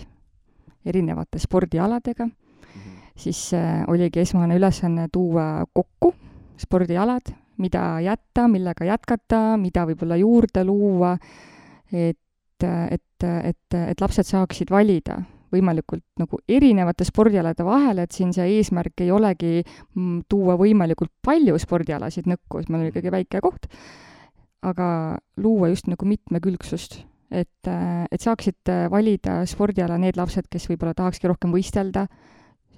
erinevate 0.89 1.39
spordialadega, 1.39 2.27
siis 3.19 3.49
äh, 3.57 3.83
oligi 3.87 4.23
esmane 4.23 4.57
ülesanne 4.59 5.07
tuua 5.13 5.65
kokku 5.73 6.13
spordialad, 6.59 7.33
mida 7.59 7.99
jätta, 8.03 8.47
millega 8.51 8.87
jätkata, 8.87 9.57
mida 9.59 9.85
võib-olla 9.87 10.19
juurde 10.19 10.63
luua, 10.67 11.15
et, 11.91 12.63
et, 12.63 13.27
et, 13.27 13.77
et 13.79 14.01
lapsed 14.01 14.27
saaksid 14.27 14.71
valida 14.71 15.19
võimalikult 15.53 16.05
nagu 16.21 16.39
erinevate 16.49 17.05
spordialade 17.07 17.65
vahel, 17.65 18.03
et 18.03 18.13
siin 18.13 18.31
see 18.35 18.45
eesmärk 18.59 19.01
ei 19.03 19.11
olegi 19.13 19.63
mm, 19.63 20.25
tuua 20.29 20.55
võimalikult 20.59 21.11
palju 21.25 21.57
spordialasid 21.61 22.29
nõkku, 22.29 22.61
et 22.61 22.69
meil 22.69 22.85
on 22.85 22.91
ikkagi 22.91 23.13
väike 23.13 23.41
koht, 23.43 23.69
aga 24.65 24.89
luua 25.41 25.71
just 25.71 25.89
nagu 25.89 26.05
mitmekülgsust, 26.05 27.01
et, 27.31 27.69
et 28.11 28.21
saaksid 28.21 28.71
valida 28.91 29.43
spordiala 29.49 29.99
need 30.01 30.17
lapsed, 30.17 30.47
kes 30.51 30.67
võib-olla 30.71 30.95
tahakski 30.97 31.29
rohkem 31.29 31.53
võistelda 31.53 32.07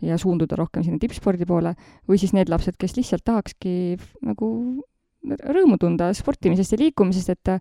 ja 0.01 0.17
suunduda 0.17 0.57
rohkem 0.59 0.83
sinna 0.83 1.01
tippspordi 1.01 1.45
poole, 1.47 1.75
või 2.09 2.19
siis 2.21 2.33
need 2.35 2.49
lapsed, 2.49 2.77
kes 2.79 2.97
lihtsalt 2.97 3.25
tahakski 3.27 3.97
nagu 4.25 4.51
rõõmu 5.21 5.77
tunda 5.81 6.09
sportimisest 6.17 6.75
ja 6.75 6.81
liikumisest, 6.81 7.35
et 7.35 7.57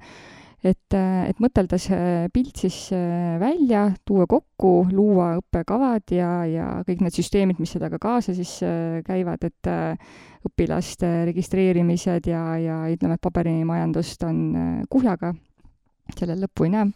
et, 0.60 0.94
et 0.94 1.38
mõtelda 1.40 1.78
see 1.80 2.26
pilt 2.34 2.58
siis 2.60 2.90
äh, 2.92 3.38
välja, 3.40 3.86
tuua 4.04 4.26
kokku, 4.28 4.90
luua 4.92 5.30
õppekavad 5.38 6.12
ja, 6.12 6.30
ja 6.44 6.66
kõik 6.84 7.00
need 7.04 7.16
süsteemid, 7.16 7.60
mis 7.62 7.72
sellega 7.72 7.96
kaasa 8.02 8.34
siis 8.36 8.58
äh, 8.66 9.00
käivad, 9.06 9.44
et 9.48 9.70
äh, 9.70 9.96
õpilaste 10.44 11.08
registreerimised 11.30 12.28
ja, 12.28 12.42
ja 12.60 12.82
ütleme, 12.92 13.16
et 13.16 13.24
paberimajandust 13.24 14.28
on 14.28 14.42
äh, 14.52 14.74
kuhjaga, 14.92 15.32
sellel 16.18 16.44
lõppu 16.44 16.66
ei 16.66 16.74
näe. 16.74 16.90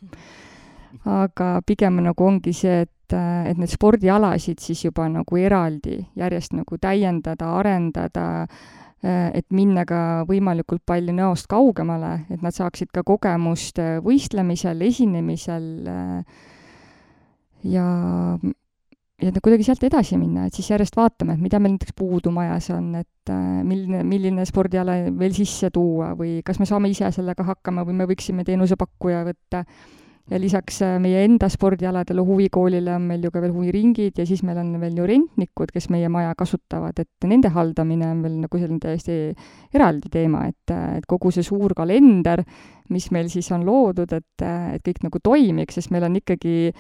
aga 1.11 1.61
pigem 1.66 1.99
nagu 2.05 2.24
ongi 2.24 2.53
see, 2.55 2.84
et, 2.86 3.14
et 3.14 3.59
neid 3.59 3.70
spordialasid 3.72 4.62
siis 4.62 4.84
juba 4.84 5.09
nagu 5.11 5.36
eraldi 5.36 5.99
järjest 6.16 6.55
nagu 6.55 6.78
täiendada, 6.80 7.51
arendada, 7.59 8.47
et 9.05 9.47
minna 9.53 9.84
ka 9.84 10.24
võimalikult 10.28 10.84
palju 10.86 11.12
näost 11.12 11.49
kaugemale, 11.51 12.24
et 12.30 12.43
nad 12.43 12.55
saaksid 12.57 12.93
ka 12.95 13.03
kogemust 13.05 13.80
võistlemisel, 14.07 14.80
esinemisel 14.86 15.66
ja 17.68 17.89
ja 19.23 19.31
kuidagi 19.43 19.67
sealt 19.67 19.85
edasi 19.87 20.19
minna, 20.19 20.49
et 20.49 20.57
siis 20.57 20.69
järjest 20.73 20.97
vaatame, 20.99 21.37
et 21.37 21.43
mida 21.43 21.61
meil 21.62 21.77
näiteks 21.77 21.95
puudu 21.97 22.33
majas 22.35 22.71
on, 22.75 22.95
et 22.99 23.31
äh, 23.31 23.61
milline, 23.67 24.03
milline 24.07 24.47
spordiala 24.49 24.97
veel 25.19 25.37
sisse 25.37 25.71
tuua 25.75 26.12
või 26.19 26.41
kas 26.47 26.59
me 26.59 26.67
saame 26.69 26.91
ise 26.91 27.12
sellega 27.15 27.47
hakkama 27.47 27.87
või 27.87 28.01
me 28.01 28.09
võiksime 28.11 28.47
teenusepakkuja 28.47 29.23
võtta. 29.29 29.62
Ja 30.33 30.39
lisaks 30.41 30.79
äh, 30.81 30.95
meie 31.05 31.21
enda 31.27 31.51
spordialadele, 31.53 32.23
huvikoolile 32.25 32.95
on 32.97 33.07
meil 33.11 33.27
ju 33.27 33.31
ka 33.31 33.43
veel 33.45 33.53
huviringid 33.53 34.19
ja 34.19 34.25
siis 34.27 34.41
meil 34.43 34.57
on 34.62 34.73
veel 34.81 34.97
ju 34.97 35.07
rentnikud, 35.07 35.71
kes 35.71 35.91
meie 35.93 36.09
maja 36.09 36.33
kasutavad, 36.39 36.97
et 36.99 37.29
nende 37.29 37.53
haldamine 37.53 38.09
on 38.09 38.23
veel 38.25 38.39
nagu 38.47 38.61
selline 38.61 38.81
täiesti 38.81 39.19
eraldi 39.77 40.11
teema, 40.11 40.47
et, 40.49 40.75
et 40.97 41.07
kogu 41.07 41.31
see 41.31 41.45
suur 41.45 41.77
kalender, 41.77 42.41
mis 42.91 43.11
meil 43.12 43.29
siis 43.31 43.53
on 43.53 43.69
loodud, 43.69 44.17
et, 44.17 44.49
et 44.49 44.89
kõik 44.89 45.05
nagu 45.07 45.21
toimiks, 45.29 45.77
sest 45.77 45.93
meil 45.93 46.09
on 46.09 46.17
ikkagi 46.17 46.73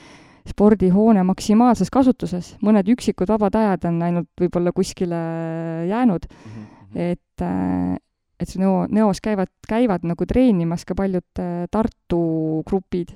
spordihoone 0.48 1.22
maksimaalses 1.24 1.90
kasutuses, 1.90 2.54
mõned 2.62 2.88
üksikud 2.92 3.28
vabad 3.28 3.56
ajad 3.56 3.88
on 3.88 4.02
ainult 4.02 4.28
võib-olla 4.40 4.72
kuskile 4.76 5.16
jäänud 5.88 6.26
mm, 6.28 6.50
-hmm. 6.52 7.00
et 7.10 7.46
et 8.40 8.48
see 8.50 8.60
Nõo, 8.60 8.84
Nõos 8.90 9.22
käivad, 9.22 9.48
käivad 9.68 10.04
nagu 10.04 10.26
treenimas 10.26 10.84
ka 10.84 10.94
paljud 10.94 11.42
Tartu 11.70 12.62
grupid 12.66 13.14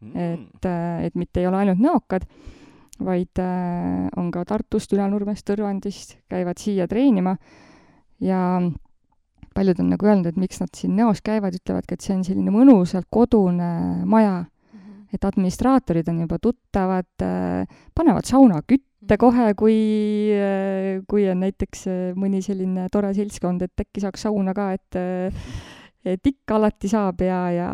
Mm. 0.00 0.16
et, 0.16 0.64
äh, 0.64 1.04
et 1.06 1.14
mitte 1.14 1.40
ei 1.40 1.48
ole 1.50 1.58
ainult 1.58 1.80
nõokad, 1.82 2.26
vaid 3.02 3.40
äh, 3.42 4.06
on 4.18 4.30
ka 4.30 4.44
Tartust, 4.46 4.92
Ülenurmest, 4.94 5.42
Tõrvandist, 5.48 6.20
käivad 6.30 6.62
siia 6.62 6.86
treenima 6.90 7.34
ja 8.22 8.60
paljud 9.58 9.82
on 9.82 9.90
nagu 9.90 10.06
öelnud, 10.06 10.28
et 10.30 10.38
miks 10.38 10.62
nad 10.62 10.70
siin 10.74 10.94
näos 10.98 11.22
käivad, 11.26 11.56
ütlevadki, 11.58 11.98
et 11.98 12.06
see 12.06 12.14
on 12.14 12.22
selline 12.26 12.54
mõnusalt 12.54 13.08
kodune 13.10 13.72
maja. 14.06 14.44
-hmm. 14.44 14.54
Et 15.14 15.24
administraatorid 15.24 16.08
on 16.12 16.20
juba 16.24 16.38
tuttavad, 16.42 17.10
äh, 17.24 17.80
panevad 17.94 18.28
sauna 18.28 18.60
kütte 18.62 19.14
mhm. 19.14 19.20
kohe, 19.20 19.48
kui, 19.58 19.78
kui 21.08 21.26
on 21.30 21.42
näiteks 21.44 21.86
mõni 22.18 22.42
selline 22.44 22.88
tore 22.92 23.14
seltskond, 23.16 23.62
et 23.64 23.86
äkki 23.86 24.04
saaks 24.04 24.26
sauna 24.28 24.54
ka, 24.56 24.72
et 24.76 25.02
et 26.08 26.30
ikka 26.30 26.56
alati 26.56 26.88
saab 26.88 27.20
ja, 27.26 27.40
ja 27.52 27.68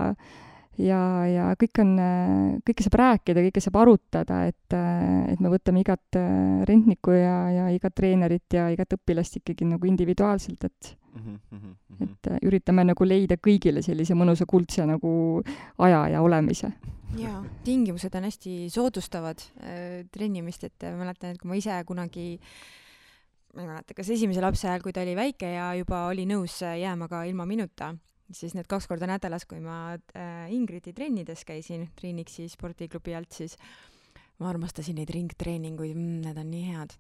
ja, 0.81 1.01
ja 1.31 1.47
kõik 1.59 1.81
on, 1.83 1.95
kõike 2.67 2.85
saab 2.87 2.99
rääkida, 3.01 3.45
kõike 3.47 3.63
saab 3.63 3.79
arutada, 3.83 4.41
et, 4.51 4.77
et 5.31 5.43
me 5.43 5.53
võtame 5.53 5.85
igat 5.85 6.19
rentnikku 6.69 7.15
ja, 7.17 7.39
ja 7.55 7.69
igat 7.75 7.95
treenerit 7.97 8.57
ja 8.57 8.69
igat 8.75 8.97
õpilast 8.97 9.41
ikkagi 9.41 9.69
nagu 9.69 9.89
individuaalselt, 9.91 10.65
et 10.65 10.95
mm, 11.15 11.39
-hmm. 11.51 11.75
et 12.09 12.31
üritame 12.43 12.85
nagu 12.85 13.07
leida 13.07 13.39
kõigile 13.39 13.83
sellise 13.83 14.15
mõnusa 14.15 14.47
kuldse 14.47 14.87
nagu 14.87 15.43
aja 15.79 16.09
ja 16.09 16.23
olemise. 16.23 16.73
jaa, 17.19 17.45
tingimused 17.65 18.15
on 18.15 18.25
hästi 18.25 18.71
soodustavad 18.71 19.39
äh, 19.63 20.07
trennimist, 20.11 20.65
et 20.65 20.83
ma 20.83 21.05
mäletan, 21.05 21.31
et 21.31 21.39
kui 21.39 21.49
ma 21.49 21.55
ise 21.55 21.85
kunagi 21.87 22.41
ma 23.55 23.63
ei 23.63 23.69
mäleta, 23.69 23.95
kas 23.95 24.11
esimese 24.11 24.41
lapse 24.41 24.67
ajal, 24.69 24.83
kui 24.83 24.93
ta 24.93 25.03
oli 25.03 25.15
väike 25.15 25.47
ja 25.47 25.75
juba 25.79 26.07
oli 26.11 26.27
nõus 26.27 26.59
jääma 26.61 27.09
ka 27.09 27.23
ilma 27.25 27.47
minuta 27.47 27.95
siis 28.33 28.55
need 28.57 28.69
kaks 28.71 28.89
korda 28.91 29.09
nädalas, 29.11 29.45
kui 29.49 29.61
ma 29.61 29.95
äh, 29.95 30.47
Ingridi 30.53 30.95
trennides 30.97 31.45
käisin, 31.45 31.89
Triiniksi 31.99 32.49
spordiklubi 32.49 33.15
alt, 33.15 33.33
siis 33.33 33.59
ma 34.43 34.49
armastasin 34.51 34.97
neid 34.99 35.11
ringtreeninguid 35.15 35.95
mm,, 35.95 36.23
need 36.25 36.39
on 36.41 36.49
nii 36.51 36.65
head. 36.73 36.95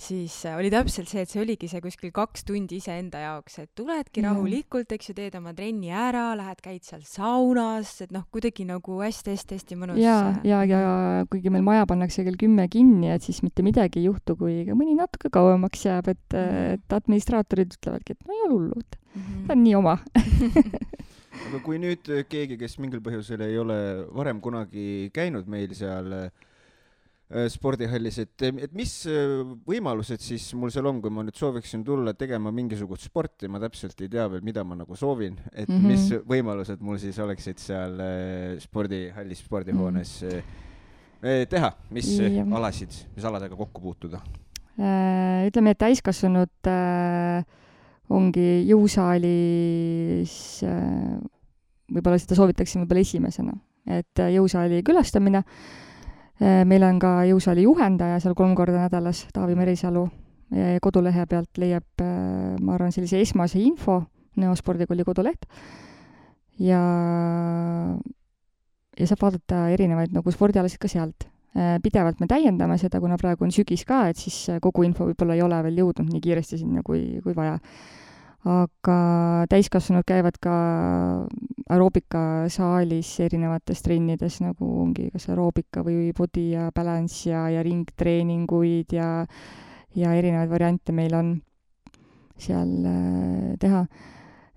siis 0.00 0.34
äh, 0.48 0.56
oli 0.56 0.70
täpselt 0.72 1.10
see, 1.10 1.24
et 1.26 1.32
see 1.32 1.42
oligi 1.42 1.68
see 1.68 1.82
kuskil 1.84 2.12
kaks 2.16 2.46
tundi 2.48 2.78
iseenda 2.80 3.20
jaoks, 3.20 3.58
et 3.60 3.70
tuledki 3.76 4.22
mm. 4.22 4.28
rahulikult, 4.30 4.94
eks 4.96 5.10
ju, 5.10 5.16
teed 5.18 5.36
oma 5.36 5.52
trenni 5.56 5.92
ära, 5.92 6.30
lähed, 6.40 6.62
käid 6.64 6.86
seal 6.88 7.04
saunas, 7.04 7.92
et 8.06 8.14
noh, 8.16 8.24
kuidagi 8.32 8.64
nagu 8.68 9.00
hästi-hästi-hästi 9.04 9.80
mõnus. 9.80 10.00
ja, 10.00 10.16
ja, 10.46 10.62
ja 10.64 10.80
kuigi 11.30 11.52
meil 11.52 11.66
maja 11.66 11.84
pannakse 11.90 12.24
kell 12.24 12.40
kümme 12.40 12.64
kinni, 12.72 13.12
et 13.12 13.28
siis 13.28 13.42
mitte 13.44 13.66
midagi 13.66 14.00
ei 14.00 14.08
juhtu, 14.08 14.38
kui 14.40 14.62
ka 14.68 14.78
mõni 14.78 14.96
natuke 14.96 15.32
kauemaks 15.34 15.86
jääb, 15.88 16.12
et 16.14 16.26
mm., 16.32 16.58
et 16.80 16.94
administraatorid 16.94 17.76
ütlevadki, 17.76 18.16
et 18.16 18.26
no 18.26 18.34
ei 18.34 18.44
ole 18.46 18.54
hullu, 18.54 18.80
et 18.80 18.96
-hmm. 18.96 19.46
ta 19.46 19.52
on 19.52 19.64
nii 19.64 19.74
oma 19.76 19.98
aga 21.46 21.60
kui 21.64 21.78
nüüd 21.82 22.08
keegi, 22.30 22.56
kes 22.60 22.78
mingil 22.82 23.02
põhjusel 23.04 23.42
ei 23.44 23.58
ole 23.58 23.76
varem 24.14 24.40
kunagi 24.40 25.10
käinud 25.14 25.48
meil 25.50 25.74
seal 25.76 26.12
äh, 26.12 26.30
spordihallis, 27.30 28.16
et, 28.24 28.42
et 28.42 28.72
mis 28.74 28.92
äh, 29.06 29.42
võimalused 29.68 30.22
siis 30.22 30.48
mul 30.58 30.72
seal 30.74 30.88
on, 30.90 30.98
kui 31.02 31.12
ma 31.14 31.22
nüüd 31.22 31.36
sooviksin 31.38 31.84
tulla 31.86 32.14
tegema 32.18 32.50
mingisugust 32.54 33.06
sporti, 33.06 33.46
ma 33.46 33.60
täpselt 33.62 34.00
ei 34.02 34.10
tea 34.10 34.24
veel, 34.32 34.42
mida 34.42 34.64
ma 34.66 34.74
nagu 34.80 34.98
soovin, 34.98 35.36
et 35.52 35.68
mm 35.68 35.76
-hmm. 35.76 35.86
mis 35.86 36.26
võimalused 36.26 36.82
mul 36.82 36.98
siis 36.98 37.18
oleksid 37.22 37.62
seal 37.62 38.00
äh, 38.02 38.58
spordihallis, 38.58 39.44
spordihoones 39.46 40.22
mm 40.22 40.28
-hmm. 40.28 41.46
teha, 41.48 41.72
mis 41.90 42.18
ja. 42.18 42.46
alasid, 42.50 42.90
mis 43.14 43.24
aladega 43.24 43.56
kokku 43.56 43.80
puutuda? 43.80 44.20
ütleme, 45.46 45.70
et 45.70 45.78
täiskasvanud 45.78 46.66
äh, 46.66 47.44
ongi 48.08 48.64
jõusaalis, 48.66 50.64
äh, 50.64 51.20
võib-olla 51.92 52.18
seda 52.18 52.34
soovitaksin 52.34 52.82
võib-olla 52.82 53.00
esimesena, 53.00 53.52
et 53.86 54.18
äh, 54.18 54.32
jõusaali 54.34 54.82
külastamine, 54.82 55.44
äh, 55.44 55.89
meil 56.40 56.84
on 56.86 56.98
ka 57.02 57.20
jõusaali 57.28 57.66
juhendaja 57.66 58.20
seal 58.22 58.34
kolm 58.38 58.54
korda 58.56 58.86
nädalas, 58.86 59.26
Taavi 59.34 59.56
Merisalu, 59.58 60.06
kodulehe 60.82 61.26
pealt 61.30 61.60
leiab, 61.60 62.02
ma 62.60 62.74
arvan, 62.74 62.92
sellise 62.94 63.20
esmase 63.20 63.60
info, 63.60 64.00
Neospordikooli 64.40 65.04
koduleht, 65.04 65.44
ja, 66.62 66.80
ja 68.96 69.10
saab 69.10 69.26
vaadata 69.26 69.66
erinevaid 69.74 70.14
nagu 70.16 70.32
spordialasid 70.32 70.80
ka 70.80 70.90
sealt. 70.90 71.28
Pidevalt 71.82 72.20
me 72.22 72.28
täiendame 72.30 72.76
seda, 72.78 73.00
kuna 73.02 73.16
praegu 73.18 73.42
on 73.44 73.50
sügis 73.52 73.82
ka, 73.84 74.04
et 74.12 74.20
siis 74.20 74.36
kogu 74.62 74.84
info 74.86 75.08
võib-olla 75.08 75.34
ei 75.34 75.42
ole 75.42 75.58
veel 75.66 75.80
jõudnud 75.82 76.12
nii 76.12 76.22
kiiresti 76.22 76.60
sinna, 76.60 76.84
kui, 76.86 77.18
kui 77.24 77.34
vaja 77.34 77.56
aga 78.48 78.98
täiskasvanud 79.52 80.06
käivad 80.08 80.38
ka 80.40 80.54
aeroobikasaalis 81.68 83.10
erinevates 83.26 83.82
trennides, 83.84 84.40
nagu 84.40 84.68
ongi 84.84 85.10
kas 85.12 85.28
aeroobika 85.28 85.84
või 85.84 86.14
body 86.16 86.46
ja 86.54 86.70
balance 86.74 87.28
ja, 87.28 87.48
ja 87.52 87.64
ringtreeninguid 87.66 88.96
ja 88.96 89.10
ja 89.98 90.14
erinevaid 90.14 90.50
variante 90.50 90.94
meil 90.94 91.14
on 91.18 91.34
seal 92.40 92.70
äh, 92.86 93.58
teha 93.60 93.84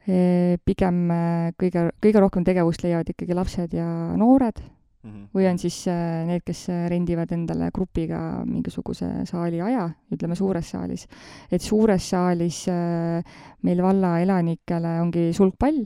pigem 0.03 0.97
äh, 1.15 1.51
kõige, 1.59 1.87
kõige 2.03 2.21
rohkem 2.23 2.43
tegevust 2.43 2.83
leiavad 2.83 3.09
ikkagi 3.13 3.35
lapsed 3.37 3.75
ja 3.77 3.87
noored. 4.19 4.59
-hmm. 5.03 5.27
või 5.35 5.47
on 5.49 5.57
siis 5.59 5.87
äh, 5.87 6.25
need, 6.27 6.43
kes 6.45 6.69
äh, 6.69 6.87
rendivad 6.89 7.31
endale 7.31 7.69
grupiga 7.75 8.43
mingisuguse 8.45 9.25
saali 9.29 9.61
aja, 9.61 9.89
ütleme 10.11 10.35
suures 10.35 10.69
saalis. 10.69 11.07
et 11.51 11.61
suures 11.61 12.09
saalis 12.09 12.67
äh, 12.67 13.23
meil 13.61 13.81
valla 13.83 14.19
elanikele 14.19 14.99
ongi 15.01 15.33
sulgpall, 15.33 15.83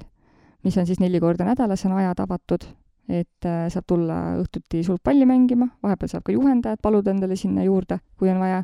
mis 0.64 0.78
on 0.78 0.86
siis 0.86 1.00
neli 1.00 1.20
korda 1.20 1.46
nädalas, 1.46 1.86
on 1.86 1.98
ajad 1.98 2.20
avatud, 2.20 2.64
et 3.08 3.46
saab 3.72 3.86
tulla 3.88 4.36
õhtuti 4.42 4.84
sulgpalli 4.84 5.26
mängima, 5.26 5.70
vahepeal 5.84 6.10
saab 6.12 6.24
ka 6.28 6.34
juhendajat 6.34 6.82
paluda 6.82 7.12
endale 7.12 7.38
sinna 7.40 7.64
juurde, 7.64 8.00
kui 8.18 8.30
on 8.30 8.40
vaja. 8.40 8.64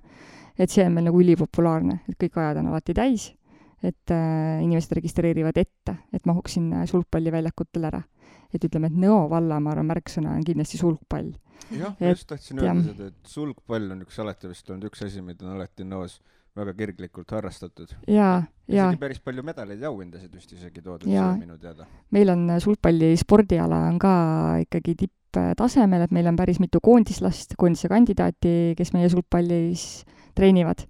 et 0.60 0.70
see 0.70 0.84
on 0.86 0.91
meil 0.93 1.06
nagu 1.06 1.18
ülipopulaarne, 1.18 2.01
et 2.10 2.18
kõik 2.20 2.36
ajad 2.38 2.58
on 2.62 2.68
alati 2.68 2.93
täis, 2.93 3.34
et 3.84 4.12
äh, 4.16 4.64
inimesed 4.64 4.96
registreerivad 4.96 5.58
ette, 5.60 5.98
et 6.14 6.26
mahuks 6.30 6.58
sinna 6.58 6.86
sulgpalliväljakutel 6.88 7.90
ära 7.92 8.04
et 8.54 8.68
ütleme, 8.68 8.90
et 8.92 9.00
Nõo 9.00 9.26
valla, 9.32 9.58
ma 9.64 9.74
arvan, 9.74 9.90
märksõna 9.90 10.36
on 10.38 10.46
kindlasti 10.46 10.80
sulgpall. 10.80 11.34
jah, 11.74 11.96
ma 11.98 12.14
just 12.14 12.28
tahtsin 12.30 12.62
öelda 12.62 12.86
seda, 12.92 13.10
et 13.10 13.34
sulgpall 13.34 13.96
on 13.96 14.06
üks 14.06 14.20
alati 14.22 14.52
vist 14.52 14.70
olnud 14.70 14.90
üks 14.90 15.04
asi, 15.08 15.24
mida 15.26 15.48
on 15.48 15.56
alati 15.58 15.88
Nõos 15.88 16.20
väga 16.58 16.76
kirglikult 16.78 17.32
harrastatud. 17.34 17.96
jaa, 18.08 18.44
jaa. 18.68 18.90
isegi 18.92 19.02
päris 19.02 19.22
palju 19.26 19.46
medaleid 19.46 19.82
ja 19.82 19.90
auhindasid 19.90 20.36
vist 20.36 20.54
isegi 20.54 20.84
toodud 20.86 21.10
siia 21.10 21.32
minu 21.40 21.58
teada. 21.62 21.88
meil 22.14 22.34
on 22.34 22.46
äh, 22.54 22.62
sulgpalli 22.64 23.14
spordiala 23.18 23.84
on 23.90 23.98
ka 24.02 24.14
ikkagi 24.68 24.96
tipptasemel, 25.06 26.06
et 26.06 26.14
meil 26.14 26.30
on 26.30 26.38
päris 26.38 26.62
mitu 26.62 26.82
koondislast, 26.84 27.58
koondise 27.58 27.90
kandidaati, 27.90 28.74
kes 28.78 28.94
meie 28.94 29.10
sulgpallis 29.10 30.04
treenivad, 30.38 30.86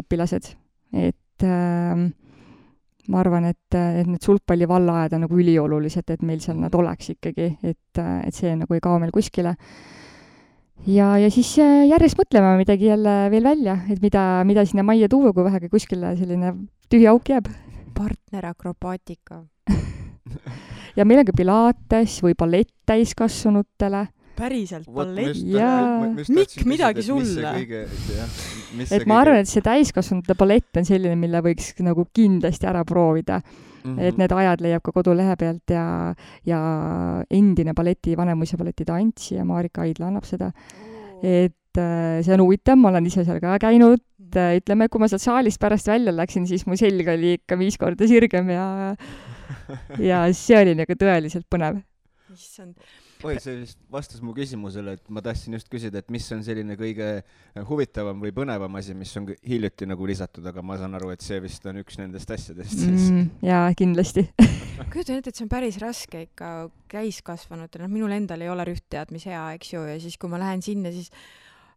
õpilased, 0.00 0.52
et 0.96 1.16
äh, 1.46 2.08
ma 3.10 3.22
arvan, 3.22 3.48
et, 3.50 3.76
et 3.76 4.08
need 4.08 4.22
sulgpalli 4.24 4.68
vallaajad 4.70 5.16
on 5.16 5.24
nagu 5.26 5.38
üliolulised, 5.40 6.12
et 6.12 6.22
meil 6.26 6.42
seal 6.44 6.60
nad 6.60 6.74
oleks 6.76 7.14
ikkagi, 7.14 7.48
et, 7.66 8.00
et 8.00 8.36
see 8.36 8.52
nagu 8.58 8.76
ei 8.76 8.82
kao 8.84 9.00
meil 9.02 9.12
kuskile. 9.14 9.56
ja, 10.86 11.14
ja 11.20 11.30
siis 11.32 11.52
äh, 11.62 11.86
järjest 11.90 12.20
mõtleme 12.20 12.54
midagi 12.60 12.90
jälle 12.90 13.16
veel 13.32 13.48
välja, 13.50 13.80
et 13.90 14.02
mida, 14.02 14.44
mida 14.48 14.64
sinna 14.68 14.86
majja 14.86 15.10
tuua, 15.12 15.34
kui 15.36 15.44
vähegi 15.44 15.72
kuskile 15.72 16.14
selline 16.20 16.54
tühi 16.90 17.08
auk 17.10 17.28
jääb. 17.28 17.50
partnerakrobaatika 17.96 19.42
ja 20.96 21.04
meil 21.04 21.20
on 21.20 21.28
ka 21.28 21.36
pilates 21.36 22.20
või 22.24 22.38
ballett 22.38 22.72
täiskasvanutele 22.88 24.06
päriselt 24.40 24.88
ballett? 24.88 25.36
jaa. 25.44 26.08
Mikk, 26.28 26.64
midagi 26.68 27.04
sulle. 27.04 27.52
Et 28.90 29.06
ma 29.08 29.20
arvan, 29.22 29.40
et 29.42 29.50
see 29.50 29.64
täiskasvanute 29.64 30.36
ballett 30.38 30.80
on 30.80 30.86
selline, 30.86 31.16
mille 31.18 31.42
võiks 31.44 31.72
nagu 31.84 32.06
kindlasti 32.14 32.68
ära 32.70 32.84
proovida 32.88 33.40
mm. 33.40 33.96
-hmm. 33.96 34.02
et 34.08 34.20
need 34.20 34.34
ajad 34.36 34.64
leiab 34.64 34.84
ka 34.84 34.92
kodulehe 34.92 35.36
pealt 35.40 35.74
ja, 35.74 36.14
ja 36.46 36.60
endine 37.30 37.74
balleti, 37.74 38.16
Vanemuise 38.16 38.56
balleti 38.60 38.84
tantsija 38.84 39.44
Marika 39.44 39.82
Aidla 39.82 40.10
annab 40.10 40.24
seda. 40.28 40.52
et 41.22 41.78
äh, 41.78 42.22
see 42.24 42.34
on 42.34 42.46
huvitav, 42.46 42.78
ma 42.78 42.88
olen 42.88 43.06
ise 43.06 43.24
seal 43.24 43.40
ka 43.40 43.58
käinud, 43.60 44.00
äh, 44.36 44.56
ütleme, 44.60 44.88
kui 44.88 45.00
ma 45.02 45.08
sealt 45.08 45.22
saalist 45.22 45.60
pärast 45.60 45.90
välja 45.90 46.14
läksin, 46.16 46.46
siis 46.46 46.66
mu 46.66 46.76
selg 46.76 47.08
oli 47.08 47.36
ikka 47.40 47.58
viis 47.58 47.76
korda 47.78 48.08
sirgem 48.08 48.48
ja 48.50 48.94
ja 49.98 50.24
see 50.32 50.58
oli 50.62 50.74
nagu 50.78 50.96
tõeliselt 50.96 51.46
põnev. 51.50 51.82
issand 52.32 52.74
oi, 53.26 53.36
see 53.42 53.56
vist 53.60 53.80
vastas 53.92 54.22
mu 54.24 54.32
küsimusele, 54.36 54.94
et 54.98 55.10
ma 55.12 55.22
tahtsin 55.24 55.56
just 55.56 55.68
küsida, 55.72 56.00
et 56.00 56.12
mis 56.12 56.26
on 56.34 56.44
selline 56.46 56.76
kõige 56.80 57.08
huvitavam 57.68 58.22
või 58.22 58.32
põnevam 58.36 58.78
asi, 58.80 58.96
mis 58.96 59.12
on 59.20 59.28
hiljuti 59.46 59.88
nagu 59.90 60.08
lisatud, 60.08 60.46
aga 60.50 60.64
ma 60.64 60.78
saan 60.80 60.96
aru, 60.98 61.12
et 61.14 61.24
see 61.24 61.40
vist 61.44 61.66
on 61.70 61.82
üks 61.82 62.00
nendest 62.00 62.32
asjadest 62.36 62.76
siis 62.76 63.10
mm.. 63.10 63.28
jaa, 63.46 63.68
kindlasti. 63.78 64.26
kujutan 64.92 65.20
ette, 65.20 65.32
et 65.32 65.36
see 65.36 65.46
on 65.46 65.52
päris 65.52 65.80
raske 65.82 66.24
ikka 66.28 66.70
täiskasvanutel, 66.92 67.84
noh, 67.84 67.92
minul 67.92 68.16
endal 68.16 68.42
ei 68.44 68.52
ole 68.52 68.66
rühtteadmishea, 68.70 69.44
eks 69.58 69.76
ju, 69.76 69.84
ja 69.90 70.00
siis, 70.02 70.18
kui 70.20 70.32
ma 70.32 70.40
lähen 70.42 70.64
sinna, 70.64 70.92
siis 70.94 71.12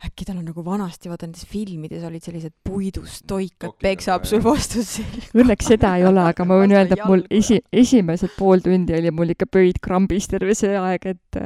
äkki 0.03 0.25
tal 0.27 0.37
on 0.41 0.45
nagu 0.49 0.63
vanasti, 0.65 1.07
vaata 1.11 1.27
nendes 1.27 1.45
filmides 1.47 2.03
olid 2.03 2.23
sellised 2.25 2.51
puidust 2.67 3.23
toikad, 3.29 3.69
Kokid 3.71 3.85
peksab 3.85 4.25
sul 4.27 4.41
vastu 4.43 4.83
selga. 4.83 5.29
Õnneks 5.43 5.69
seda 5.73 5.93
ei 5.99 6.03
ole, 6.09 6.19
aga 6.33 6.45
ma 6.47 6.57
võin 6.59 6.73
öelda, 6.75 6.97
et 6.97 7.05
mul 7.07 7.23
esi, 7.31 7.61
esimesed 7.71 8.33
pool 8.37 8.59
tundi 8.65 8.95
oli 8.97 9.11
mul 9.15 9.31
ikka 9.35 9.47
pöid 9.47 9.79
krambis 9.83 10.27
terve 10.31 10.55
see 10.59 10.75
aeg, 10.77 11.07
et 11.13 11.39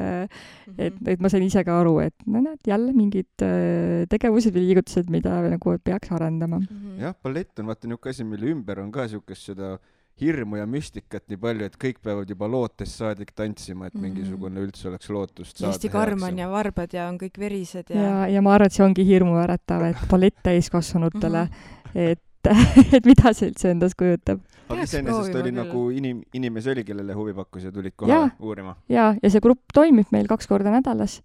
Mhm. 0.68 0.82
et, 0.84 0.96
et 1.14 1.22
ma 1.24 1.30
sain 1.32 1.44
ise 1.46 1.64
ka 1.64 1.80
aru, 1.82 2.00
et 2.04 2.14
no 2.28 2.42
näed, 2.44 2.60
jälle 2.68 2.92
mingid 2.94 3.44
äh, 3.46 4.04
tegevused 4.12 4.54
või 4.54 4.66
liigutused, 4.68 5.10
mida 5.10 5.38
nagu 5.50 5.78
peaks 5.84 6.12
arendama. 6.12 6.60
Mhm. 6.60 6.98
jah, 7.00 7.14
ballett 7.24 7.60
on 7.60 7.70
vaata 7.72 7.88
niisugune 7.88 8.12
asi, 8.14 8.24
mille 8.28 8.52
ümber 8.56 8.82
on 8.84 8.92
ka 8.92 9.06
niisugust 9.08 9.48
seda 9.54 9.78
hirmu 10.22 10.58
ja 10.58 10.66
müstikat 10.66 11.24
nii 11.30 11.38
palju, 11.38 11.66
et 11.70 11.76
kõik 11.78 12.00
peavad 12.04 12.30
juba 12.30 12.48
lootest 12.50 12.98
saadik 12.98 13.32
tantsima, 13.36 13.88
et 13.88 13.94
Mhm. 13.94 14.04
mingisugune 14.04 14.60
üldse 14.66 14.88
oleks 14.90 15.10
lootust 15.10 15.58
saada 15.58 15.74
hästi 15.74 15.90
karm 15.94 16.24
on 16.24 16.38
ja 16.38 16.48
varbad 16.50 16.94
ja 16.94 17.08
on 17.10 17.18
kõik 17.18 17.38
verised 17.40 17.90
ja, 17.90 18.02
ja, 18.02 18.28
ja 18.28 18.42
ma 18.42 18.54
arvan, 18.56 18.66
et 18.68 18.74
see 18.74 18.84
ongi 18.86 19.06
hirmuäratav, 19.06 19.84
et 19.92 20.08
ballett 20.10 20.36
täiskasvanutele, 20.44 21.48
Mhm. 21.50 21.96
et, 21.96 22.20
et 22.98 23.06
mida 23.06 23.34
see 23.34 23.50
üldse 23.52 23.70
endast 23.72 23.96
kujutab. 24.00 24.40
aga 24.70 24.84
iseenesest 24.84 25.36
oli 25.36 25.52
küll. 25.52 25.56
nagu 25.56 25.90
inim-, 25.92 26.24
inimesi 26.34 26.70
oli, 26.72 26.84
kellele 26.84 27.14
huvi 27.14 27.34
pakkus 27.34 27.64
ja 27.64 27.72
tulid 27.72 27.94
Jaa. 27.94 27.98
kohale 27.98 28.32
uurima. 28.40 28.76
ja, 28.90 29.16
ja 29.24 29.30
see 29.30 29.40
grupp 29.40 29.62
toimib 29.74 30.08
meil 30.12 30.28
kaks 30.28 30.48
korda 30.48 30.72
nädalas. 30.72 31.22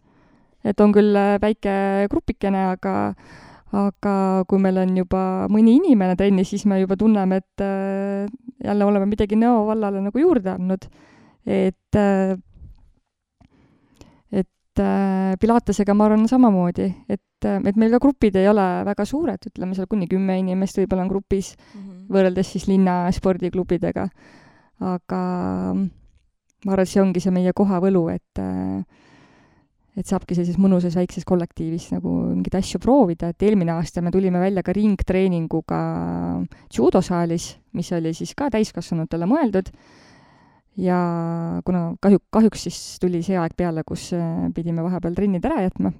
et 0.64 0.80
on 0.80 0.93
küll 0.93 1.16
äh, 1.16 1.40
väike 1.43 2.07
grupikene, 2.11 2.66
aga 2.76 3.14
aga 3.72 4.44
kui 4.48 4.60
meil 4.60 4.76
on 4.82 4.96
juba 4.96 5.48
mõni 5.52 5.78
inimene 5.78 6.16
trennis, 6.16 6.50
siis 6.52 6.66
me 6.68 6.80
juba 6.82 6.96
tunneme, 7.00 7.38
et 7.40 7.64
äh, 7.64 8.26
jälle 8.64 8.84
oleme 8.84 9.06
midagi 9.08 9.38
Nõo 9.40 9.64
vallale 9.70 10.02
nagu 10.04 10.18
juurde 10.20 10.52
andnud. 10.52 10.88
et 11.46 11.96
äh, 11.96 12.36
et 14.32 14.78
äh, 14.80 15.36
Pilatesega 15.40 15.94
ma 15.94 16.06
arvan 16.06 16.28
samamoodi, 16.28 16.86
et, 17.08 17.44
et 17.44 17.76
meil 17.76 17.90
ka 17.92 17.98
grupid 17.98 18.36
ei 18.36 18.48
ole 18.48 18.66
väga 18.86 19.04
suured, 19.08 19.48
ütleme 19.50 19.74
seal 19.74 19.88
kuni 19.90 20.06
kümme 20.08 20.38
inimest 20.38 20.78
võib-olla 20.78 21.02
on 21.06 21.10
grupis, 21.10 21.56
Mhm. 21.74 22.06
võrreldes 22.12 22.52
siis 22.52 22.68
linna 22.68 23.10
spordiklubidega. 23.12 24.08
aga 24.82 25.18
ma 26.64 26.72
arvan, 26.72 26.82
et 26.82 26.88
see 26.88 27.00
ongi 27.02 27.20
see 27.20 27.30
meie 27.30 27.52
koha 27.54 27.78
võlu, 27.80 28.08
et 28.10 28.38
et 29.93 30.09
saabki 30.09 30.36
sellises 30.36 30.57
mõnusas 30.61 30.95
väikses 30.97 31.26
kollektiivis 31.28 31.90
nagu 31.93 32.12
mingeid 32.30 32.57
asju 32.62 32.80
proovida, 32.80 33.32
et 33.32 33.45
eelmine 33.45 33.74
aasta 33.74 34.01
me 34.05 34.12
tulime 34.14 34.40
välja 34.40 34.64
ka 34.64 34.72
ringtreeninguga 34.76 35.80
judosaalis, 36.72 37.51
mis 37.76 37.93
oli 37.93 38.14
siis 38.16 38.32
ka 38.38 38.49
täiskasvanutele 38.55 39.28
mõeldud. 39.28 39.68
Ja 40.80 40.99
kuna 41.66 41.90
kahju, 42.01 42.22
kahjuks 42.32 42.62
siis 42.64 42.78
tuli 43.01 43.20
see 43.24 43.36
aeg 43.36 43.53
peale, 43.59 43.84
kus 43.84 44.09
äh, 44.16 44.47
pidime 44.57 44.80
vahepeal 44.80 45.12
trennid 45.18 45.45
ära 45.45 45.66
jätma, 45.66 45.93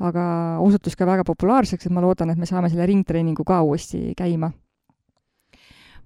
aga 0.00 0.22
osutus 0.64 0.96
ka 0.96 1.04
väga 1.04 1.26
populaarseks, 1.28 1.84
et 1.84 1.92
ma 1.92 2.00
loodan, 2.00 2.32
et 2.32 2.40
me 2.40 2.48
saame 2.48 2.72
selle 2.72 2.88
ringtreeningu 2.88 3.44
ka 3.44 3.60
uuesti 3.66 4.14
käima. 4.16 4.48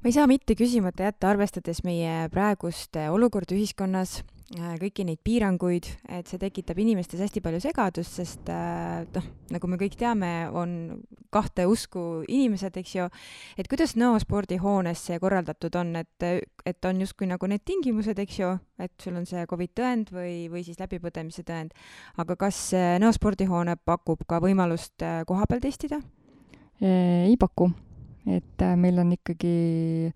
Ma 0.00 0.08
ei 0.08 0.16
saa 0.16 0.26
mitte 0.26 0.56
küsimata 0.58 1.06
jätta, 1.06 1.30
arvestades 1.30 1.84
meie 1.86 2.26
praegust 2.34 2.98
äh, 2.98 3.12
olukorda 3.14 3.54
ühiskonnas, 3.54 4.24
kõiki 4.50 5.04
neid 5.06 5.20
piiranguid, 5.22 5.86
et 6.10 6.26
see 6.26 6.40
tekitab 6.42 6.78
inimestes 6.82 7.20
hästi 7.22 7.42
palju 7.44 7.60
segadust, 7.62 8.16
sest 8.18 8.48
äh, 8.50 9.04
noh, 9.14 9.28
nagu 9.54 9.70
me 9.70 9.78
kõik 9.78 9.94
teame, 9.98 10.30
on 10.50 10.72
kahte 11.30 11.68
usku 11.70 12.24
inimesed, 12.26 12.74
eks 12.80 12.94
ju, 12.96 13.06
et 13.54 13.70
kuidas 13.70 13.94
Nõo 14.00 14.18
spordihoones 14.18 15.04
see 15.06 15.20
korraldatud 15.22 15.78
on, 15.78 15.94
et, 16.00 16.26
et 16.66 16.88
on 16.90 17.04
justkui 17.04 17.30
nagu 17.30 17.46
need 17.50 17.62
tingimused, 17.62 18.18
eks 18.18 18.40
ju, 18.40 18.50
et 18.82 18.94
sul 18.98 19.20
on 19.20 19.28
see 19.28 19.46
Covid 19.50 19.74
tõend 19.78 20.10
või, 20.14 20.48
või 20.50 20.64
siis 20.66 20.82
läbipõdemise 20.82 21.46
tõend, 21.46 21.76
aga 22.18 22.38
kas 22.40 22.58
äh, 22.74 22.96
Nõo 22.98 23.14
spordihoone 23.14 23.78
pakub 23.86 24.26
ka 24.26 24.42
võimalust 24.42 25.06
äh, 25.06 25.22
kohapeal 25.30 25.62
testida? 25.62 26.02
ei 26.80 27.34
paku, 27.36 27.66
et 28.24 28.62
äh, 28.64 28.76
meil 28.80 28.98
on 29.02 29.12
ikkagi 29.12 30.10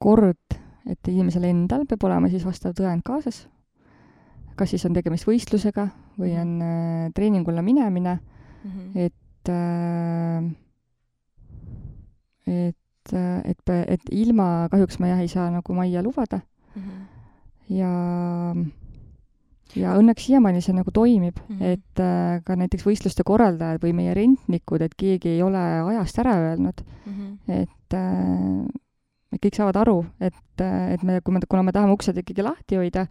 kord, 0.00 0.56
et 0.86 1.08
inimesel 1.08 1.44
endal 1.44 1.84
peab 1.86 2.04
olema 2.04 2.28
siis 2.28 2.44
vastav 2.44 2.72
tõend 2.78 3.02
kaasas. 3.04 3.48
kas 4.56 4.70
siis 4.70 4.84
on 4.86 4.94
tegemist 4.94 5.26
võistlusega 5.28 5.88
või 6.18 6.32
on 6.40 6.62
äh, 6.62 7.10
treeningule 7.14 7.62
minemine, 7.62 8.18
et 8.94 9.48
äh, 9.48 10.44
et, 12.46 13.12
et, 13.44 13.70
et 13.88 14.00
ilma 14.12 14.68
kahjuks 14.70 14.98
ma 14.98 15.08
jah 15.08 15.20
ei 15.20 15.28
saa 15.28 15.50
nagu 15.50 15.74
majja 15.74 16.02
lubada. 16.02 16.40
Ja 17.68 17.90
ja 19.76 19.92
õnneks 19.98 20.26
siiamaani 20.28 20.60
see 20.62 20.72
nagu 20.72 20.90
toimib. 20.90 21.36
Mm, 21.48 21.54
Mhm. 21.56 21.62
-hmm. 21.62 21.72
et 21.72 22.00
äh, 22.00 22.42
ka 22.44 22.56
näiteks 22.56 22.86
võistluste 22.86 23.22
korraldajad 23.24 23.82
või 23.82 23.92
meie 23.92 24.14
rentnikud, 24.14 24.80
et 24.82 24.94
keegi 24.96 25.28
ei 25.28 25.42
ole 25.42 25.58
ajast 25.58 26.18
ära 26.18 26.34
öelnud, 26.38 26.80
et 27.48 27.94
äh, 27.94 28.66
et 29.34 29.42
kõik 29.42 29.58
saavad 29.58 29.80
aru, 29.82 29.98
et, 30.22 30.38
et 30.62 31.02
me, 31.06 31.20
kui 31.24 31.34
me, 31.34 31.42
kuna 31.48 31.64
me 31.66 31.74
tahame 31.74 31.96
uksed 31.96 32.18
ikkagi 32.22 32.44
lahti 32.46 32.78
hoida, 32.80 33.06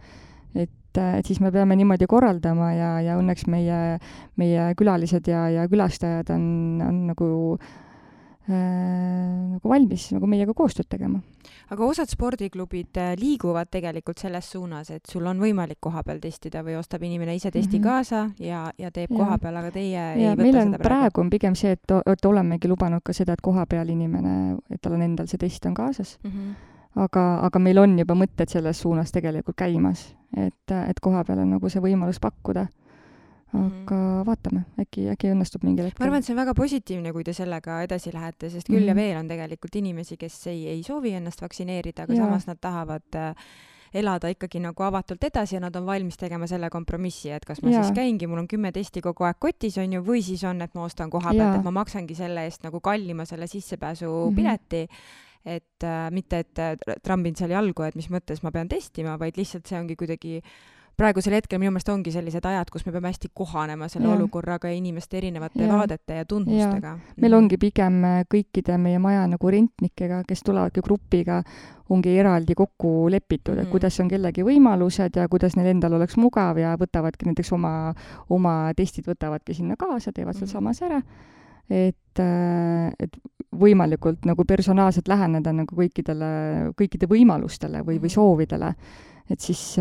et, 0.55 0.99
et 0.99 1.27
siis 1.27 1.41
me 1.43 1.51
peame 1.51 1.75
niimoodi 1.75 2.07
korraldama 2.09 2.71
ja, 2.75 2.91
ja 3.03 3.17
õnneks 3.19 3.49
meie, 3.51 3.79
meie 4.39 4.69
külalised 4.79 5.27
ja, 5.27 5.47
ja 5.51 5.65
külastajad 5.71 6.31
on, 6.35 6.45
on 6.85 7.01
nagu 7.11 7.27
nagu 8.51 9.69
valmis 9.69 10.09
nagu 10.13 10.27
meiega 10.29 10.53
koostööd 10.53 10.87
tegema. 10.89 11.21
aga 11.73 11.85
osad 11.85 12.11
spordiklubid 12.11 12.97
äh, 13.01 13.13
liiguvad 13.17 13.71
tegelikult 13.73 14.21
selles 14.21 14.51
suunas, 14.51 14.91
et 14.93 15.05
sul 15.09 15.25
on 15.25 15.39
võimalik 15.41 15.79
kohapeal 15.81 16.19
testida 16.21 16.61
või 16.65 16.77
ostab 16.77 17.03
inimene 17.03 17.35
ise 17.35 17.51
testi 17.51 17.79
mm. 17.79 17.83
-hmm. 17.83 17.89
kaasa 17.89 18.29
ja, 18.39 18.71
ja 18.77 18.91
teeb 18.91 19.09
kohapeal, 19.15 19.55
aga 19.55 19.71
teie 19.71 19.97
ja 19.97 20.13
ei 20.13 20.35
meil 20.35 20.53
võta 20.53 20.61
on 20.61 20.75
seda 20.75 20.83
praegu 20.83 21.21
on 21.21 21.29
pigem 21.29 21.55
see, 21.55 21.71
et, 21.71 21.97
et 22.05 22.25
olemegi 22.25 22.69
lubanud 22.69 23.01
ka 23.03 23.13
seda, 23.13 23.33
et 23.33 23.41
kohapeal 23.41 23.89
inimene, 23.89 24.57
et 24.69 24.81
tal 24.81 24.93
on 24.93 25.01
endal 25.01 25.27
see 25.27 25.41
test 25.41 25.65
on 25.65 25.73
kaasas, 25.73 26.19
mm. 26.23 26.31
-hmm. 26.31 26.53
aga, 27.07 27.25
aga 27.49 27.59
meil 27.59 27.77
on 27.77 27.99
juba 27.99 28.13
mõtted 28.13 28.49
selles 28.49 28.81
suunas 28.81 29.11
tegelikult 29.11 29.57
käimas, 29.57 30.15
et, 30.37 30.71
et 30.71 30.99
kohapeal 31.01 31.39
on 31.39 31.57
nagu 31.57 31.69
see 31.69 31.81
võimalus 31.81 32.19
pakkuda. 32.19 32.67
Aga 33.55 33.95
-hmm. 33.95 34.25
vaatame, 34.25 34.63
äkki, 34.79 35.09
äkki 35.09 35.31
õnnestub 35.33 35.63
mingil 35.63 35.83
ma 35.83 35.89
hetkel. 35.89 36.05
arvan, 36.05 36.19
et 36.19 36.25
see 36.25 36.33
on 36.33 36.39
väga 36.41 36.53
positiivne, 36.53 37.13
kui 37.13 37.23
te 37.23 37.33
sellega 37.33 37.81
edasi 37.83 38.13
lähete, 38.13 38.49
sest 38.49 38.67
küll 38.69 38.79
mm 38.79 38.83
-hmm. 38.83 38.87
ja 38.87 38.93
Mhm. 38.93 39.01
veel 39.01 39.17
on 39.17 39.27
tegelikult 39.27 39.75
inimesi, 39.75 40.17
kes 40.17 40.47
ei, 40.47 40.67
ei 40.67 40.83
soovi 40.83 41.11
ennast 41.13 41.41
vaktsineerida, 41.41 42.03
aga 42.03 42.13
ja. 42.13 42.23
Samas 42.25 42.47
nad 42.47 42.57
tahavad 42.61 43.15
äh, 43.15 43.35
elada 43.93 44.27
ikkagi 44.27 44.59
nagu 44.59 44.83
avatult 44.83 45.23
edasi 45.23 45.55
ja 45.55 45.59
nad 45.59 45.75
on 45.75 45.85
valmis 45.85 46.17
tegema 46.17 46.47
selle 46.47 46.69
kompromissi, 46.69 47.29
et 47.31 47.45
kas 47.45 47.61
ma 47.63 47.69
Jaa. 47.69 47.83
siis 47.83 47.95
käingi, 47.95 48.27
mul 48.27 48.39
on 48.39 48.47
kümme 48.47 48.71
testi 48.71 49.01
kogu 49.01 49.23
aeg 49.23 49.37
kotis, 49.39 49.77
on 49.77 49.93
ju, 49.93 50.01
või 50.01 50.21
siis 50.21 50.43
on, 50.43 50.61
et 50.61 50.73
ma 50.75 50.83
ostan 50.83 51.09
koha 51.09 51.31
pealt, 51.31 51.55
et 51.59 51.63
ma 51.63 51.71
maksangi 51.71 52.15
selle 52.15 52.43
eest 52.43 52.63
nagu 52.63 52.79
kallima 52.79 53.25
selle 53.25 53.45
Mhm. 53.45 53.51
sissepääsupileti 53.51 54.83
mm. 54.83 54.95
-hmm. 54.95 55.51
et 55.55 55.83
äh, 55.83 56.11
mitte, 56.11 56.39
et 56.39 56.59
äh, 56.59 56.75
trambin 57.03 57.35
seal 57.35 57.51
jalgu, 57.51 57.83
et 57.83 57.95
mis 57.95 58.09
mõttes 58.09 58.43
ma 58.43 58.51
pean 58.51 58.67
testima, 58.67 59.19
vaid 59.19 59.37
lihtsalt 59.37 59.67
see 59.67 59.79
ongi 59.79 59.95
kuidagi 59.95 60.41
praegusel 60.97 61.33
hetkel 61.33 61.59
minu 61.59 61.71
meelest 61.71 61.89
ongi 61.89 62.11
sellised 62.11 62.45
ajad, 62.45 62.69
kus 62.71 62.85
me 62.85 62.91
peame 62.91 63.09
hästi 63.11 63.29
kohanema 63.33 63.87
selle 63.91 64.07
Jaa. 64.07 64.15
olukorraga 64.15 64.69
ja 64.71 64.75
inimeste 64.77 65.17
erinevate 65.17 65.63
Jaa. 65.63 65.77
vaadete 65.77 66.15
ja 66.15 66.25
tundmustega. 66.25 66.97
meil 67.21 67.33
ongi 67.33 67.57
pigem 67.57 68.03
äh, 68.03 68.21
kõikide 68.33 68.77
meie 68.77 68.99
maja 68.99 69.27
nagu 69.27 69.51
rentnikega, 69.51 70.23
kes 70.27 70.43
tulevadki 70.43 70.81
grupiga, 70.81 71.41
ongi 71.89 72.17
eraldi 72.17 72.55
kokku 72.55 73.09
lepitud, 73.11 73.57
et 73.57 73.63
Mhm. 73.67 73.71
kuidas 73.71 73.99
on 73.99 74.07
kellegi 74.09 74.43
võimalused 74.43 75.15
ja 75.15 75.27
kuidas 75.27 75.55
neil 75.55 75.67
endal 75.67 75.93
oleks 75.93 76.15
mugav 76.17 76.57
ja 76.57 76.75
võtavadki 76.77 77.25
näiteks 77.25 77.51
oma, 77.53 77.93
oma 78.29 78.71
testid 78.75 79.05
võtavadki 79.05 79.53
sinna 79.53 79.75
kaasa, 79.75 80.11
teevad 80.11 80.35
Mhm. 80.35 80.39
sealsamas 80.45 80.81
ära. 80.81 81.01
et, 81.69 82.19
et 82.99 83.17
võimalikult 83.51 84.25
nagu 84.25 84.43
personaalselt 84.45 85.07
läheneda 85.07 85.51
nagu 85.51 85.75
kõikidele, 85.75 86.73
kõikide 86.77 87.07
võimalustele 87.09 87.81
või, 87.81 87.97
või 87.97 88.05
Mhm. 88.05 88.13
soovidele. 88.13 88.75
et 89.29 89.39
siis, 89.41 89.77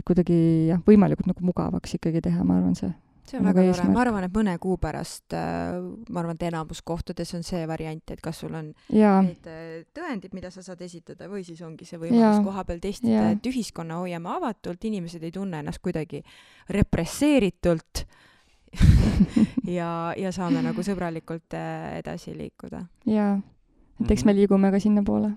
et 0.00 0.08
kuidagi 0.08 0.40
jah, 0.72 0.82
võimalikult 0.86 1.30
nagu 1.30 1.46
mugavaks 1.52 1.96
ikkagi 2.00 2.24
teha, 2.24 2.44
ma 2.46 2.58
arvan, 2.58 2.76
see 2.78 2.90
see 3.30 3.38
on 3.38 3.46
nagu 3.46 3.60
väga 3.60 3.74
tore, 3.76 3.92
ma 3.94 4.02
arvan, 4.02 4.24
et 4.26 4.34
mõne 4.34 4.54
kuu 4.62 4.76
pärast 4.80 5.34
äh,, 5.36 5.76
ma 6.10 6.22
arvan, 6.22 6.38
et 6.38 6.46
enamus 6.48 6.82
kohtades 6.86 7.32
on 7.36 7.44
see 7.46 7.62
variant, 7.68 8.02
et 8.12 8.22
kas 8.22 8.40
sul 8.42 8.54
on 8.58 8.70
jaa, 8.94 9.20
need 9.26 9.46
äh, 9.50 9.82
tõendid, 9.96 10.34
mida 10.36 10.50
sa 10.54 10.64
saad 10.66 10.82
esitada 10.86 11.28
või 11.30 11.44
siis 11.46 11.60
ongi 11.66 11.86
see 11.88 12.00
võimalus 12.00 12.42
kohapeal 12.46 12.80
testida, 12.82 13.28
et 13.34 13.50
ühiskonna 13.50 14.00
hoiame 14.02 14.32
avatult, 14.32 14.88
inimesed 14.90 15.22
ei 15.26 15.34
tunne 15.34 15.62
ennast 15.62 15.82
kuidagi 15.84 16.22
represseeritult 16.74 18.04
ja, 19.78 19.90
ja 20.18 20.32
saame 20.34 20.62
nagu 20.64 20.84
sõbralikult 20.86 21.58
äh, 21.58 22.00
edasi 22.00 22.34
liikuda. 22.38 22.84
jaa, 23.10 23.36
et 24.02 24.16
eks 24.16 24.26
me 24.26 24.36
liigume 24.36 24.72
ka 24.74 24.82
sinnapoole. 24.82 25.34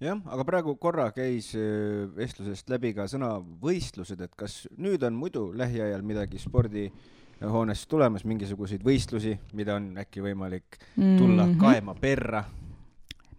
Jah, 0.00 0.20
aga 0.32 0.46
praegu 0.48 0.74
korra 0.80 1.10
käis 1.16 1.52
äh, 1.58 2.06
vestlusest 2.16 2.70
läbi 2.72 2.94
ka 2.96 3.06
sõna 3.10 3.34
võistlused, 3.40 4.20
et 4.20 4.36
kas 4.38 4.64
nüüd 4.80 5.02
on 5.06 5.18
muidu 5.18 5.50
lähiajal 5.56 6.04
midagi 6.06 6.40
spordihoones 6.40 7.84
tulemas, 7.90 8.24
mingisuguseid 8.28 8.84
võistlusi, 8.86 9.36
mida 9.58 9.76
on 9.76 9.92
äkki 10.00 10.24
võimalik 10.24 10.80
tulla 10.96 11.46
mm 11.46 11.52
-hmm. 11.52 11.60
kaema 11.60 11.94
perra? 12.00 12.44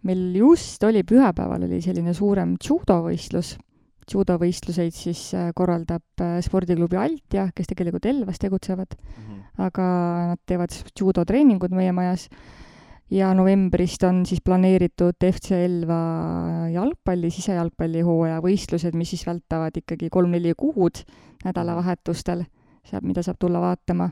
meil 0.02 0.34
just 0.34 0.82
oli 0.82 1.04
pühapäeval 1.06 1.62
oli 1.62 1.78
selline 1.82 2.14
suurem 2.14 2.56
judovõistlus 2.58 3.56
judovõistluseid 4.10 4.94
siis 4.94 5.34
äh, 5.34 5.50
korraldab 5.54 6.20
äh, 6.20 6.40
spordiklubi 6.44 6.98
Altja, 6.98 7.48
kes 7.54 7.70
tegelikult 7.70 8.06
Elvas 8.06 8.40
tegutsevad 8.42 8.96
mm, 8.96 9.22
-hmm. 9.22 9.44
aga 9.66 9.86
nad 10.32 10.42
teevad 10.46 10.74
judotreeningud 10.98 11.70
meie 11.70 11.92
majas 11.92 12.28
ja 13.12 13.32
novembrist 13.36 14.04
on 14.08 14.22
siis 14.26 14.40
planeeritud 14.44 15.20
FC 15.26 15.56
Elva 15.66 15.98
jalgpalli, 16.72 17.30
sisejalgpalli 17.32 18.04
hooaja 18.06 18.40
võistlused, 18.44 18.96
mis 18.96 19.12
siis 19.12 19.26
vältavad 19.28 19.76
ikkagi 19.82 20.08
kolm-neli 20.12 20.54
kuud 20.58 21.02
nädalavahetustel, 21.44 22.44
saab, 22.88 23.04
mida 23.06 23.24
saab 23.24 23.40
tulla 23.40 23.60
vaatama. 23.62 24.10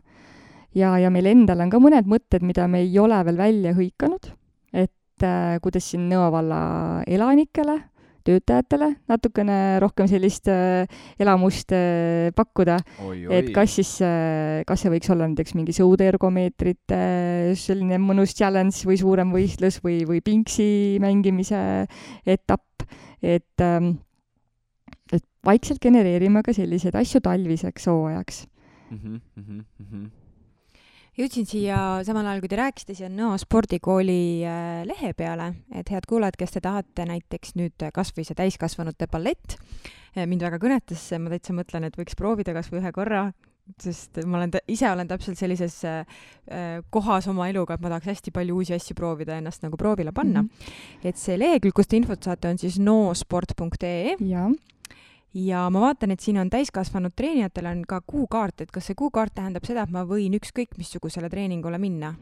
ja, 0.74 0.96
ja 0.98 1.10
meil 1.10 1.26
endal 1.26 1.64
on 1.64 1.70
ka 1.70 1.80
mõned 1.82 2.10
mõtted, 2.10 2.44
mida 2.46 2.68
me 2.68 2.84
ei 2.84 2.98
ole 2.98 3.24
veel 3.24 3.38
välja 3.40 3.74
hõikanud, 3.74 4.32
et 4.72 5.24
äh, 5.24 5.56
kuidas 5.62 5.90
siin 5.90 6.08
Nõo 6.10 6.30
valla 6.32 7.02
elanikele 7.06 7.78
töötajatele 8.26 8.90
natukene 9.10 9.78
rohkem 9.82 10.08
sellist 10.10 10.48
äh, 10.50 10.84
elamust 11.20 11.72
äh, 11.76 12.30
pakkuda. 12.36 12.78
et 13.30 13.50
kas 13.54 13.76
siis, 13.78 13.92
äh, 14.04 14.62
kas 14.68 14.84
see 14.84 14.92
võiks 14.92 15.10
olla 15.12 15.28
näiteks 15.30 15.56
mingi 15.58 15.74
sõudeergomeetrite 15.76 17.00
selline 17.58 18.00
mõnus 18.02 18.36
challenge 18.36 18.84
või 18.88 19.00
suurem 19.00 19.34
võistlus 19.34 19.80
või, 19.84 20.02
või 20.08 20.22
pingsi 20.24 20.98
mängimise 21.02 21.60
etapp, 22.26 22.86
et, 23.22 23.64
ähm, 23.64 23.92
et 25.12 25.26
vaikselt 25.46 25.82
genereerime 25.82 26.44
ka 26.46 26.54
selliseid 26.56 26.96
asju 27.00 27.22
talviseks 27.24 27.90
hooajaks 27.90 28.46
mm. 28.90 28.98
-hmm, 28.98 29.20
mm 29.36 29.62
-hmm 29.84 30.19
jõudsin 31.18 31.48
siia 31.48 31.76
samal 32.06 32.28
ajal, 32.28 32.42
kui 32.44 32.52
te 32.52 32.58
rääkisite, 32.60 32.96
siia 32.98 33.10
Nõo 33.12 33.36
spordikooli 33.40 34.22
äh, 34.46 34.80
lehe 34.88 35.12
peale, 35.18 35.52
et 35.74 35.90
head 35.92 36.06
kuulajad, 36.08 36.38
kes 36.40 36.56
te 36.56 36.64
tahate 36.64 37.06
näiteks 37.08 37.56
nüüd 37.58 37.88
kas 37.94 38.12
või 38.16 38.26
see 38.28 38.38
täiskasvanute 38.38 39.08
ballett, 39.10 39.56
äh, 40.16 40.26
mind 40.26 40.46
väga 40.46 40.60
kõnetas, 40.62 41.06
ma 41.18 41.32
täitsa 41.32 41.56
mõtlen, 41.56 41.88
et 41.88 41.98
võiks 41.98 42.18
proovida 42.18 42.54
kas 42.56 42.70
või 42.72 42.82
ühe 42.82 42.92
korra, 42.96 43.28
sest 43.80 44.18
ma 44.26 44.40
olen, 44.40 44.54
ise 44.72 44.88
olen 44.90 45.10
täpselt 45.10 45.38
sellises 45.38 45.76
äh, 45.86 46.02
kohas 46.90 47.28
oma 47.30 47.48
eluga, 47.50 47.76
et 47.76 47.84
ma 47.84 47.92
tahaks 47.92 48.10
hästi 48.10 48.34
palju 48.34 48.56
uusi 48.62 48.74
asju 48.76 48.96
proovida, 48.98 49.38
ennast 49.38 49.62
nagu 49.66 49.78
proovile 49.80 50.12
panna 50.16 50.42
mm. 50.42 50.48
-hmm. 50.48 51.06
et 51.10 51.20
see 51.20 51.38
lehekülg, 51.38 51.74
kus 51.74 51.90
te 51.90 52.00
infot 52.00 52.22
saate, 52.22 52.50
on 52.50 52.58
siis 52.58 52.78
noosport.ee. 52.78 54.16
ja 55.34 55.66
ma 55.70 55.84
vaatan, 55.86 56.14
et 56.14 56.20
siin 56.24 56.40
on 56.40 56.50
täiskasvanud 56.50 57.14
treenijatel 57.16 57.68
on 57.70 57.84
ka 57.88 58.00
kuukaart, 58.06 58.64
et 58.64 58.74
kas 58.74 58.90
see 58.90 58.98
kuukaart 58.98 59.34
tähendab 59.36 59.66
seda, 59.68 59.84
et 59.86 59.94
ma 59.94 60.04
võin 60.08 60.34
ükskõik 60.38 60.76
missugusele 60.78 61.30
treeningule 61.30 61.78
minna? 61.78 62.14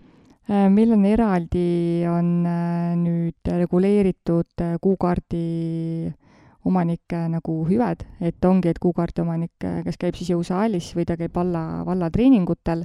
Äh, 0.48 0.68
meil 0.72 0.92
on 0.96 1.04
eraldi, 1.04 2.04
on 2.08 2.28
äh, 2.48 2.96
nüüd 2.96 3.50
reguleeritud 3.52 4.64
äh, 4.64 4.76
kuukaardi 4.80 6.12
omanike 6.68 7.20
nagu 7.32 7.58
hüved, 7.68 8.04
et 8.24 8.44
ongi, 8.44 8.72
et 8.72 8.80
kuukaardi 8.80 9.22
omanik, 9.24 9.54
kes 9.84 9.96
käib 10.00 10.16
siis 10.18 10.32
jõusaalis 10.34 10.90
või 10.96 11.06
ta 11.08 11.16
käib 11.16 11.32
valla, 11.36 11.82
vallatreeningutel, 11.86 12.82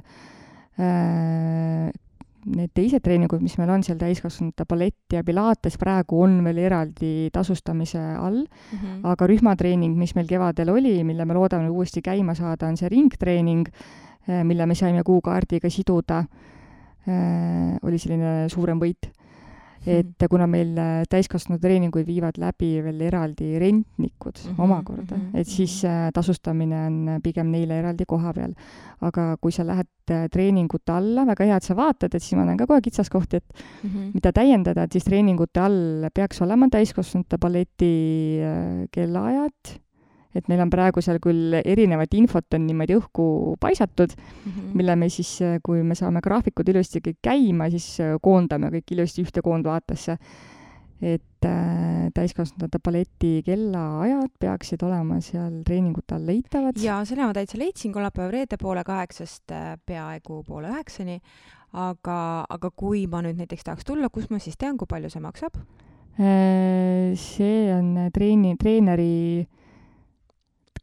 need 2.44 2.72
teised 2.76 3.02
treeningud, 3.04 3.42
mis 3.44 3.56
meil 3.60 3.72
on 3.72 3.82
seal 3.86 3.98
täiskasvanute 4.00 4.66
ballett 4.68 5.16
ja 5.16 5.22
pilates 5.24 5.78
praegu 5.80 6.20
on 6.24 6.38
veel 6.44 6.60
eraldi 6.66 7.30
tasustamise 7.32 8.00
all 8.00 8.42
mm, 8.42 8.78
-hmm. 8.78 9.00
aga 9.12 9.28
rühmatreening, 9.30 9.96
mis 9.96 10.14
meil 10.14 10.28
kevadel 10.28 10.70
oli, 10.74 11.04
mille 11.04 11.24
me 11.24 11.34
loodame 11.34 11.70
uuesti 11.70 12.02
käima 12.02 12.34
saada, 12.34 12.68
on 12.68 12.76
see 12.76 12.88
ringtreening, 12.88 13.68
eh, 14.28 14.44
mille 14.44 14.66
me 14.66 14.74
saime 14.74 15.02
kuukaardiga 15.02 15.70
siduda, 15.70 16.24
eh, 17.06 17.78
oli 17.82 17.98
selline 17.98 18.48
suurem 18.48 18.80
võit 18.80 19.13
et 19.86 20.26
kuna 20.30 20.46
meil 20.50 20.72
äh, 20.80 21.02
täiskasvanud 21.10 21.60
treeninguid 21.62 22.06
viivad 22.08 22.38
läbi 22.40 22.70
veel 22.84 23.00
eraldi 23.08 23.58
rentnikud 23.60 24.40
mm 24.40 24.50
-hmm, 24.50 24.62
omakorda 24.64 25.16
mm, 25.16 25.22
-hmm, 25.22 25.40
et 25.40 25.46
siis 25.46 25.82
mhm. 25.82 25.92
äh, 25.92 26.10
tasustamine 26.14 26.86
on 26.86 27.08
äh, 27.08 27.20
pigem 27.22 27.50
neile 27.50 27.78
eraldi 27.78 28.04
koha 28.06 28.32
peal. 28.32 28.54
aga 29.00 29.36
kui 29.40 29.52
sa 29.52 29.66
lähed 29.66 29.86
treeningute 30.32 30.92
alla, 30.92 31.26
väga 31.26 31.44
hea, 31.44 31.56
et 31.56 31.62
sa 31.62 31.76
vaatad, 31.76 32.14
et 32.14 32.22
siis 32.22 32.36
ma 32.38 32.44
näen 32.44 32.56
ka 32.56 32.66
kohe 32.66 32.80
kitsaskohti, 32.80 33.36
et 33.36 33.44
mm 33.82 33.90
-hmm. 33.90 34.10
mida 34.14 34.32
täiendada, 34.32 34.82
et 34.82 34.92
siis 34.92 35.04
treeningute 35.04 35.60
all 35.60 36.08
peaks 36.14 36.42
olema 36.42 36.68
täiskasvanute 36.70 37.38
balleti 37.38 38.40
kellaajad 38.90 39.84
et 40.34 40.48
meil 40.50 40.64
on 40.64 40.70
praegu 40.72 41.02
seal 41.04 41.20
küll 41.22 41.54
erinevat 41.60 42.14
infot 42.18 42.56
on 42.56 42.66
niimoodi 42.66 42.96
õhku 42.98 43.26
paisatud 43.62 44.14
mm, 44.16 44.50
-hmm. 44.50 44.72
mille 44.80 44.96
me 44.96 45.08
siis, 45.08 45.36
kui 45.62 45.82
me 45.82 45.94
saame 45.94 46.20
graafikud 46.24 46.68
ilusti 46.68 47.02
kõik 47.04 47.20
käima, 47.22 47.70
siis 47.70 48.00
äh, 48.00 48.16
koondame 48.22 48.72
kõik 48.74 48.96
ilusti 48.96 49.22
ühte 49.22 49.42
koondvaatesse. 49.42 50.18
et 51.02 51.44
äh, 51.44 52.10
täiskasvanute 52.14 52.78
balleti 52.78 53.42
kellaajad 53.44 54.30
peaksid 54.40 54.82
olema 54.82 55.20
seal 55.20 55.62
treeningute 55.64 56.14
all 56.14 56.26
leitavad. 56.26 56.78
jaa, 56.80 57.04
selle 57.04 57.26
ma 57.26 57.32
täitsa 57.32 57.58
leidsin, 57.58 57.92
kolmapäev-reede 57.92 58.56
poole 58.60 58.84
kaheksast 58.84 59.50
äh, 59.52 59.76
peaaegu 59.86 60.42
poole 60.46 60.68
üheksani, 60.68 61.20
aga, 61.72 62.46
aga 62.48 62.70
kui 62.70 63.06
ma 63.06 63.22
nüüd 63.22 63.36
näiteks 63.36 63.64
tahaks 63.64 63.84
tulla, 63.84 64.08
kus 64.08 64.30
ma 64.30 64.38
siis 64.38 64.56
tean, 64.56 64.78
kui 64.78 64.86
palju 64.86 65.10
see 65.10 65.20
maksab? 65.20 65.58
Äh, 66.14 67.12
see 67.18 67.74
on 67.74 68.10
treeni, 68.14 68.54
treeneri 68.56 69.46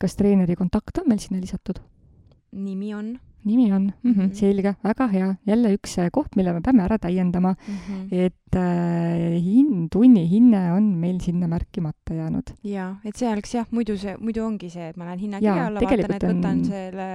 kas 0.02 0.18
treeneri 0.20 0.58
kontakt 0.60 1.04
on 1.04 1.12
meil 1.12 1.22
sinna 1.24 1.41
lisatud? 1.41 1.82
nimi 2.52 2.95
on? 2.95 3.20
nimi 3.43 3.72
on 3.74 3.91
mm, 4.04 4.14
-hmm. 4.14 4.34
selge, 4.34 4.76
väga 4.84 5.08
hea, 5.08 5.36
jälle 5.47 5.74
üks 5.74 5.97
äh, 5.99 6.10
koht, 6.12 6.36
mille 6.36 6.54
me 6.54 6.62
peame 6.62 6.84
ära 6.84 6.97
täiendama 6.99 7.56
mm, 7.56 7.76
-hmm. 7.76 8.08
et 8.26 8.56
äh, 8.56 9.41
hin-, 9.41 9.88
tunnihinne 9.91 10.74
on 10.74 10.84
meil 10.84 11.20
sinna 11.20 11.47
märkimata 11.47 12.14
jäänud. 12.14 12.54
jaa, 12.64 12.95
et 13.06 13.16
see 13.16 13.32
oleks 13.32 13.56
jah, 13.56 13.68
muidu 13.72 13.97
see, 13.97 14.16
muidu 14.20 14.45
ongi 14.45 14.70
see, 14.70 14.89
et 14.89 14.97
ma 14.97 15.06
lähen 15.06 15.20
hinnakirja 15.20 15.68
alla, 15.68 15.82
vaatan, 15.82 15.99
et 15.99 16.24
võtan 16.24 16.45
on... 16.52 16.66
selle 16.66 17.08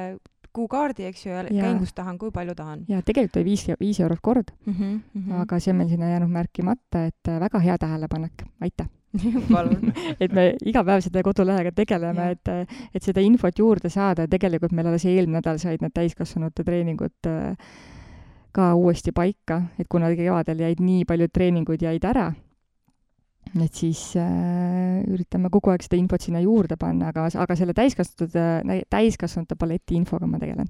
kuukaardi, 0.56 1.06
eks 1.10 1.26
ju, 1.26 1.32
ja 1.32 1.44
käin, 1.48 1.78
kus 1.82 1.94
tahan, 1.96 2.18
kui 2.18 2.32
palju 2.34 2.56
tahan. 2.58 2.84
jaa, 2.88 3.02
tegelikult 3.06 3.40
oli 3.40 3.48
viis, 3.52 3.66
viis 3.80 4.00
eurot 4.00 4.22
kord. 4.22 4.52
Mm, 4.66 4.74
-hmm, 4.74 5.00
mm 5.14 5.22
-hmm. 5.22 5.40
aga 5.42 5.60
see 5.60 5.72
on 5.72 5.80
meil 5.82 5.88
sinna 5.88 6.10
jäänud 6.10 6.30
märkimata, 6.30 7.06
et 7.06 7.28
äh, 7.28 7.40
väga 7.40 7.58
hea 7.58 7.78
tähelepanek, 7.78 8.46
aitäh! 8.60 8.88
Palun. 9.52 9.92
Et 10.20 10.32
me 10.32 10.46
iga 10.64 10.82
päev 10.84 11.00
selle 11.04 11.22
kodulehega 11.22 11.72
tegeleme, 11.72 12.30
et, 12.30 12.48
et 12.94 13.02
seda 13.02 13.20
infot 13.20 13.58
juurde 13.58 13.88
saada. 13.88 14.26
Ja 14.26 14.28
tegelikult 14.28 14.72
meil 14.72 14.86
alles 14.90 15.04
eelmine 15.04 15.38
nädal 15.38 15.58
said 15.58 15.80
need 15.80 15.94
täiskasvanute 15.96 16.64
treeningud 16.64 17.30
äh, 17.30 17.56
ka 18.56 18.74
uuesti 18.74 19.12
paika, 19.12 19.62
et 19.78 19.88
kuna 19.88 20.10
kevadel 20.16 20.62
jäid 20.64 20.80
nii 20.80 21.04
paljud 21.08 21.32
treeningud 21.32 21.82
jäid 21.82 22.04
ära, 22.08 22.30
et 23.54 23.74
siis 23.78 24.00
äh, 24.20 25.02
üritame 25.08 25.50
kogu 25.52 25.72
aeg 25.72 25.84
seda 25.86 25.98
infot 25.98 26.22
sinna 26.22 26.42
juurde 26.44 26.78
panna, 26.80 27.12
aga, 27.12 27.28
aga 27.44 27.58
selle 27.58 27.76
täiskasvanute, 27.76 28.82
täiskasvanute 28.92 29.58
balleti 29.58 29.96
infoga 29.98 30.28
ma 30.28 30.40
tegelen 30.42 30.68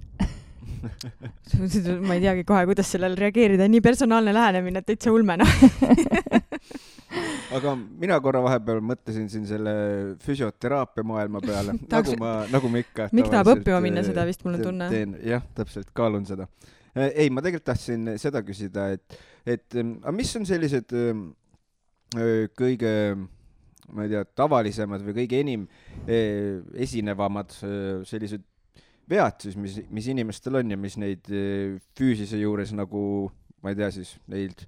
ma 2.06 2.14
ei 2.14 2.22
teagi 2.22 2.44
kohe, 2.46 2.66
kuidas 2.68 2.92
sellele 2.92 3.18
reageerida, 3.18 3.66
nii 3.70 3.82
personaalne 3.82 4.34
lähenemine, 4.36 4.82
et 4.82 4.92
täitsa 4.92 5.14
ulme 5.14 5.38
noh 5.40 5.56
aga 7.56 7.74
mina 7.76 8.18
korra 8.22 8.42
vahepeal 8.44 8.80
mõtlesin 8.84 9.28
siin 9.30 9.46
selle 9.48 9.74
füsioteraapia 10.24 11.04
maailma 11.06 11.42
peale 11.44 11.76
nagu 11.94 12.16
ma, 12.20 12.32
nagu 12.52 12.70
ma 12.72 12.82
ikka. 12.82 13.08
Mikk 13.16 13.32
tahab 13.32 13.52
õppima 13.56 13.80
minna 13.84 14.04
seda 14.06 14.26
vist, 14.28 14.44
mul 14.46 14.58
on 14.58 14.66
tunne. 14.66 14.90
jah, 15.26 15.44
täpselt, 15.56 15.90
kaalun 15.96 16.26
seda. 16.28 16.48
Äh, 16.96 17.10
ei, 17.24 17.30
ma 17.30 17.44
tegelikult 17.44 17.68
tahtsin 17.72 18.14
seda 18.20 18.42
küsida, 18.46 18.88
et, 18.96 19.18
et 19.46 19.78
ähm, 19.78 19.98
aga 20.02 20.14
mis 20.16 20.32
on 20.38 20.46
sellised 20.48 20.94
ähm, 20.96 21.26
äh, 21.30 21.45
kõige, 22.56 22.92
ma 23.92 24.06
ei 24.06 24.12
tea, 24.12 24.24
tavalisemad 24.38 25.04
või 25.06 25.16
kõige 25.22 25.40
enim 25.44 25.66
äh, 26.04 26.62
esinevamad 26.86 27.54
sellised 28.08 28.44
vead 29.06 29.44
siis, 29.44 29.58
mis, 29.60 29.78
mis 29.94 30.08
inimestel 30.10 30.58
on 30.62 30.74
ja 30.74 30.80
mis 30.80 30.96
neid 30.98 31.28
füüsise 31.96 32.40
juures 32.40 32.72
nagu, 32.74 33.30
ma 33.62 33.70
ei 33.70 33.78
tea 33.78 33.92
siis, 33.94 34.16
neid 34.32 34.66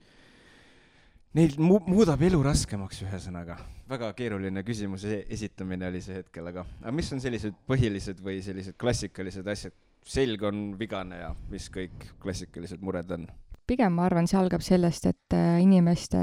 Neil 1.37 1.59
mu-, 1.61 1.83
muudab 1.85 2.23
elu 2.25 2.39
raskemaks, 2.43 3.03
ühesõnaga. 3.05 3.59
väga 3.89 4.09
keeruline 4.17 4.63
küsimuse 4.65 5.23
esitamine 5.33 5.87
oli 5.89 6.01
see 6.05 6.19
hetkel, 6.19 6.49
aga, 6.51 6.65
aga 6.81 6.93
mis 6.93 7.11
on 7.13 7.21
sellised 7.21 7.57
põhilised 7.69 8.23
või 8.25 8.41
sellised 8.45 8.79
klassikalised 8.81 9.47
asjad? 9.49 9.77
selg 10.09 10.41
on 10.47 10.71
vigane 10.79 11.19
ja 11.19 11.35
mis 11.53 11.67
kõik 11.69 12.07
klassikalised 12.23 12.81
mured 12.81 13.11
on? 13.13 13.27
pigem 13.69 13.93
ma 13.93 14.07
arvan, 14.09 14.29
see 14.31 14.39
algab 14.41 14.65
sellest, 14.65 15.11
et 15.11 15.37
äh, 15.37 15.59
inimeste 15.61 16.19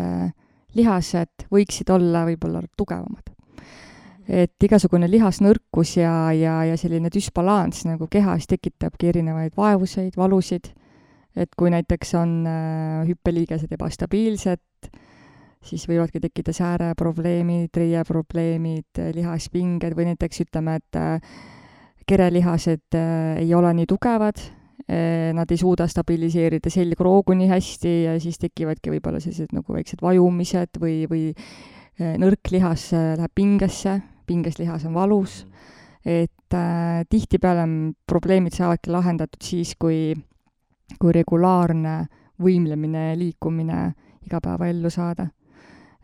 lihased 0.76 1.48
võiksid 1.52 1.90
olla 1.90 2.26
võib-olla 2.28 2.62
tugevamad. 2.78 3.32
et 4.28 4.64
igasugune 4.64 5.08
lihasnõrkus 5.10 5.98
ja, 5.98 6.32
ja, 6.34 6.64
ja 6.66 6.78
selline 6.78 7.12
düsbalanss 7.14 7.86
nagu 7.86 8.08
kehas 8.10 8.48
tekitabki 8.50 9.12
erinevaid 9.12 9.54
vaevuseid, 9.58 10.18
valusid 10.18 10.72
et 11.36 11.52
kui 11.58 11.72
näiteks 11.72 12.16
on 12.20 12.38
äh, 12.48 13.04
hüppeliigesed 13.10 13.72
ebastabiilsed, 13.76 14.90
siis 15.66 15.86
võivadki 15.90 16.22
tekkida 16.24 16.54
sääreprobleemid, 16.56 17.74
reieprobleemid, 17.76 19.02
lihaspinged 19.18 19.96
või 19.98 20.12
näiteks 20.12 20.46
ütleme, 20.46 20.78
et 20.80 21.00
äh, 21.00 21.36
kerelihased 22.08 22.98
äh, 22.98 23.42
ei 23.44 23.54
ole 23.58 23.74
nii 23.76 23.90
tugevad, 23.90 24.40
nad 24.86 25.50
ei 25.50 25.58
suuda 25.58 25.88
stabiliseerida 25.90 26.70
selgroogu 26.70 27.34
nii 27.34 27.48
hästi 27.50 27.94
ja 28.04 28.12
siis 28.22 28.38
tekivadki 28.38 28.92
võib-olla 28.94 29.18
sellised 29.18 29.56
nagu 29.58 29.74
väiksed 29.74 30.04
vajumised 30.06 30.78
või, 30.78 31.08
või 31.10 31.24
nõrk 32.22 32.52
lihas 32.54 32.92
läheb 32.94 33.34
pingesse, 33.34 33.96
pinges 34.30 34.60
lihas 34.62 34.86
on 34.86 34.94
valus, 34.94 35.40
et 36.06 36.54
äh, 36.54 37.04
tihtipeale 37.10 37.66
probleemid 38.08 38.54
saavadki 38.54 38.94
lahendatud 38.94 39.42
siis, 39.42 39.74
kui, 39.80 40.14
kui 41.02 41.14
regulaarne 41.16 41.98
võimlemine 42.42 43.16
liikumine 43.18 43.80
igapäevaellu 44.26 44.92
saada. 44.94 45.28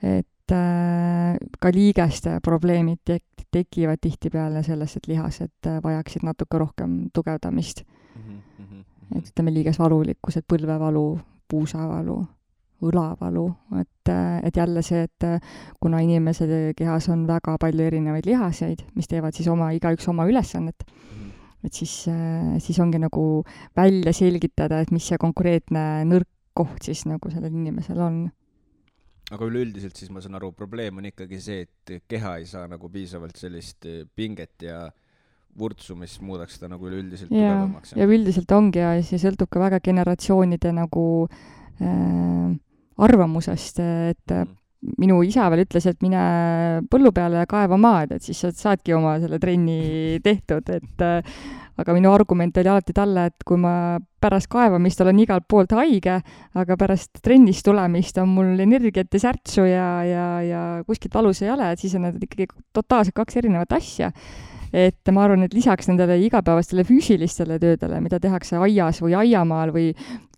Et 0.02 0.56
äh, 0.56 1.38
ka 1.62 1.74
liigeste 1.74 2.40
probleemid 2.44 3.04
tek-, 3.06 3.46
tekivad 3.54 4.02
tihtipeale 4.02 4.64
sellest, 4.66 4.98
et 4.98 5.12
lihased 5.14 5.70
äh, 5.70 5.82
vajaksid 5.84 6.26
natuke 6.26 6.62
rohkem 6.62 7.04
tugevdamist 7.14 7.86
mm. 8.62 8.68
-hmm, 8.68 8.78
mm 8.78 9.08
-hmm. 9.10 9.18
et 9.18 9.32
ütleme, 9.32 9.54
liigesvalulikkused, 9.54 10.46
põlvevalu, 10.54 11.20
puusavalu, 11.48 12.18
õlavalu, 12.82 13.46
et, 13.82 14.10
äh, 14.10 14.40
et 14.44 14.58
jälle 14.58 14.82
see, 14.82 15.04
et 15.04 15.24
äh, 15.24 15.40
kuna 15.80 16.00
inimese 16.00 16.74
kehas 16.78 17.10
on 17.10 17.28
väga 17.28 17.58
palju 17.62 17.86
erinevaid 17.86 18.26
lihaseid, 18.26 18.86
mis 18.96 19.08
teevad 19.08 19.38
siis 19.38 19.48
oma, 19.48 19.72
igaüks 19.72 20.08
oma 20.08 20.26
ülesannet 20.26 20.84
-hmm. 20.88 21.32
et 21.64 21.74
siis, 21.74 22.06
siis 22.58 22.80
ongi 22.80 23.00
nagu 23.00 23.44
välja 23.78 24.14
selgitada, 24.14 24.80
et 24.80 24.92
mis 24.92 25.08
see 25.08 25.18
konkreetne 25.18 26.04
nõrk 26.06 26.30
koht 26.54 26.84
siis 26.84 27.06
nagu 27.06 27.30
sellel 27.32 27.54
inimesel 27.54 28.00
on 28.00 28.30
aga 29.32 29.48
üleüldiselt 29.48 29.96
siis 29.96 30.12
ma 30.12 30.22
saan 30.22 30.36
aru, 30.36 30.52
probleem 30.52 30.98
on 30.98 31.06
ikkagi 31.06 31.40
see, 31.40 31.62
et 31.62 32.04
keha 32.08 32.36
ei 32.42 32.46
saa 32.46 32.68
nagu 32.68 32.90
piisavalt 32.90 33.40
sellist 33.40 33.88
pinget 34.16 34.66
ja 34.68 34.90
vurtsu, 35.58 35.96
mis 36.00 36.16
muudaks 36.24 36.58
seda 36.58 36.72
nagu 36.72 36.88
üleüldiselt 36.88 37.32
tugevamaks. 37.32 37.96
ja 37.98 38.08
üldiselt 38.08 38.52
ongi 38.56 38.82
ja 38.82 38.96
see 39.06 39.20
sõltub 39.22 39.52
ka 39.52 39.62
väga 39.64 39.82
generatsioonide 39.84 40.74
nagu 40.76 41.06
äh, 41.28 42.50
arvamusest, 43.02 43.82
et 44.12 44.36
mm. 44.36 44.58
minu 45.02 45.22
isa 45.26 45.48
veel 45.52 45.66
ütles, 45.66 45.88
et 45.90 46.00
mine 46.04 46.22
põllu 46.92 47.14
peale 47.16 47.44
ja 47.44 47.50
kaeva 47.50 47.80
maad, 47.82 48.16
et 48.16 48.26
siis 48.26 48.40
sa 48.44 48.54
saadki 48.56 48.96
oma 48.98 49.18
selle 49.24 49.42
trenni 49.42 49.82
tehtud, 50.28 50.70
et 50.72 51.06
äh, 51.08 51.36
aga 51.82 51.96
minu 51.96 52.12
argument 52.14 52.58
oli 52.62 52.70
alati 52.70 52.94
talle, 52.96 53.26
et 53.32 53.48
kui 53.48 53.60
ma 53.60 53.74
pärast 54.22 54.52
kaevamist 54.52 55.02
olen 55.02 55.20
igalt 55.24 55.48
poolt 55.50 55.74
haige, 55.74 56.20
aga 56.62 56.78
pärast 56.78 57.24
trennist 57.26 57.66
tulemist 57.66 58.20
on 58.22 58.30
mul 58.36 58.60
energiat 58.62 59.10
ja 59.14 59.24
särtsu 59.24 59.66
ja, 59.66 59.90
ja, 60.06 60.26
ja 60.46 60.62
kuskilt 60.88 61.16
valus 61.18 61.42
ei 61.42 61.52
ole, 61.54 61.72
et 61.74 61.82
siis 61.82 61.96
on 61.98 62.06
need 62.08 62.22
ikkagi 62.28 62.50
totaalselt 62.76 63.18
kaks 63.18 63.42
erinevat 63.42 63.80
asja 63.80 64.12
et 64.74 65.12
ma 65.12 65.26
arvan, 65.26 65.44
et 65.44 65.54
lisaks 65.54 65.90
nendele 65.92 66.18
igapäevastele 66.26 66.86
füüsilistele 66.88 67.60
töödele, 67.60 68.00
mida 68.04 68.20
tehakse 68.24 68.60
aias 68.62 69.02
või 69.04 69.16
aiamaal 69.20 69.74
või 69.76 69.92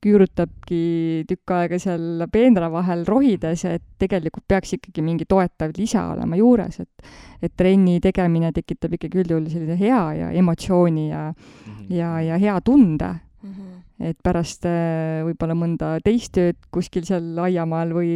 küürutabki 0.04 1.24
tükk 1.30 1.54
aega 1.56 1.80
seal 1.80 2.26
peenra 2.32 2.70
vahel 2.72 3.06
rohides, 3.08 3.64
et 3.70 3.84
tegelikult 4.02 4.46
peaks 4.48 4.76
ikkagi 4.78 5.04
mingi 5.06 5.28
toetav 5.30 5.72
lisa 5.78 6.10
olema 6.16 6.40
juures, 6.40 6.82
et 6.84 7.14
et 7.44 7.52
trenni 7.60 8.00
tegemine 8.00 8.54
tekitab 8.56 8.94
ikkagi 8.96 9.20
üldjuhul 9.20 9.50
sellise 9.52 9.76
hea 9.76 10.02
ja 10.16 10.30
emotsiooni 10.40 11.10
ja 11.10 11.24
mm, 11.34 11.72
-hmm. 11.74 11.96
ja, 11.96 12.12
ja 12.22 12.38
hea 12.40 12.62
tunde 12.62 13.10
mm. 13.44 13.50
-hmm. 13.50 14.10
et 14.10 14.18
pärast 14.24 14.66
äh, 14.66 15.24
võib-olla 15.28 15.56
mõnda 15.56 15.98
teist 16.04 16.32
tööd 16.32 16.56
kuskil 16.72 17.04
seal 17.04 17.38
aiamaal 17.38 17.92
või 17.94 18.14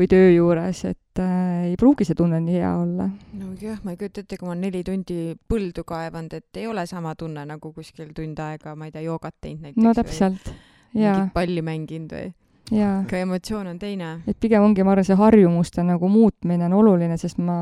või 0.00 0.08
töö 0.08 0.30
juures, 0.32 0.80
et 0.88 1.20
äh, 1.20 1.70
ei 1.70 1.76
pruugi 1.80 2.06
see 2.08 2.16
tunne 2.16 2.40
nii 2.40 2.56
hea 2.56 2.70
olla. 2.80 3.06
no 3.36 3.52
jah, 3.60 3.80
ma 3.84 3.92
ei 3.92 4.00
kujuta 4.00 4.24
ette, 4.24 4.38
kui 4.40 4.48
ma 4.48 4.54
olen 4.54 4.64
neli 4.64 4.82
tundi 4.86 5.34
põldu 5.50 5.84
kaevanud, 5.86 6.36
et 6.40 6.60
ei 6.62 6.68
ole 6.70 6.86
sama 6.88 7.12
tunne 7.20 7.44
nagu 7.48 7.72
kuskil 7.76 8.14
tund 8.16 8.40
aega, 8.40 8.74
ma 8.78 8.88
ei 8.88 8.94
tea, 8.94 9.04
joogat 9.04 9.36
teinud 9.40 9.66
näiteks. 9.68 9.82
no 9.84 9.92
täpselt, 9.96 10.52
jaa. 10.96 11.26
palli 11.34 11.64
mänginud 11.66 12.16
või? 12.16 12.30
aga 12.70 13.20
emotsioon 13.26 13.74
on 13.74 13.82
teine. 13.82 14.14
et 14.30 14.40
pigem 14.40 14.64
ongi, 14.64 14.86
ma 14.86 14.94
arvan, 14.94 15.08
see 15.08 15.18
harjumuste 15.20 15.84
nagu 15.84 16.08
muutmine 16.08 16.70
on 16.70 16.78
oluline, 16.80 17.20
sest 17.20 17.42
ma 17.42 17.58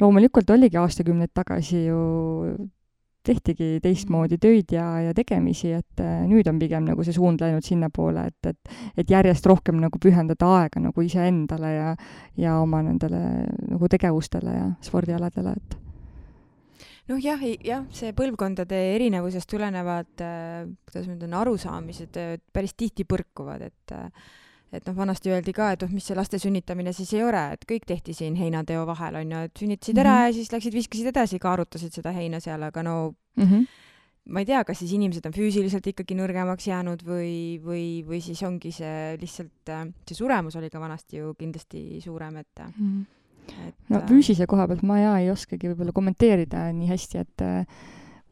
loomulikult 0.00 0.50
oligi 0.54 0.78
aastakümneid 0.78 1.34
tagasi 1.34 1.86
ju 1.88 2.00
tehtigi 3.24 3.78
teistmoodi 3.84 4.38
töid 4.40 4.74
ja, 4.74 4.86
ja 5.06 5.14
tegemisi, 5.16 5.72
et 5.76 6.02
äh, 6.02 6.24
nüüd 6.28 6.48
on 6.50 6.58
pigem 6.60 6.84
nagu 6.88 7.06
see 7.06 7.16
suund 7.16 7.42
läinud 7.42 7.64
sinnapoole, 7.66 8.26
et, 8.30 8.50
et, 8.50 8.74
et 9.00 9.14
järjest 9.14 9.46
rohkem 9.50 9.80
nagu 9.82 10.00
pühendada 10.00 10.50
aega 10.60 10.82
nagu 10.84 11.04
iseendale 11.04 11.72
ja, 11.74 11.88
ja 12.40 12.58
oma 12.62 12.82
nendele 12.84 13.22
nagu 13.70 13.90
tegevustele 13.90 14.58
ja 14.58 14.68
spordialadele, 14.84 15.56
et 15.56 15.80
noh, 17.10 17.20
jah, 17.20 17.42
jah, 17.64 17.84
see 17.94 18.14
põlvkondade 18.16 18.78
erinevusest 18.94 19.50
tulenevad 19.50 20.24
äh,, 20.24 20.64
kuidas 20.88 21.10
ma 21.10 21.18
ütlen, 21.18 21.36
arusaamised 21.40 22.20
äh, 22.20 22.34
päris 22.52 22.76
tihti 22.78 23.06
põrkuvad, 23.08 23.68
et 23.68 23.96
äh, 23.96 24.32
et 24.76 24.88
noh, 24.88 24.96
vanasti 24.96 25.32
öeldi 25.32 25.54
ka, 25.54 25.70
et 25.74 25.84
oh, 25.86 25.92
mis 25.92 26.06
see 26.08 26.16
laste 26.16 26.38
sünnitamine 26.42 26.92
siis 26.96 27.12
ei 27.16 27.22
ole, 27.26 27.42
et 27.56 27.64
kõik 27.68 27.86
tehti 27.88 28.14
siin 28.16 28.36
heinateo 28.38 28.84
vahel, 28.88 29.20
on 29.20 29.32
ju, 29.34 29.42
et 29.48 29.62
sünnitasid 29.62 29.98
ära 29.98 30.10
mm 30.10 30.20
-hmm. 30.20 30.26
ja 30.26 30.36
siis 30.38 30.52
läksid 30.52 30.74
viskasid 30.74 31.10
edasi, 31.12 31.38
kaarutasid 31.38 31.92
seda 31.92 32.12
heina 32.12 32.40
seal, 32.40 32.62
aga 32.62 32.82
no 32.82 33.14
mm 33.36 33.44
-hmm. 33.44 33.66
ma 34.28 34.40
ei 34.40 34.46
tea, 34.46 34.64
kas 34.64 34.78
siis 34.78 34.92
inimesed 34.92 35.26
on 35.26 35.32
füüsiliselt 35.32 35.86
ikkagi 35.86 36.14
nõrgemaks 36.14 36.68
jäänud 36.68 37.02
või, 37.06 37.60
või, 37.64 38.04
või 38.06 38.20
siis 38.20 38.42
ongi 38.42 38.72
see 38.72 39.16
lihtsalt, 39.20 39.68
äh, 39.68 39.88
see 40.08 40.14
suremus 40.14 40.56
oli 40.56 40.70
ka 40.70 40.80
vanasti 40.80 41.16
ju 41.16 41.34
kindlasti 41.34 42.00
suurem, 42.00 42.36
et 42.36 42.58
mm 42.58 42.72
-hmm. 42.78 43.04
et 43.68 43.74
no 43.88 43.98
äh, 43.98 44.08
füüsise 44.08 44.46
koha 44.46 44.68
pealt 44.68 44.82
ma 44.82 44.98
jaa 44.98 45.18
ei 45.18 45.30
oskagi 45.30 45.68
võib-olla 45.68 45.92
kommenteerida 45.92 46.72
nii 46.72 46.88
hästi, 46.88 47.18
et 47.18 47.40
äh, 47.40 47.66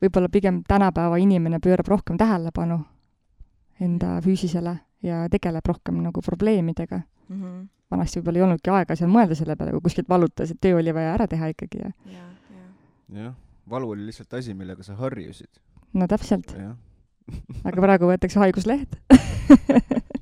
võib-olla 0.02 0.28
pigem 0.28 0.62
tänapäeva 0.68 1.16
inimene 1.16 1.58
pöörab 1.58 1.88
rohkem 1.88 2.16
tähelepanu 2.16 2.80
enda 3.80 4.20
füüsisele 4.20 4.76
ja 5.02 5.24
tegeleb 5.30 5.66
rohkem 5.66 6.02
nagu 6.02 6.22
probleemidega 6.22 7.00
mm. 7.28 7.42
-hmm. 7.42 7.64
vanasti 7.90 8.20
võib-olla 8.20 8.38
ei 8.38 8.46
olnudki 8.48 8.70
aega 8.70 8.96
seal 8.96 9.10
mõelda 9.10 9.38
selle 9.38 9.56
peale, 9.56 9.72
kui 9.76 9.88
kuskilt 9.88 10.08
valutas, 10.08 10.50
et 10.50 10.60
töö 10.60 10.78
oli 10.80 10.94
vaja 10.94 11.14
ära 11.14 11.26
teha 11.26 11.52
ikkagi 11.54 11.82
ja. 11.84 11.92
jah 12.06 12.30
ja. 13.12 13.32
valu 13.70 13.90
oli 13.96 14.06
lihtsalt 14.06 14.34
asi, 14.34 14.54
millega 14.54 14.82
sa 14.82 14.94
harjusid. 14.98 15.60
no 15.92 16.08
täpselt. 16.08 16.54
aga 17.68 17.76
praegu 17.80 18.08
võetakse 18.10 18.40
haigusleht 18.42 18.96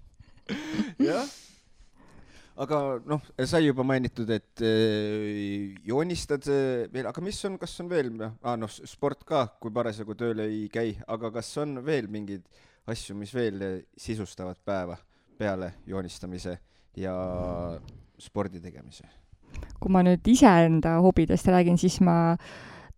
jah 1.10 1.28
aga 2.60 2.78
noh, 3.08 3.22
sai 3.48 3.64
juba 3.64 3.84
mainitud, 3.88 4.28
et 4.34 4.60
äh, 4.66 5.76
joonistad 5.86 6.44
äh, 6.52 6.88
veel, 6.92 7.08
aga 7.08 7.22
mis 7.24 7.38
on, 7.48 7.56
kas 7.60 7.78
on 7.80 7.88
veel 7.88 8.10
ah,, 8.20 8.56
noh, 8.60 8.68
sport 8.68 9.24
ka, 9.28 9.46
kui 9.62 9.72
parasjagu 9.72 10.16
tööl 10.18 10.42
ei 10.44 10.66
käi, 10.72 10.92
aga 11.08 11.32
kas 11.38 11.54
on 11.62 11.78
veel 11.86 12.10
mingeid 12.12 12.44
asju, 12.90 13.16
mis 13.18 13.32
veel 13.34 13.62
sisustavad 13.98 14.58
päeva 14.64 14.98
peale 15.40 15.74
joonistamise 15.88 16.58
ja 16.96 17.14
spordi 18.20 18.60
tegemise? 18.60 19.08
kui 19.80 19.90
ma 19.92 20.02
nüüd 20.06 20.26
iseenda 20.30 20.98
hobidest 21.02 21.48
räägin, 21.50 21.78
siis 21.80 21.98
ma 22.04 22.36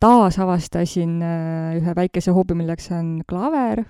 taasavastasin 0.02 1.16
äh, 1.24 1.74
ühe 1.78 1.94
väikese 1.96 2.34
hobi, 2.34 2.56
milleks 2.58 2.90
on 2.92 3.12
klaver, 3.28 3.84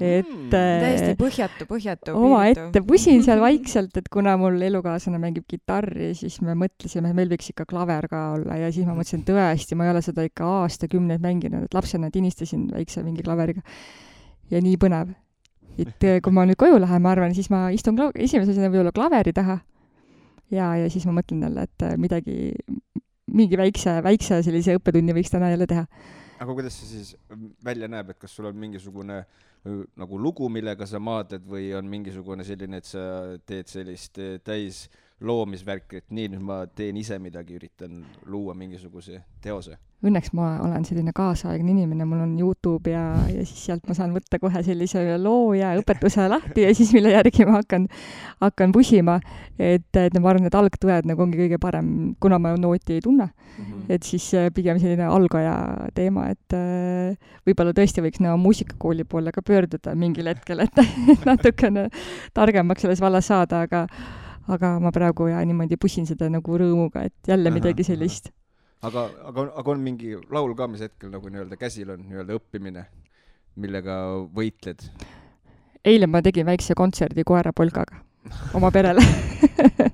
et 0.00 0.28
mm, 0.28 0.46
täiesti 0.52 1.16
põhjatu, 1.20 1.66
põhjatu. 1.68 2.14
omaette 2.16 2.82
pusin 2.86 3.24
seal 3.26 3.42
vaikselt, 3.46 3.98
et 4.00 4.08
kuna 4.12 4.36
mul 4.40 4.56
elukaaslane 4.70 5.20
mängib 5.22 5.44
kitarri, 5.50 6.12
siis 6.18 6.38
me 6.46 6.56
mõtlesime, 6.58 7.12
meil 7.16 7.32
võiks 7.32 7.50
ikka 7.52 7.66
klaver 7.68 8.08
ka 8.10 8.22
olla 8.36 8.60
ja 8.62 8.70
siis 8.72 8.88
ma 8.88 8.96
mõtlesin, 8.96 9.26
tõesti, 9.28 9.76
ma 9.76 9.88
ei 9.88 9.94
ole 9.94 10.04
seda 10.06 10.24
ikka 10.26 10.52
aastakümneid 10.62 11.24
mänginud, 11.24 11.66
et 11.66 11.76
lapsena 11.76 12.12
tinistasin 12.14 12.70
väikse 12.72 13.04
mingi 13.06 13.26
klaveriga. 13.26 13.66
ja 14.50 14.62
nii 14.62 14.78
põnev 14.80 15.12
et 15.82 16.06
äh, 16.08 16.20
kui 16.24 16.34
ma 16.34 16.46
nüüd 16.48 16.58
koju 16.60 16.78
lähen, 16.82 17.02
ma 17.02 17.14
arvan, 17.14 17.34
siis 17.36 17.50
ma 17.52 17.68
istun 17.74 17.98
kla-, 17.98 18.12
esimese 18.14 18.54
asjana 18.54 18.70
võib-olla 18.72 18.94
klaveri 18.96 19.34
taha 19.36 19.60
ja, 20.54 20.72
ja 20.80 20.88
siis 20.92 21.06
ma 21.08 21.16
mõtlen 21.20 21.44
jälle, 21.46 21.66
et 21.68 21.86
äh, 21.86 21.96
midagi, 22.00 22.38
mingi 23.30 23.58
väikse, 23.60 24.00
väikse 24.04 24.40
sellise 24.46 24.78
õppetunni 24.78 25.16
võiks 25.16 25.32
täna 25.32 25.52
jälle 25.52 25.68
teha. 25.70 25.86
aga 26.40 26.56
kuidas 26.56 26.80
see 26.80 26.90
siis 26.94 27.14
välja 27.64 27.88
näeb, 27.90 28.10
et 28.12 28.20
kas 28.20 28.34
sul 28.36 28.48
on 28.50 28.58
mingisugune 28.58 29.20
äh, 29.22 29.84
nagu 30.00 30.18
lugu, 30.18 30.48
millega 30.52 30.88
sa 30.88 31.02
maadled 31.02 31.46
või 31.46 31.70
on 31.76 31.88
mingisugune 31.90 32.46
selline, 32.46 32.80
et 32.80 32.88
sa 32.88 33.04
teed 33.46 33.68
sellist 33.70 34.20
täis 34.44 34.88
loomisvärki, 35.20 36.00
et 36.00 36.10
nii, 36.14 36.32
nüüd 36.34 36.44
ma 36.44 36.62
teen 36.66 36.96
ise 37.00 37.18
midagi, 37.20 37.58
üritan 37.60 38.02
luua 38.26 38.56
mingisuguse 38.56 39.22
teose? 39.44 39.76
õnneks 40.00 40.30
ma 40.32 40.54
olen 40.64 40.84
selline 40.88 41.12
kaasaegne 41.12 41.74
inimene, 41.74 42.06
mul 42.08 42.22
on 42.24 42.30
Youtube 42.40 42.88
ja, 42.88 43.02
ja 43.28 43.42
siis 43.44 43.66
sealt 43.66 43.84
ma 43.88 43.92
saan 43.96 44.14
võtta 44.16 44.38
kohe 44.40 44.62
sellise 44.64 45.02
loo 45.20 45.50
ja 45.52 45.74
õpetuse 45.76 46.24
lahti 46.32 46.64
ja 46.64 46.70
siis 46.76 46.94
mille 46.96 47.12
järgi 47.12 47.44
ma 47.44 47.58
hakkan, 47.58 47.84
hakkan 48.40 48.72
pusima. 48.72 49.18
et, 49.58 49.90
et 49.92 50.16
ma 50.16 50.32
arvan, 50.32 50.48
et 50.48 50.56
algtõed 50.56 51.08
nagu 51.10 51.24
ongi 51.26 51.42
kõige 51.42 51.58
parem, 51.60 51.90
kuna 52.20 52.38
ma 52.40 52.54
nooti 52.56 52.96
ei 52.96 53.04
tunne 53.04 53.26
mm. 53.26 53.64
-hmm. 53.64 53.84
et 53.92 54.08
siis 54.08 54.30
äh, 54.34 54.48
pigem 54.54 54.80
selline 54.80 55.04
algaja 55.04 55.90
teema, 55.94 56.30
et 56.32 56.56
äh, 56.56 57.20
võib-olla 57.44 57.76
tõesti 57.76 58.00
võiks 58.00 58.24
nagu 58.24 58.40
muusikakooli 58.40 59.04
poole 59.04 59.36
ka 59.36 59.42
pöörduda 59.42 59.94
mingil 59.94 60.32
hetkel, 60.32 60.64
et, 60.64 60.80
et 60.80 61.26
natukene 61.28 61.90
targemaks 62.32 62.88
selles 62.88 63.04
vallas 63.04 63.28
saada, 63.28 63.66
aga 63.68 63.86
aga 64.50 64.74
ma 64.82 64.92
praegu 64.94 65.30
ja 65.30 65.40
niimoodi 65.46 65.78
pussin 65.80 66.08
seda 66.08 66.28
nagu 66.32 66.58
rõõmuga, 66.62 67.06
et 67.08 67.32
jälle 67.32 67.52
midagi 67.54 67.86
sellist. 67.86 68.30
aga, 68.82 69.06
aga, 69.30 69.46
aga 69.62 69.74
on 69.74 69.82
mingi 69.84 70.16
laul 70.30 70.54
ka, 70.58 70.68
mis 70.70 70.84
hetkel 70.84 71.12
nagu 71.14 71.32
nii-öelda 71.32 71.58
käsil 71.60 71.90
on, 71.94 72.04
nii-öelda 72.08 72.38
õppimine, 72.40 72.86
millega 73.60 74.00
võitled? 74.34 74.86
eile 75.84 76.06
ma 76.10 76.20
tegin 76.22 76.48
väikse 76.48 76.76
kontserdi 76.76 77.24
koerapolkaga 77.24 78.02
oma 78.54 78.68
perele 78.74 79.00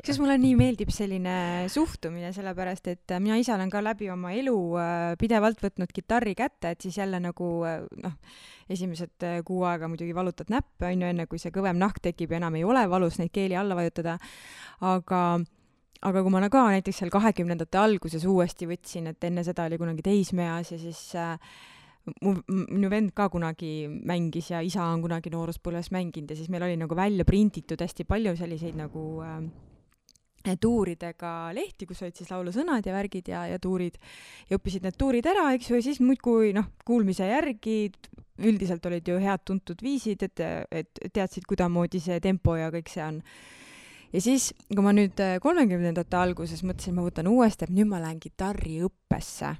kusjuures 0.00 0.20
mulle 0.24 0.36
nii 0.40 0.56
meeldib 0.58 0.90
selline 0.94 1.68
suhtumine, 1.70 2.32
sellepärast 2.34 2.88
et 2.90 3.12
mina 3.20 3.36
ise 3.38 3.52
olen 3.54 3.70
ka 3.70 3.82
läbi 3.84 4.08
oma 4.10 4.32
elu 4.34 4.56
äh, 4.80 4.94
pidevalt 5.20 5.60
võtnud 5.62 5.92
kitarri 5.94 6.34
kätte, 6.34 6.72
et 6.72 6.80
siis 6.82 6.96
jälle 6.98 7.20
nagu 7.22 7.50
äh, 7.68 7.84
noh, 8.02 8.16
esimesed 8.70 9.26
äh, 9.26 9.40
kuu 9.46 9.64
aega 9.68 9.88
muidugi 9.90 10.14
valutad 10.16 10.50
näppe, 10.52 10.90
on 10.90 11.04
ju, 11.04 11.12
enne 11.12 11.26
kui 11.30 11.40
see 11.42 11.52
kõvem 11.54 11.78
nahk 11.80 12.00
tekib 12.02 12.32
ja 12.32 12.40
enam 12.40 12.58
ei 12.58 12.66
ole 12.66 12.84
valus 12.90 13.18
neid 13.20 13.32
keeli 13.34 13.58
alla 13.58 13.78
vajutada, 13.78 14.18
aga 14.80 15.22
aga 16.00 16.22
kui 16.24 16.32
ma 16.32 16.48
ka 16.48 16.62
näiteks 16.72 17.02
seal 17.02 17.12
kahekümnendate 17.12 17.78
alguses 17.78 18.24
uuesti 18.24 18.68
võtsin, 18.70 19.10
et 19.10 19.24
enne 19.28 19.44
seda 19.44 19.66
oli 19.68 19.76
kunagi 19.80 20.04
teismeeas 20.06 20.72
ja 20.72 20.78
siis 20.80 21.02
äh, 21.18 21.36
mu, 22.24 22.36
minu 22.48 22.90
vend 22.92 23.12
ka 23.16 23.28
kunagi 23.32 23.88
mängis 23.88 24.50
ja 24.54 24.62
isa 24.64 24.86
on 24.88 25.02
kunagi 25.04 25.32
nooruspõlves 25.32 25.90
mänginud 25.94 26.32
ja 26.32 26.38
siis 26.38 26.48
meil 26.52 26.64
oli 26.64 26.78
nagu 26.80 26.96
välja 26.96 27.26
prinditud 27.28 27.80
hästi 27.84 28.08
palju 28.08 28.32
selliseid 28.38 28.78
nagu 28.80 29.04
äh, 29.26 29.42
tuuridega 30.60 31.50
lehti, 31.52 31.86
kus 31.86 32.00
olid 32.02 32.16
siis 32.16 32.30
laulusõnad 32.32 32.86
ja 32.86 32.94
värgid 32.94 33.28
ja, 33.28 33.44
ja 33.50 33.58
tuurid. 33.60 33.98
Ja 34.48 34.56
õppisid 34.56 34.86
need 34.86 34.96
tuurid 34.96 35.26
ära, 35.28 35.50
eks 35.52 35.68
ju, 35.70 35.76
ja 35.76 35.84
siis 35.84 36.00
muudkui 36.00 36.54
noh, 36.56 36.70
kuulmise 36.86 37.28
järgi 37.28 37.90
üldiselt 38.40 38.86
olid 38.86 39.08
ju 39.08 39.18
head 39.20 39.44
tuntud 39.44 39.82
viisid, 39.82 40.22
et, 40.22 40.42
et 40.70 41.00
teadsid, 41.12 41.46
kuidasmoodi 41.48 42.00
see 42.02 42.20
tempo 42.20 42.56
ja 42.58 42.70
kõik 42.74 42.92
see 42.92 43.04
on. 43.04 43.22
Ja 44.10 44.20
siis, 44.24 44.50
kui 44.68 44.82
ma 44.82 44.92
nüüd 44.96 45.20
kolmekümnendate 45.42 46.18
alguses 46.18 46.64
mõtlesin, 46.66 46.96
ma 46.96 47.06
võtan 47.06 47.30
uuesti, 47.30 47.68
et 47.68 47.74
nüüd 47.74 47.90
ma 47.92 48.00
lähen 48.02 48.18
kitarriõppesse 48.22 49.54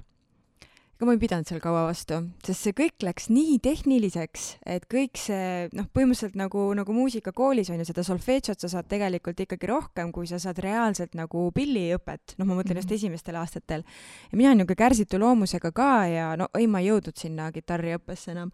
ega 1.01 1.07
ma 1.09 1.15
ei 1.15 1.21
pidanud 1.23 1.49
seal 1.49 1.57
kaua 1.57 1.87
vastu, 1.87 2.19
sest 2.45 2.67
see 2.67 2.75
kõik 2.77 3.01
läks 3.01 3.25
nii 3.33 3.55
tehniliseks, 3.65 4.43
et 4.69 4.83
kõik 4.85 5.17
see 5.17 5.63
noh, 5.73 5.87
põhimõtteliselt 5.89 6.35
nagu, 6.37 6.67
nagu 6.77 6.93
muusikakoolis 6.93 7.71
on 7.73 7.81
ju, 7.81 7.87
seda 7.89 8.03
solfedžot 8.05 8.61
sa 8.61 8.69
saad 8.69 8.85
tegelikult 8.91 9.41
ikkagi 9.41 9.71
rohkem, 9.71 10.11
kui 10.13 10.29
sa 10.29 10.37
saad 10.37 10.61
reaalselt 10.61 11.17
nagu 11.17 11.47
pilliõpet, 11.57 12.35
noh, 12.37 12.45
ma 12.45 12.59
mõtlen 12.59 12.77
just 12.83 12.93
esimestel 12.93 13.39
aastatel. 13.41 13.81
ja 14.29 14.37
mina 14.37 14.53
niisugune 14.53 14.77
kärsitu 14.77 15.17
loomusega 15.17 15.73
ka 15.73 15.91
ja 16.05 16.29
no 16.37 16.51
ei, 16.53 16.69
ma 16.69 16.85
ei 16.85 16.91
jõudnud 16.91 17.17
sinna 17.17 17.49
kitarriõppesse 17.49 18.35
enam 18.35 18.53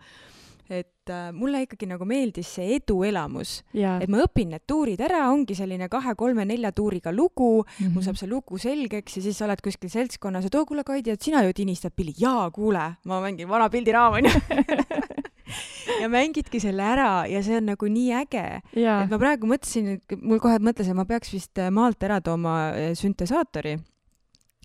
et 0.69 1.11
äh, 1.11 1.29
mulle 1.35 1.63
ikkagi 1.65 1.87
nagu 1.89 2.05
meeldis 2.07 2.49
see 2.57 2.77
eduelamus, 2.77 3.61
et 3.73 4.09
ma 4.11 4.21
õpin 4.25 4.51
need 4.53 4.65
tuurid 4.69 5.01
ära, 5.03 5.25
ongi 5.31 5.55
selline 5.57 5.89
kahe-kolme-nelja 5.91 6.73
tuuriga 6.75 7.13
lugu 7.15 7.63
mm, 7.63 7.73
-hmm. 7.79 7.93
mul 7.95 8.03
saab 8.03 8.19
see 8.19 8.29
lugu 8.29 8.59
selgeks 8.61 9.17
ja 9.17 9.25
siis 9.27 9.37
sa 9.37 9.47
oled 9.47 9.61
kuskil 9.63 9.89
seltskonnas, 9.89 10.45
et 10.45 10.55
oo, 10.55 10.65
kuule, 10.65 10.83
Kaidi, 10.83 11.11
et 11.11 11.21
sina 11.21 11.43
ju 11.43 11.53
tinistad 11.53 11.95
pilli. 11.95 12.13
jaa, 12.17 12.49
kuule, 12.51 12.97
ma 13.05 13.21
mängin 13.21 13.47
vana 13.49 13.69
pildiraam, 13.69 14.13
onju 14.13 14.31
ja 16.01 16.09
mängidki 16.09 16.59
selle 16.59 16.83
ära 16.83 17.25
ja 17.31 17.41
see 17.43 17.57
on 17.57 17.69
nagu 17.71 17.87
nii 17.87 18.13
äge. 18.21 18.61
et 19.03 19.11
ma 19.11 19.19
praegu 19.19 19.47
mõtlesin, 19.47 20.01
mul 20.21 20.39
kohe 20.43 20.59
mõtles, 20.59 20.89
et 20.89 20.97
ma 20.97 21.05
peaks 21.05 21.31
vist 21.33 21.59
maalt 21.71 22.03
ära 22.03 22.19
tooma 22.21 22.57
süntesaatori 22.95 23.77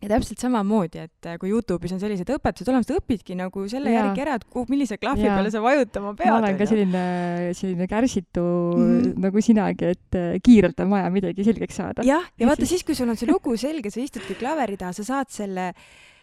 ja 0.03 0.11
täpselt 0.11 0.43
samamoodi, 0.43 1.05
et 1.07 1.29
äh, 1.31 1.39
kui 1.41 1.53
Youtube'is 1.53 1.95
on 1.95 2.01
sellised 2.03 2.29
õpetused 2.35 2.69
olemas, 2.73 2.89
sa 2.89 2.99
õpidki 2.99 3.37
nagu 3.39 3.65
selle 3.71 3.93
ja. 3.93 4.03
järgi 4.03 4.25
ära, 4.25 4.37
et 4.41 4.47
kuhu, 4.51 4.67
millise 4.73 4.99
klahvi 5.01 5.27
ja. 5.29 5.37
peale 5.39 5.53
sa 5.55 5.63
vajutama 5.63 6.15
pead. 6.19 6.33
ma 6.33 6.41
olen 6.41 6.59
ka 6.59 6.69
selline, 6.69 7.03
selline 7.59 7.89
kärsitu 7.91 8.43
mm 8.43 8.87
-hmm. 8.89 9.19
nagu 9.27 9.45
sinagi, 9.49 9.93
et 9.95 10.19
äh, 10.19 10.39
kiirelt 10.43 10.81
on 10.83 10.91
vaja 10.97 11.11
midagi 11.11 11.47
selgeks 11.47 11.77
saada. 11.77 12.03
jah, 12.03 12.27
ja, 12.27 12.45
ja 12.45 12.51
vaata 12.51 12.67
siis, 12.67 12.83
kui 12.85 12.99
sul 12.99 13.09
on 13.09 13.17
see 13.17 13.31
lugu 13.31 13.57
selge, 13.57 13.91
sa 13.91 14.01
istudki 14.01 14.35
klaveri 14.35 14.77
taha, 14.77 14.93
sa 14.93 15.05
saad 15.05 15.31
selle 15.31 15.73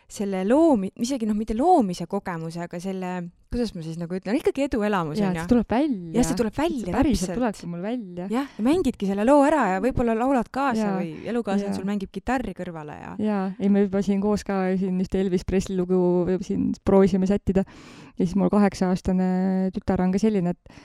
selle 0.09 0.41
loomi-, 0.47 0.91
isegi 1.03 1.27
noh, 1.29 1.37
mitte 1.37 1.53
loomise 1.57 2.07
kogemuse, 2.09 2.63
aga 2.65 2.79
selle, 2.81 3.11
kuidas 3.53 3.75
ma 3.75 3.83
siis 3.85 3.99
nagu 4.01 4.17
ütlen, 4.17 4.39
ikkagi 4.39 4.65
eduelamus 4.65 5.21
on 5.21 5.37
ju. 5.37 5.43
see 5.43 5.51
tuleb 5.51 5.73
välja. 5.75 6.13
jah, 6.17 6.27
see 6.27 6.39
tuleb 6.39 6.57
välja, 6.57 6.93
päriselt 6.95 7.33
tulebki 7.37 7.69
mul 7.69 7.83
välja. 7.85 8.27
jah, 8.33 8.49
ja 8.57 8.65
mängidki 8.65 9.09
selle 9.09 9.25
loo 9.29 9.43
ära 9.45 9.65
ja 9.75 9.83
võib-olla 9.83 10.17
laulad 10.17 10.49
kaasa 10.53 10.81
ja. 10.81 10.91
või 10.97 11.13
elukaaslane 11.29 11.77
sul 11.77 11.87
mängib 11.89 12.13
kitarri 12.15 12.55
kõrvale 12.57 12.97
ja. 12.97 13.15
jaa, 13.21 13.43
ei 13.61 13.69
me 13.73 13.85
juba 13.85 14.01
siin 14.05 14.21
koos 14.23 14.45
ka 14.47 14.61
siin 14.81 14.97
ühte 15.03 15.21
Elvis 15.21 15.45
Presley 15.45 15.77
lugu 15.77 16.39
siin 16.45 16.71
proovisime 16.81 17.29
sättida 17.29 17.65
ja 17.65 18.21
siis 18.23 18.37
mul 18.39 18.49
kaheksa-aastane 18.53 19.29
tütar 19.77 20.01
on 20.05 20.15
ka 20.15 20.21
selline, 20.21 20.57
et 20.57 20.79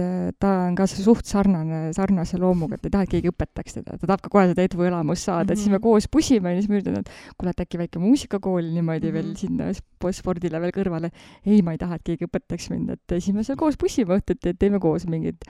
et 0.00 0.36
ta 0.40 0.52
on 0.66 0.76
ka 0.78 0.86
suht 0.90 1.28
sarnane, 1.28 1.80
sarnase 1.96 2.38
loomuga, 2.40 2.78
et 2.78 2.88
ei 2.88 2.94
taha, 2.94 3.06
et 3.06 3.14
keegi 3.14 3.32
õpetaks 3.32 3.78
teda, 3.78 3.98
ta 3.98 4.06
tahab 4.06 4.24
ka 4.24 4.32
kohe 4.32 4.46
seda 4.50 4.66
eduelamust 4.68 5.28
saada 5.28 5.42
mm, 5.42 5.48
-hmm. 5.52 5.62
siis 5.62 5.72
me 5.72 5.78
mhm. 5.78 5.84
koos 5.84 6.08
pusime 6.08 6.54
ja 6.54 6.60
siis 6.60 6.70
ma 6.70 6.80
ütlen, 6.80 7.00
et 7.00 7.10
kuule, 7.36 7.54
et 7.54 7.60
äkki 7.66 7.82
väike 7.82 8.02
muusikakool 8.02 8.70
niimoodi 8.74 9.10
mm 9.10 9.10
-hmm. 9.10 9.14
veel 9.14 9.36
sinna 9.36 10.12
spordile 10.12 10.60
veel 10.60 10.72
kõrvale. 10.72 11.10
ei, 11.46 11.62
ma 11.62 11.72
ei 11.72 11.78
taha, 11.78 11.94
et 11.94 12.02
keegi 12.04 12.26
õpetaks 12.26 12.70
mind, 12.70 12.90
et 12.90 13.18
siis 13.18 13.34
me 13.34 13.44
seal 13.44 13.56
koos 13.56 13.76
pusime 13.76 14.16
õhtuti, 14.16 14.48
et 14.48 14.58
teeme 14.58 14.80
koos 14.80 15.06
mingeid 15.06 15.44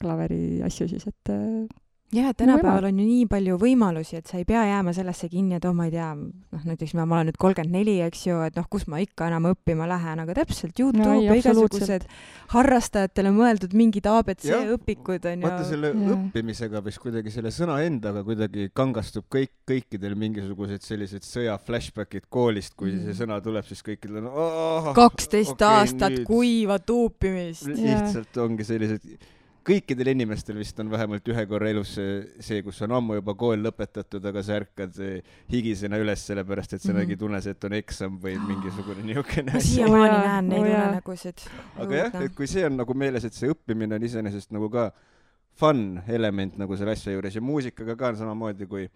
klaveri 0.00 0.62
asju 0.62 0.88
siis, 0.88 1.06
et 1.06 1.34
jah, 2.12 2.30
et 2.30 2.36
tänapäeval 2.40 2.88
on 2.88 3.00
ju 3.00 3.04
nii 3.04 3.26
palju 3.28 3.58
võimalusi, 3.60 4.16
et 4.18 4.30
sa 4.30 4.38
ei 4.40 4.46
pea 4.48 4.62
jääma 4.64 4.94
sellesse 4.96 5.28
kinni, 5.28 5.58
et 5.58 5.66
oh, 5.68 5.74
ma 5.76 5.88
ei 5.88 5.92
tea, 5.92 6.08
noh 6.16 6.64
näiteks 6.64 6.94
ma, 6.96 7.04
ma 7.08 7.18
olen 7.18 7.28
nüüd 7.30 7.38
kolmkümmend 7.42 7.76
neli, 7.76 7.98
eks 8.06 8.24
ju, 8.30 8.38
et 8.46 8.56
noh, 8.56 8.64
kus 8.70 8.86
ma 8.88 9.00
ikka 9.04 9.28
enam 9.28 9.50
õppima 9.50 9.88
lähen, 9.90 10.22
aga 10.24 10.38
täpselt 10.40 10.80
Youtube 10.80 11.04
no, 11.04 11.36
igasugused 11.36 12.08
harrastajatele 12.54 13.32
mõeldud 13.36 13.76
mingid 13.76 14.08
abc 14.08 14.48
õpikud 14.48 15.28
on 15.28 15.44
ju. 15.44 15.48
vaata 15.48 15.68
selle 15.68 15.92
ja. 15.92 16.16
õppimisega 16.16 16.84
vist 16.88 17.02
kuidagi 17.04 17.34
selle 17.34 17.52
sõna 17.54 17.78
endaga 17.84 18.24
kuidagi 18.26 18.70
kangastub 18.76 19.28
kõik, 19.32 19.52
kõikidel 19.68 20.16
mingisugused 20.18 20.84
sellised 20.86 21.26
sõja 21.28 21.58
flashbackid 21.60 22.30
koolist, 22.32 22.72
kui 22.78 22.94
mm. 22.94 23.08
see 23.08 23.20
sõna 23.20 23.42
tuleb, 23.44 23.68
siis 23.68 23.84
kõikidel 23.84 24.30
on 24.30 24.94
kaksteist 24.96 25.58
okay, 25.58 25.82
aastat 25.82 26.16
nüüd. 26.16 26.28
kuiva 26.28 26.80
tuupimist. 26.80 27.68
lihtsalt 27.68 28.40
ongi 28.40 28.64
sellised 28.64 29.36
kõikidel 29.68 30.12
inimestel 30.14 30.56
vist 30.58 30.78
on 30.80 30.90
vähemalt 30.92 31.26
ühe 31.28 31.44
korra 31.50 31.68
elus 31.70 31.94
see, 31.98 32.20
see, 32.44 32.62
kus 32.66 32.80
on 32.86 32.94
ammu 32.98 33.18
juba 33.18 33.34
kool 33.38 33.60
lõpetatud, 33.66 34.24
aga 34.30 34.42
sa 34.44 34.56
ärkad 34.62 34.96
higisena 35.52 36.00
üles, 36.00 36.24
sellepärast 36.30 36.76
et 36.76 36.82
sa 36.82 36.88
mm 36.88 36.94
-hmm. 36.94 37.04
nägid 37.04 37.24
unes, 37.28 37.46
et 37.46 37.64
on 37.68 37.76
eksam 37.78 38.18
või 38.22 38.36
mingisugune 38.50 39.04
niisugune 39.04 39.56
asi. 39.58 39.74
siiamaani 39.74 40.18
näen 40.26 40.48
neid 40.48 40.64
unenägusid. 40.64 41.46
aga 41.76 42.02
jah, 42.02 42.22
et 42.22 42.34
kui 42.34 42.46
see 42.46 42.64
on 42.66 42.76
nagu 42.80 42.94
meeles, 42.94 43.24
et 43.24 43.34
see 43.34 43.50
õppimine 43.52 43.94
on 43.94 44.08
iseenesest 44.10 44.52
nagu 44.56 44.70
ka 44.70 44.90
fun 45.58 46.02
element 46.06 46.58
nagu 46.58 46.76
selle 46.76 46.94
asja 46.94 47.12
juures 47.12 47.34
ja 47.34 47.40
muusikaga 47.40 47.96
ka 47.96 48.12
on 48.12 48.16
samamoodi, 48.16 48.66
kui 48.66 48.88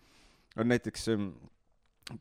on 0.56 0.68
näiteks 0.68 1.08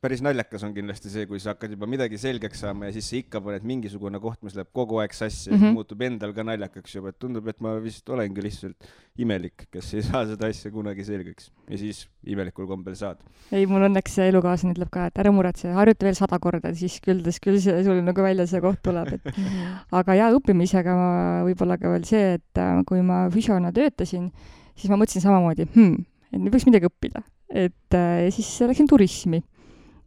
päris 0.01 0.21
naljakas 0.23 0.63
on 0.65 0.73
kindlasti 0.75 1.09
see, 1.11 1.25
kui 1.29 1.39
sa 1.41 1.55
hakkad 1.55 1.73
juba 1.73 1.87
midagi 1.89 2.19
selgeks 2.21 2.61
saama 2.63 2.87
ja 2.87 2.95
siis 2.95 3.07
sa 3.09 3.17
ikka 3.17 3.41
paned 3.43 3.65
mingisugune 3.67 4.19
koht, 4.21 4.39
mis 4.45 4.55
läheb 4.55 4.69
kogu 4.75 4.99
aeg 5.01 5.13
sassi 5.15 5.49
ja 5.49 5.55
mm 5.55 5.61
-hmm. 5.61 5.77
muutub 5.77 6.01
endal 6.05 6.33
ka 6.37 6.45
naljakaks 6.45 6.95
juba, 6.95 7.09
et 7.09 7.19
tundub, 7.19 7.47
et 7.47 7.59
ma 7.59 7.73
vist 7.81 8.09
olengi 8.09 8.43
lihtsalt 8.45 8.91
imelik, 9.17 9.65
kes 9.71 9.93
ei 9.93 10.03
saa 10.05 10.25
seda 10.29 10.47
asja 10.47 10.71
kunagi 10.71 11.03
selgeks. 11.03 11.51
Ja 11.69 11.77
siis 11.77 12.07
imelikul 12.23 12.67
kombel 12.67 12.95
saad. 12.95 13.17
ei, 13.51 13.65
mul 13.65 13.87
õnneks 13.89 14.17
elukaaslane 14.27 14.75
ütleb 14.75 14.89
ka, 14.91 15.07
et 15.09 15.17
ära 15.17 15.31
muretse, 15.31 15.73
harjuta 15.73 16.05
veel 16.05 16.15
sada 16.15 16.39
korda, 16.39 16.73
siis 16.75 16.99
küll, 17.01 17.23
küll 17.43 17.59
see 17.59 17.83
sul 17.83 18.01
nagu 18.05 18.21
välja 18.21 18.47
see 18.47 18.61
koht 18.61 18.81
tuleb, 18.83 19.13
et 19.13 19.21
aga 19.99 20.15
jaa, 20.15 20.31
õppimisega 20.31 20.95
ma 20.95 21.11
võib-olla 21.49 21.77
ka 21.77 21.89
veel 21.89 22.05
see, 22.05 22.37
et 22.37 22.57
äh, 22.57 22.83
kui 22.85 23.01
ma 23.01 23.29
füsiona 23.29 23.71
töötasin, 23.71 24.31
siis 24.75 24.89
ma 24.89 24.97
mõtlesin 24.97 25.21
samamoodi 25.21 25.67
hmm,, 25.73 26.05
et 26.31 26.39
nüüd 26.39 26.53
võiks 26.53 26.69
midagi 26.69 26.87
õppida, 26.87 27.23
et 27.49 27.97
äh, 27.97 28.29
siis 28.31 28.61
läksin 28.61 28.87
turismi 28.87 29.41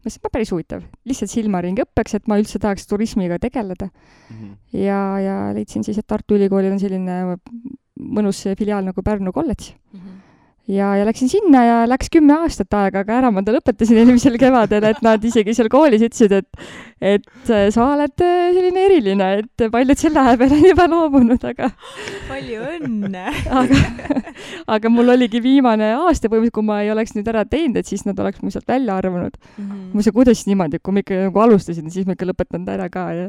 ma 0.04 0.10
ütlesin, 0.10 0.20
et 0.20 0.34
päris 0.36 0.52
huvitav, 0.52 0.82
lihtsalt 1.08 1.32
silmaringi 1.32 1.84
õppeks, 1.86 2.18
et 2.18 2.28
ma 2.28 2.38
üldse 2.40 2.60
tahaks 2.60 2.86
turismiga 2.90 3.38
tegeleda 3.40 3.88
mm. 3.88 4.36
-hmm. 4.36 4.52
ja, 4.84 5.00
ja 5.24 5.38
leidsin 5.56 5.84
siis, 5.84 5.98
et 5.98 6.06
Tartu 6.06 6.36
Ülikoolil 6.36 6.72
on 6.72 6.82
selline 6.82 7.38
mõnus 7.96 8.44
filiaal 8.58 8.84
nagu 8.84 9.02
Pärnu 9.02 9.32
kolledž 9.32 9.72
mm. 9.72 10.00
-hmm 10.00 10.23
ja, 10.70 10.94
ja 10.96 11.04
läksin 11.06 11.28
sinna 11.28 11.62
ja 11.64 11.76
läks 11.88 12.08
kümme 12.12 12.36
aastat 12.44 12.72
aega, 12.76 13.02
aga 13.04 13.18
ära 13.18 13.30
ma 13.34 13.42
ta 13.44 13.52
lõpetasin 13.54 13.98
eelmisel 14.02 14.38
kevadel, 14.40 14.86
et 14.88 15.00
nad 15.04 15.24
isegi 15.24 15.54
seal 15.56 15.70
koolis 15.72 16.04
ütlesid, 16.06 16.32
et 16.40 16.68
et 17.04 17.50
sa 17.74 17.84
oled 17.84 18.14
selline 18.16 18.84
eriline, 18.86 19.26
et 19.42 19.64
paljud 19.72 20.00
selle 20.00 20.22
aja 20.22 20.38
peale 20.40 20.56
on 20.56 20.68
juba 20.70 20.86
loobunud, 20.88 21.48
aga 21.50 21.68
palju 22.30 22.62
õnne 22.76 23.24
aga, 23.60 23.82
aga 24.78 24.92
mul 24.92 25.16
oligi 25.16 25.42
viimane 25.44 25.92
aasta 25.98 26.30
põhimõtteliselt, 26.30 26.56
kui 26.60 26.68
ma 26.70 26.80
ei 26.84 26.92
oleks 26.94 27.16
nüüd 27.16 27.28
ära 27.32 27.44
teinud, 27.48 27.80
et 27.80 27.90
siis 27.90 28.06
nad 28.08 28.20
oleks 28.20 28.40
mu 28.44 28.52
sealt 28.54 28.68
välja 28.70 28.96
arvanud 28.96 29.36
mm. 29.36 29.66
-hmm. 29.66 29.84
ma 29.90 30.00
mõtlesin, 30.00 30.16
kuidas 30.16 30.46
niimoodi, 30.48 30.80
kui 30.80 30.96
ma 30.96 31.04
ikka 31.04 31.20
nagu 31.28 31.44
alustasin, 31.44 31.90
siis 31.92 32.08
ma 32.08 32.16
ikka 32.16 32.30
lõpetanud 32.30 32.72
ära 32.72 32.88
ka 32.92 33.10
ja 33.12 33.28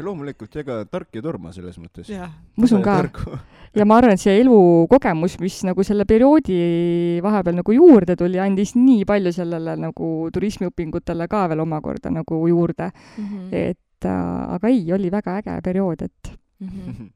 loomulikult, 0.00 0.54
ega 0.62 0.78
tark 0.88 1.16
ei 1.16 1.22
torma 1.24 1.52
selles 1.52 1.76
mõttes. 1.80 2.08
ma 2.08 2.64
usun 2.64 2.82
ka. 2.84 2.96
ja 3.78 3.84
ma 3.88 3.98
arvan, 4.00 4.16
et 4.16 4.22
see 4.22 4.38
elukogemus, 4.40 5.36
mis 5.42 5.58
nagu 5.68 5.84
selle 5.84 6.06
perioodi 6.08 7.20
vahepeal 7.24 7.58
nagu 7.60 7.76
juurde 7.76 8.16
tuli, 8.16 8.40
andis 8.40 8.74
nii 8.78 9.04
palju 9.08 9.34
sellele 9.36 9.76
nagu 9.80 10.12
turismiõpingutele 10.32 11.28
ka 11.28 11.46
veel 11.52 11.64
omakorda 11.66 12.12
nagu 12.14 12.40
juurde 12.48 12.88
mm. 12.88 13.24
-hmm. 13.24 13.48
et 13.52 14.08
äh, 14.08 14.54
aga 14.56 14.72
ei, 14.72 14.86
oli 14.92 15.10
väga 15.12 15.38
äge 15.42 15.60
periood, 15.64 16.02
et 16.02 16.32
mm. 16.60 16.68
-hmm. 16.68 17.10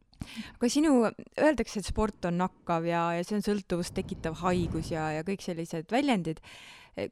aga 0.58 0.68
sinu, 0.68 1.04
öeldakse, 1.40 1.80
et 1.80 1.86
sport 1.86 2.24
on 2.24 2.38
nakkav 2.44 2.84
ja, 2.84 3.12
ja 3.16 3.24
see 3.24 3.38
on 3.40 3.46
sõltuvust 3.46 3.94
tekitav 3.94 4.36
haigus 4.44 4.90
ja, 4.90 5.10
ja 5.16 5.22
kõik 5.22 5.40
sellised 5.40 5.88
väljendid. 5.92 6.40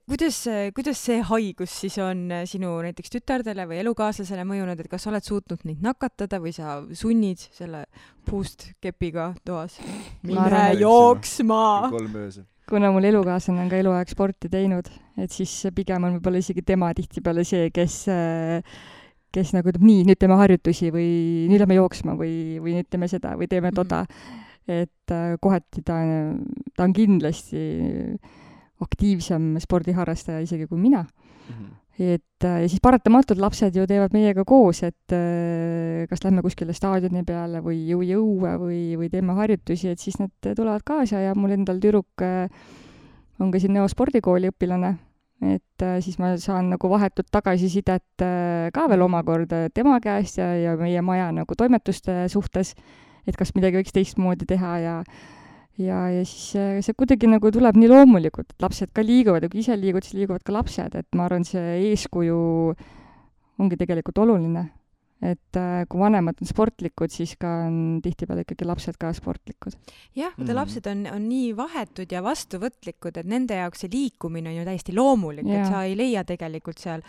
Kuidas, 0.08 0.38
kuidas 0.76 1.02
see 1.06 1.20
haigus 1.28 1.74
siis 1.82 1.98
on 2.02 2.30
sinu 2.48 2.72
näiteks 2.86 3.12
tütardele 3.12 3.66
või 3.68 3.82
elukaaslasele 3.82 4.46
mõjunud, 4.48 4.80
et 4.80 4.88
kas 4.88 5.04
sa 5.04 5.12
oled 5.12 5.26
suutnud 5.26 5.66
neid 5.68 5.84
nakatada 5.84 6.40
või 6.40 6.54
sa 6.56 6.78
sunnid 6.96 7.44
selle 7.52 7.84
puust 8.24 8.70
kepiga 8.80 9.32
toas? 9.44 9.78
mine 10.24 10.66
jooksma! 10.80 11.90
kolm 11.92 12.18
öösel 12.24 12.48
kuna 12.68 12.90
mul 12.92 13.04
elukaaslane 13.04 13.60
on 13.60 13.70
ka 13.70 13.76
eluaeg 13.76 14.08
sporti 14.08 14.48
teinud, 14.52 14.88
et 15.20 15.32
siis 15.32 15.52
pigem 15.76 16.06
on 16.06 16.16
võib-olla 16.16 16.40
isegi 16.40 16.64
tema 16.64 16.90
tihtipeale 16.96 17.44
see, 17.44 17.68
kes 17.74 18.04
kes 19.34 19.50
nagu 19.56 19.68
ütleb, 19.70 19.84
nii, 19.84 20.04
nüüd 20.08 20.20
teeme 20.20 20.38
harjutusi 20.38 20.92
või 20.94 21.10
nüüd 21.50 21.60
lähme 21.60 21.76
jooksma 21.80 22.14
või, 22.18 22.60
või 22.62 22.78
nüüd 22.78 22.88
teeme 22.90 23.08
seda 23.10 23.34
või 23.38 23.48
teeme 23.50 23.72
toda 23.74 24.04
mm. 24.06 24.14
-hmm. 24.14 24.80
et 24.80 25.14
kohati 25.42 25.82
ta, 25.84 25.98
ta 26.76 26.86
on 26.86 26.94
kindlasti 26.96 27.64
aktiivsem 28.82 29.54
spordiharrastaja 29.62 30.42
isegi 30.44 30.66
kui 30.66 30.78
mina 30.78 31.04
mm. 31.04 31.54
-hmm. 31.54 31.74
et 31.98 32.44
äh, 32.44 32.62
ja 32.62 32.68
siis 32.68 32.80
paratamatult 32.82 33.38
lapsed 33.38 33.76
ju 33.76 33.86
teevad 33.86 34.12
meiega 34.12 34.44
koos, 34.44 34.82
et 34.82 35.12
äh, 35.12 36.08
kas 36.10 36.24
lähme 36.24 36.42
kuskile 36.42 36.72
staadioni 36.72 37.22
peale 37.24 37.60
või 37.62 37.86
jõu-jõue 37.88 38.58
või, 38.58 38.98
või 38.98 39.10
teeme 39.10 39.32
harjutusi, 39.32 39.88
et 39.88 39.98
siis 39.98 40.18
nad 40.18 40.30
tulevad 40.56 40.82
kaasa 40.84 41.20
ja 41.20 41.34
mul 41.34 41.50
endal 41.50 41.78
tüdruk 41.78 42.22
äh, 42.22 42.48
on 43.40 43.50
ka 43.50 43.58
siin 43.58 43.74
Nõo 43.74 43.88
spordikooli 43.88 44.50
õpilane 44.50 44.96
et 45.42 45.82
siis 46.00 46.18
ma 46.18 46.36
saan 46.38 46.70
nagu 46.70 46.88
vahetut 46.88 47.26
tagasisidet 47.30 48.22
ka 48.72 48.84
veel 48.88 49.02
omakorda 49.02 49.68
tema 49.74 49.98
käest 50.00 50.38
ja, 50.38 50.54
ja 50.56 50.76
meie 50.76 51.02
maja 51.02 51.32
nagu 51.32 51.54
toimetuste 51.54 52.28
suhtes, 52.28 52.74
et 53.26 53.36
kas 53.36 53.52
midagi 53.54 53.76
võiks 53.76 53.92
teistmoodi 53.92 54.46
teha 54.46 54.78
ja 54.78 54.94
ja, 55.78 56.04
ja 56.12 56.22
siis 56.24 56.54
äh, 56.60 56.78
see 56.84 56.96
kuidagi 56.98 57.30
nagu 57.30 57.50
tuleb 57.54 57.78
nii 57.80 57.90
loomulikult, 57.90 58.54
et 58.54 58.64
lapsed 58.64 58.92
ka 58.94 59.04
liiguvad 59.04 59.46
ja 59.46 59.52
kui 59.52 59.62
ise 59.64 59.76
liigud, 59.78 60.06
siis 60.06 60.18
liiguvad 60.20 60.44
ka 60.46 60.54
lapsed, 60.54 60.94
et 61.00 61.08
ma 61.18 61.26
arvan, 61.28 61.46
see 61.48 61.78
eeskuju 61.90 62.38
ongi 63.62 63.78
tegelikult 63.78 64.18
oluline 64.24 64.68
et 65.24 65.56
äh, 65.56 65.84
kui 65.88 66.00
vanemad 66.02 66.40
on 66.42 66.48
sportlikud, 66.48 67.12
siis 67.12 67.34
ka 67.40 67.50
on 67.64 67.76
tihtipeale 68.04 68.44
ikkagi 68.44 68.66
lapsed 68.68 68.98
ka 69.00 69.12
sportlikud. 69.16 69.76
jah, 70.16 70.34
vaata 70.36 70.50
mm. 70.50 70.58
lapsed 70.58 70.88
on, 70.90 71.06
on 71.14 71.24
nii 71.30 71.54
vahetud 71.56 72.12
ja 72.12 72.20
vastuvõtlikud, 72.24 73.16
et 73.20 73.30
nende 73.30 73.56
jaoks 73.56 73.84
see 73.84 73.92
liikumine 73.92 74.52
on 74.52 74.58
ju 74.58 74.66
täiesti 74.68 74.96
loomulik, 74.96 75.48
et 75.48 75.70
sa 75.70 75.84
ei 75.88 75.96
leia 75.96 76.24
tegelikult 76.28 76.82
seal, 76.82 77.04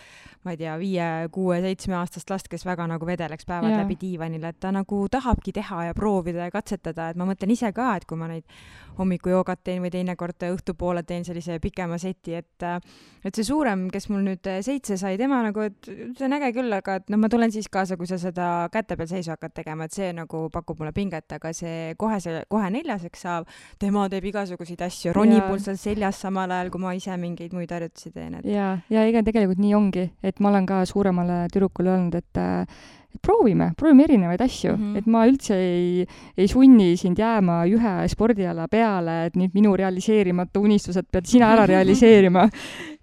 ma 0.46 0.56
ei 0.56 0.62
tea, 0.62 0.78
viie, 0.80 1.10
kuue, 1.34 1.60
seitsmeaastast 1.66 2.32
last, 2.32 2.50
kes 2.52 2.66
väga 2.68 2.88
nagu 2.90 3.08
vedeleks 3.08 3.48
päevad 3.50 3.74
ja. 3.74 3.82
läbi 3.84 3.98
diivanil, 4.00 4.48
et 4.48 4.60
ta 4.64 4.72
nagu 4.76 5.02
tahabki 5.12 5.56
teha 5.56 5.90
ja 5.90 5.98
proovida 5.98 6.48
ja 6.48 6.54
katsetada, 6.54 7.10
et 7.12 7.20
ma 7.20 7.28
mõtlen 7.28 7.52
ise 7.56 7.72
ka, 7.76 7.92
et 8.00 8.08
kui 8.08 8.20
ma 8.20 8.30
neid 8.32 8.48
hommikujoogat 9.00 9.64
teen 9.66 9.84
või 9.84 9.92
teinekord 9.92 10.48
õhtupoole 10.48 11.04
teen 11.04 11.26
sellise 11.28 11.60
pikema 11.64 12.00
seti, 12.02 12.38
et 12.40 12.68
et 13.26 13.34
see 13.34 13.46
suurem, 13.48 13.88
kes 13.92 14.08
mul 14.12 14.24
nüüd 14.24 14.48
seitse 14.64 14.98
sai, 15.02 15.18
tema 15.20 15.42
nagu, 15.44 15.66
et 15.66 15.90
see 15.90 16.28
on 16.28 16.38
äge 16.38 16.52
küll, 16.56 16.72
aga 16.78 17.00
et 17.02 17.10
noh, 17.12 17.20
ma 17.22 17.30
tulen 17.32 17.52
siis 17.52 17.68
kaasa, 17.72 17.98
kui 17.98 18.05
sa 18.10 18.20
seda 18.22 18.48
käte 18.74 18.98
peal 18.98 19.10
seisu 19.10 19.34
hakkad 19.34 19.56
tegema, 19.62 19.88
et 19.88 19.96
see 19.96 20.12
nagu 20.16 20.46
pakub 20.54 20.82
mulle 20.82 20.94
pinget, 20.96 21.28
aga 21.38 21.54
see 21.56 21.94
kohe 22.00 22.20
see, 22.24 22.44
kohe 22.52 22.72
neljaseks 22.74 23.26
saab, 23.28 23.50
tema 23.82 24.08
teeb 24.12 24.30
igasuguseid 24.32 24.82
asju, 24.88 25.14
ronib 25.16 25.46
mul 25.50 25.62
seal 25.64 25.80
seljas 25.82 26.22
samal 26.26 26.52
ajal, 26.52 26.74
kui 26.74 26.84
ma 26.84 26.96
ise 26.98 27.16
mingeid 27.20 27.56
muid 27.56 27.72
harjutusi 27.72 28.12
teen, 28.16 28.40
et. 28.40 28.50
ja, 28.50 28.76
ja 28.92 29.06
ega 29.08 29.24
tegelikult 29.26 29.62
nii 29.62 29.78
ongi, 29.78 30.10
et 30.24 30.44
ma 30.44 30.54
olen 30.54 30.70
ka 30.70 30.84
suuremale 30.90 31.46
tüdrukule 31.54 31.96
öelnud, 31.96 32.22
et 32.22 32.44
et 33.16 33.22
proovime, 33.24 33.72
proovime 33.78 34.06
erinevaid 34.06 34.42
asju 34.44 34.74
mm, 34.76 34.82
-hmm. 34.84 34.98
et 35.00 35.08
ma 35.08 35.24
üldse 35.30 35.56
ei, 35.56 36.06
ei 36.38 36.48
sunni 36.52 36.96
sind 37.00 37.20
jääma 37.20 37.64
ühe 37.72 37.94
spordiala 38.12 38.68
peale, 38.72 39.26
et 39.30 39.38
nüüd 39.40 39.56
minu 39.56 39.76
realiseerimata 39.78 40.60
unistused 40.60 41.08
pead 41.12 41.30
sina 41.30 41.52
ära 41.56 41.66
realiseerima. 41.74 42.50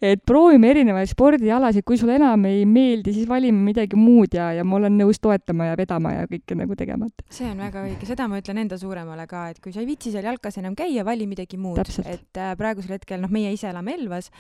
et 0.03 0.23
proovime 0.27 0.71
erinevaid 0.71 1.09
spordialasid, 1.09 1.85
kui 1.87 1.97
sulle 1.97 2.17
enam 2.19 2.45
ei 2.45 2.65
meeldi, 2.67 3.13
siis 3.15 3.29
valime 3.29 3.59
midagi 3.63 3.97
muud 3.97 4.35
ja, 4.35 4.53
ja 4.53 4.65
ma 4.65 4.77
olen 4.77 4.99
nõus 4.99 5.21
toetama 5.23 5.71
ja 5.71 5.77
vedama 5.79 6.13
ja 6.13 6.27
kõike 6.27 6.59
nagu 6.59 6.77
tegema, 6.77 7.07
et. 7.07 7.25
see 7.31 7.47
on 7.51 7.59
väga 7.59 7.85
õige, 7.87 8.07
seda 8.07 8.27
ma 8.29 8.41
ütlen 8.43 8.59
enda 8.65 8.79
suuremale 8.79 9.27
ka, 9.31 9.49
et 9.51 9.61
kui 9.63 9.73
sa 9.73 9.81
ei 9.81 9.87
viitsi 9.87 10.11
seal 10.11 10.27
jalkas 10.27 10.59
enam 10.59 10.75
käia, 10.75 11.05
vali 11.05 11.27
midagi 11.27 11.57
muud. 11.57 11.79
et 11.79 12.37
äh, 12.37 12.57
praegusel 12.59 12.99
hetkel, 12.99 13.21
noh, 13.23 13.31
meie 13.31 13.53
ise 13.53 13.71
elame 13.71 13.95
Elvas 13.95 14.31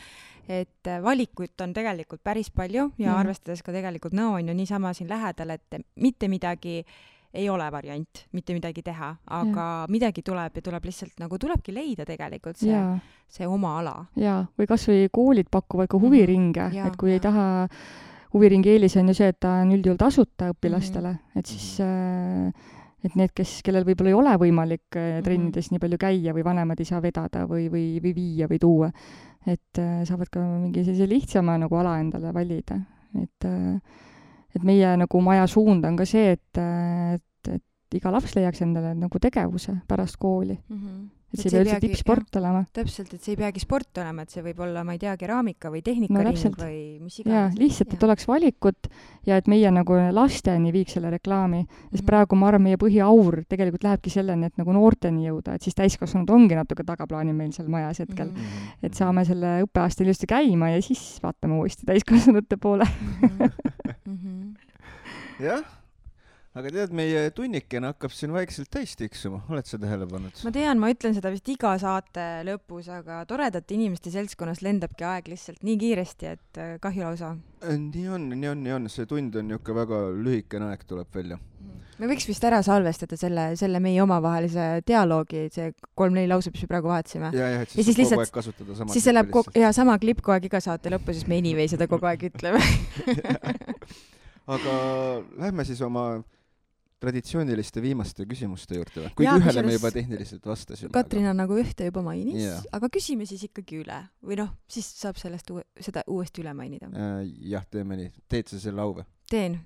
et 0.48 0.90
äh, 0.90 1.02
valikuid 1.02 1.60
on 1.62 1.72
tegelikult 1.72 2.22
päris 2.24 2.50
palju 2.50 2.90
ja 2.98 3.12
mm. 3.12 3.18
arvestades 3.18 3.62
ka 3.62 3.72
tegelikult 3.72 4.14
Nõo 4.16 4.36
on 4.40 4.48
ju 4.48 4.54
niisama 4.54 4.92
siin 4.94 5.08
lähedal, 5.10 5.54
et 5.54 5.82
mitte 5.96 6.28
midagi 6.28 6.82
ei 7.32 7.48
ole 7.48 7.64
variant, 7.72 8.24
mitte 8.36 8.52
midagi 8.52 8.82
teha, 8.84 9.14
aga 9.32 9.64
ja. 9.64 9.86
midagi 9.88 10.22
tuleb 10.22 10.58
ja 10.58 10.62
tuleb 10.62 10.84
lihtsalt 10.84 11.22
nagu 11.22 11.38
tulebki 11.40 11.72
leida 11.72 12.04
tegelikult 12.04 12.60
see, 12.60 12.80
see 13.28 13.48
oma 13.48 13.78
ala. 13.80 13.94
jaa, 14.20 14.42
või 14.58 14.68
kas 14.68 14.84
või 14.90 15.08
koolid 15.12 15.48
pakuvad 15.50 15.88
ka 15.88 15.96
mhm. 15.96 16.06
huviringe 16.06 16.66
mm, 16.68 16.76
-hmm. 16.76 16.92
et 16.92 17.00
kui 17.00 17.14
ja. 17.14 17.16
ei 17.16 17.24
taha 17.24 17.46
huviringi 18.34 18.74
eelis 18.74 18.96
on 19.00 19.08
ju 19.08 19.16
see, 19.16 19.32
et 19.32 19.40
ta 19.40 19.60
on 19.62 19.72
üldjuhul 19.72 19.98
tasuta 20.00 20.52
õpilastele 20.52 21.12
mm, 21.12 21.18
-hmm. 21.18 21.38
et 21.38 21.46
siis 21.46 21.80
äh, 21.80 22.70
et 23.02 23.16
need, 23.18 23.32
kes, 23.34 23.60
kellel 23.66 23.86
võib-olla 23.86 24.12
ei 24.12 24.18
ole 24.18 24.36
võimalik 24.44 24.96
äh, 24.96 25.22
trennides 25.24 25.66
mm 25.66 25.68
-hmm. 25.68 25.72
nii 25.74 25.84
palju 25.84 25.98
käia 25.98 26.34
või 26.36 26.44
vanemad 26.44 26.80
ei 26.80 26.84
saa 26.84 27.02
vedada 27.02 27.46
või, 27.48 27.68
või, 27.72 27.86
või 28.02 28.14
viia 28.14 28.48
või 28.48 28.58
tuua, 28.58 28.92
et 29.46 29.78
äh, 29.78 30.02
saavad 30.08 30.30
ka 30.30 30.40
mingi 30.40 30.84
sellise 30.84 31.08
lihtsama 31.10 31.58
nagu 31.58 31.76
ala 31.80 31.98
endale 32.00 32.32
valida, 32.34 32.78
et 33.18 33.48
äh, 33.48 33.78
et 34.52 34.64
meie 34.68 34.96
nagu 35.00 35.20
maja 35.24 35.46
suund 35.48 35.84
on 35.88 35.96
ka 35.96 36.04
see, 36.08 36.36
et, 36.36 36.60
äh, 36.60 37.16
et, 37.16 37.54
et 37.56 37.98
iga 37.98 38.12
laps 38.12 38.36
leiaks 38.36 38.62
endale 38.62 38.94
nagu 38.98 39.18
tegevuse 39.18 39.80
pärast 39.88 40.20
kooli 40.20 40.58
mm. 40.68 40.78
-hmm 40.78 41.21
et 41.32 41.40
see 41.40 41.48
ei 41.48 41.52
pea 41.54 41.62
üldse 41.64 41.78
tippsport 41.80 42.36
olema. 42.40 42.62
täpselt, 42.76 43.12
et 43.14 43.24
see 43.24 43.32
ei 43.34 43.38
peagi 43.40 43.62
sport 43.62 44.00
olema, 44.02 44.26
et 44.26 44.34
see 44.34 44.44
võib 44.44 44.60
olla, 44.66 44.84
ma 44.84 44.96
ei 44.96 45.00
tea, 45.02 45.14
keraamika 45.20 45.72
või 45.72 45.82
tehnikaring 45.84 46.38
no, 46.38 46.52
või 46.60 46.78
mis 47.00 47.18
iganes. 47.22 47.34
jaa, 47.34 47.48
lihtsalt, 47.58 47.96
et 47.96 48.06
oleks 48.06 48.28
valikut 48.28 48.90
ja 49.28 49.38
et 49.40 49.48
meie 49.50 49.72
nagu 49.72 49.98
lasteni 50.12 50.72
viiks 50.74 50.98
selle 50.98 51.12
reklaami, 51.14 51.64
sest 51.64 51.72
mm 51.72 51.96
-hmm. 51.96 52.06
praegu 52.12 52.38
ma 52.38 52.48
arvan, 52.52 52.66
meie 52.68 52.80
põhiaur 52.80 53.42
tegelikult 53.48 53.86
lähebki 53.88 54.12
selleni, 54.12 54.52
et 54.52 54.60
nagu 54.60 54.76
noorteni 54.76 55.26
jõuda, 55.28 55.56
et 55.56 55.62
siis 55.62 55.78
täiskasvanud 55.78 56.30
ongi 56.30 56.58
natuke 56.58 56.84
tagaplaanil 56.84 57.34
meil 57.34 57.52
seal 57.52 57.68
majas 57.68 58.04
hetkel 58.04 58.28
mm. 58.28 58.36
-hmm. 58.36 58.72
et 58.82 58.94
saame 58.94 59.24
selle 59.24 59.62
õppeaasta 59.66 60.04
ilusti 60.04 60.26
käima 60.26 60.70
ja 60.70 60.82
siis 60.82 61.18
vaatame 61.22 61.54
uuesti 61.54 61.86
täiskasvanute 61.86 62.56
poole 62.56 62.84
mm. 62.84 64.18
-hmm. 64.18 64.54
jah 65.40 65.81
aga 66.52 66.68
tead, 66.68 66.90
meie 66.96 67.20
tunnikene 67.32 67.92
hakkab 67.94 68.12
siin 68.12 68.32
vaikselt 68.34 68.68
täis 68.72 68.92
tiksuma, 69.00 69.40
oled 69.52 69.68
sa 69.68 69.78
tähele 69.80 70.04
pannud? 70.08 70.36
ma 70.44 70.52
tean, 70.52 70.80
ma 70.82 70.90
ütlen 70.92 71.14
seda 71.16 71.30
vist 71.32 71.48
iga 71.48 71.72
saate 71.80 72.26
lõpus, 72.44 72.90
aga 72.92 73.22
toredate 73.28 73.72
inimeste 73.76 74.12
seltskonnas 74.12 74.60
lendabki 74.64 75.06
aeg 75.08 75.30
lihtsalt 75.32 75.62
nii 75.64 75.78
kiiresti, 75.80 76.34
et 76.34 76.60
äh, 76.60 76.74
kahju 76.82 77.06
lausa. 77.06 77.30
Äh, 77.64 77.78
nii 77.78 78.04
on, 78.18 78.28
nii 78.34 78.50
on, 78.52 78.60
nii 78.66 78.74
on, 78.76 78.90
see 78.92 79.08
tund 79.08 79.38
on 79.40 79.48
niisugune 79.48 79.78
väga 79.80 80.02
lühikene 80.26 80.68
aeg 80.68 80.84
tuleb 80.90 81.16
välja. 81.16 81.38
me 82.02 82.10
võiks 82.10 82.28
vist 82.28 82.44
ära 82.44 82.58
salvestada 82.66 83.16
selle, 83.16 83.46
selle 83.56 83.80
meie 83.80 84.02
omavahelise 84.04 84.66
dialoogi, 84.88 85.46
see 85.54 85.70
kolm-neli 85.96 86.28
lause, 86.28 86.52
mis 86.52 86.66
me 86.66 86.68
praegu 86.74 86.92
vahetasime. 86.92 87.32
ja, 87.32 87.48
jah, 87.54 87.64
et 87.64 87.72
siis, 87.72 87.80
ja 87.80 87.86
siis 87.88 88.00
lihtsalt, 88.02 88.34
kasutada 88.34 88.76
sama 88.76 88.92
siis 88.92 89.08
see 89.08 89.16
läheb 89.16 89.32
kogu, 89.32 89.54
ja 89.56 89.72
sama 89.72 89.96
klipp 90.02 90.20
kogu 90.20 90.36
aeg 90.36 90.50
iga 90.50 90.60
saate 90.60 90.92
lõppu, 90.92 91.16
sest 91.16 91.32
me 91.32 91.40
anyway 91.40 91.70
seda 91.72 91.88
kogu 91.88 92.10
aeg 92.12 92.28
ütleme 92.28 92.60
aga 94.58 94.76
lähme 95.38 95.64
siis 95.64 95.80
oma 95.86 96.04
traditsiooniliste 97.02 97.82
viimaste 97.82 98.26
küsimuste 98.30 98.78
juurde 98.78 99.04
või? 99.04 99.12
kuigi 99.18 99.34
ühele 99.40 99.64
me 99.66 99.76
juba 99.76 99.90
tehniliselt 99.94 100.46
vastasime. 100.46 100.92
Katrin 100.94 101.28
aga... 101.28 101.36
nagu 101.42 101.58
ühte 101.60 101.88
juba 101.88 102.04
mainis 102.06 102.40
yeah., 102.44 102.62
aga 102.74 102.90
küsime 102.92 103.26
siis 103.28 103.44
ikkagi 103.48 103.82
üle 103.82 103.98
või 104.24 104.38
noh, 104.42 104.52
siis 104.70 104.88
saab 105.00 105.18
sellest 105.20 105.50
uue, 105.54 105.64
seda 105.82 106.04
uuesti 106.10 106.44
üle 106.44 106.54
mainida 106.58 106.90
äh,. 106.92 107.20
jah, 107.52 107.66
teeme 107.70 107.98
nii. 108.00 108.12
teed 108.30 108.52
sa 108.52 108.62
selle 108.62 108.84
au 108.84 108.96
või? 109.00 109.06
teen 109.30 109.58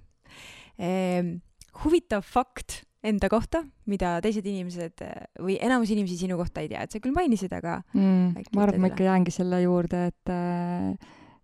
ehm,. 0.78 1.39
huvitav 1.84 2.24
fakt 2.26 2.82
enda 3.07 3.28
kohta, 3.30 3.61
mida 3.87 4.16
teised 4.24 4.47
inimesed 4.49 5.05
või 5.45 5.59
enamus 5.62 5.93
inimesi 5.95 6.16
sinu 6.24 6.39
kohta 6.41 6.64
ei 6.64 6.70
tea, 6.72 6.82
et 6.87 6.95
sa 6.95 7.01
küll 7.03 7.14
mainisid, 7.14 7.53
aga 7.55 7.78
mm, 7.95 8.49
ma 8.57 8.64
arvan, 8.64 8.78
et 8.78 8.82
ma 8.82 8.91
ikka 8.91 9.07
jäängi 9.07 9.34
selle 9.34 9.61
juurde, 9.62 10.09
et 10.11 10.34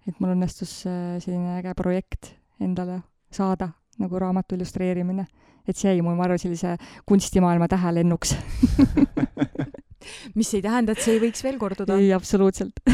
et 0.09 0.19
mul 0.19 0.35
õnnestus 0.35 0.81
äh, 0.91 1.21
selline 1.23 1.61
äge 1.61 1.77
projekt 1.79 2.33
endale 2.63 3.03
saada 3.33 3.71
nagu 4.03 4.19
raamatu 4.19 4.57
illustreerimine 4.57 5.27
et 5.69 5.79
see 5.79 5.93
jäi 5.93 6.03
mul, 6.05 6.17
ma 6.19 6.27
arvan, 6.27 6.41
sellise 6.43 6.77
kunstimaailma 7.09 7.69
tähelennuks 7.71 8.35
mis 10.39 10.51
ei 10.57 10.63
tähenda, 10.65 10.95
et 10.95 11.05
see 11.05 11.17
ei 11.17 11.23
võiks 11.23 11.45
veel 11.45 11.59
korduda. 11.61 11.99
ei, 12.01 12.13
absoluutselt 12.17 12.83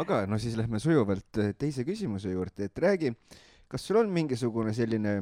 aga 0.00 0.22
no 0.30 0.38
siis 0.40 0.56
lähme 0.58 0.80
sujuvalt 0.82 1.42
eh, 1.42 1.52
teise 1.58 1.84
küsimuse 1.86 2.32
juurde, 2.32 2.68
et 2.68 2.84
räägi, 2.84 3.12
kas 3.68 3.86
sul 3.86 4.00
on 4.02 4.10
mingisugune 4.12 4.74
selline 4.76 5.20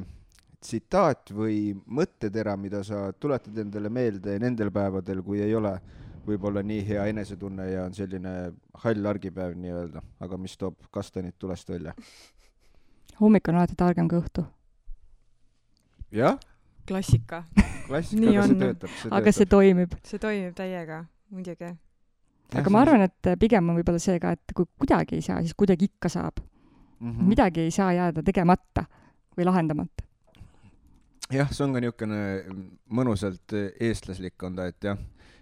tsitaat 0.63 1.31
või 1.37 1.75
mõttetera, 1.85 2.55
mida 2.57 2.81
sa 2.83 3.07
tuletad 3.13 3.57
endale 3.61 3.91
meelde 3.93 4.39
nendel 4.41 4.71
päevadel, 4.73 5.21
kui 5.25 5.41
ei 5.43 5.53
ole 5.55 5.75
võib-olla 6.27 6.63
nii 6.65 6.81
hea 6.87 7.05
enesetunne 7.11 7.69
ja 7.71 7.85
on 7.87 7.93
selline 7.95 8.33
hall 8.83 9.11
argipäev 9.13 9.55
nii-öelda, 9.55 10.01
aga 10.19 10.39
mis 10.41 10.57
toob 10.59 10.89
kastanid 10.91 11.37
tulest 11.39 11.69
välja? 11.69 11.93
hommik 13.21 13.47
on 13.49 13.57
alati 13.57 13.77
targem 13.77 14.09
kui 14.09 14.19
õhtu 14.19 14.43
jah, 16.11 16.37
klassika. 16.87 17.43
klassika, 17.87 18.21
Nii 18.21 18.37
aga 18.37 18.45
see 18.47 18.53
on. 18.53 18.59
töötab, 18.63 18.93
see 19.01 19.11
aga 19.11 19.33
see 19.33 19.45
töötab. 19.45 19.57
toimib. 19.57 19.95
see 20.07 20.21
toimib 20.23 20.55
täiega, 20.57 21.01
muidugi. 21.33 21.71
aga 22.61 22.73
ma 22.73 22.83
arvan, 22.85 23.07
et 23.07 23.31
pigem 23.39 23.69
on 23.69 23.79
võib-olla 23.79 24.01
see 24.01 24.19
ka, 24.23 24.35
et 24.37 24.55
kui 24.55 24.69
kuidagi 24.79 25.17
ei 25.19 25.25
saa, 25.25 25.41
siis 25.43 25.57
kuidagi 25.57 25.91
ikka 25.91 26.11
saab 26.11 26.39
mm 26.99 27.11
-hmm.. 27.11 27.31
midagi 27.33 27.61
ei 27.67 27.71
saa 27.71 27.93
jääda 27.93 28.23
tegemata 28.23 28.85
või 29.37 29.45
lahendamata. 29.45 30.05
jah, 31.31 31.51
see 31.51 31.65
on 31.65 31.73
ka 31.73 31.83
niisugune 31.83 32.21
mõnusalt 32.89 33.57
eestlaslik 33.79 34.43
on 34.43 34.55
ta, 34.55 34.67
et 34.71 34.83
jah, 34.83 34.97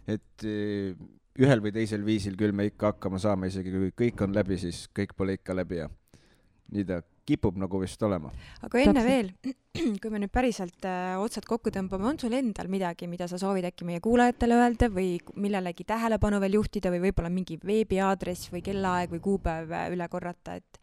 et 0.07 0.43
eh, 0.43 0.95
ühel 1.39 1.61
või 1.61 1.73
teisel 1.75 2.05
viisil 2.05 2.37
küll 2.39 2.55
me 2.55 2.65
ikka 2.65 2.93
hakkama 2.93 3.19
saame, 3.19 3.47
isegi 3.51 3.71
kui 3.71 3.91
kõik 3.91 4.23
on 4.23 4.33
läbi, 4.35 4.57
siis 4.57 4.87
kõik 4.95 5.13
pole 5.17 5.35
ikka 5.37 5.55
läbi 5.55 5.81
ja 5.83 5.89
nii 6.71 6.85
ta 6.89 7.01
kipub 7.25 7.57
nagu 7.57 7.79
vist 7.81 8.01
olema. 8.05 8.31
aga 8.61 8.81
enne 8.81 9.01
Täpselt. 9.01 9.45
veel, 9.45 9.95
kui 10.01 10.13
me 10.13 10.21
nüüd 10.23 10.33
päriselt 10.33 10.85
äh, 10.87 11.15
otsad 11.21 11.47
kokku 11.49 11.73
tõmbame, 11.73 12.07
on 12.11 12.19
sul 12.21 12.35
endal 12.37 12.69
midagi, 12.71 13.09
mida 13.11 13.27
sa 13.31 13.39
soovid 13.41 13.69
äkki 13.71 13.87
meie 13.87 14.03
kuulajatele 14.03 14.59
öelda 14.59 14.89
või 14.93 15.15
millelegi 15.35 15.87
tähelepanu 15.87 16.41
veel 16.43 16.59
juhtida 16.59 16.93
või 16.93 17.07
võib-olla 17.07 17.31
mingi 17.33 17.57
veebiaadress 17.61 18.51
või 18.53 18.61
kellaaeg 18.65 19.15
või 19.15 19.23
kuupäev 19.25 19.73
äh, 19.73 19.89
üle 19.95 20.09
korrata, 20.11 20.59
et 20.59 20.81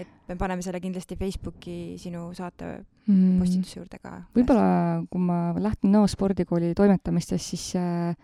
et 0.00 0.08
me 0.26 0.34
paneme 0.34 0.64
selle 0.64 0.80
kindlasti 0.82 1.14
Facebooki 1.14 1.94
sinu 2.00 2.30
saate 2.34 2.80
Mm. 3.04 3.38
postituse 3.38 3.80
juurde 3.80 3.98
ka. 4.00 4.14
võib-olla, 4.32 5.04
kui 5.12 5.20
ma 5.20 5.52
lähtun 5.60 5.92
Nõo 5.92 6.06
spordikooli 6.08 6.72
toimetamistest, 6.76 7.50
siis 7.52 7.64
äh, 7.76 8.14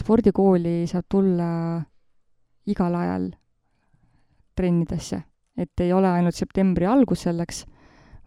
spordikooli 0.00 0.86
saab 0.88 1.04
tulla 1.12 1.48
igal 2.72 2.96
ajal 2.96 3.26
trennidesse, 4.56 5.20
et 5.56 5.80
ei 5.80 5.92
ole 5.92 6.10
ainult 6.10 6.34
septembri 6.34 6.86
algus 6.86 7.26
selleks, 7.28 7.64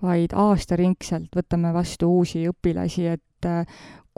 vaid 0.02 0.34
aastaringselt 0.38 1.34
võtame 1.36 1.72
vastu 1.74 2.10
uusi 2.20 2.44
õpilasi, 2.50 3.08
et 3.18 3.48
äh, 3.50 3.66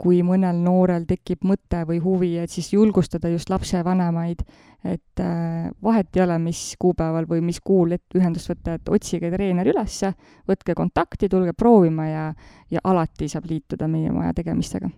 kui 0.00 0.22
mõnel 0.24 0.62
noorel 0.64 1.04
tekib 1.08 1.44
mõte 1.48 1.82
või 1.88 2.00
huvi, 2.00 2.30
et 2.40 2.52
siis 2.52 2.70
julgustada 2.72 3.28
just 3.32 3.50
lapsevanemaid, 3.52 4.42
et 4.88 5.22
äh, 5.22 5.68
vahet 5.84 6.16
ei 6.16 6.24
ole, 6.24 6.38
mis 6.40 6.62
kuupäeval 6.80 7.28
või 7.28 7.42
mis 7.44 7.60
kuul 7.64 7.96
et 7.96 8.16
ühendust 8.16 8.48
võtta, 8.52 8.78
et 8.78 8.88
otsige 8.88 9.30
treener 9.32 9.68
ülesse, 9.72 10.14
võtke 10.48 10.76
kontakti, 10.76 11.28
tulge 11.28 11.52
proovima 11.52 12.08
ja, 12.08 12.24
ja 12.72 12.84
alati 12.84 13.28
saab 13.28 13.48
liituda 13.50 13.88
meie 13.92 14.12
maja 14.14 14.32
tegemistega. 14.40 14.88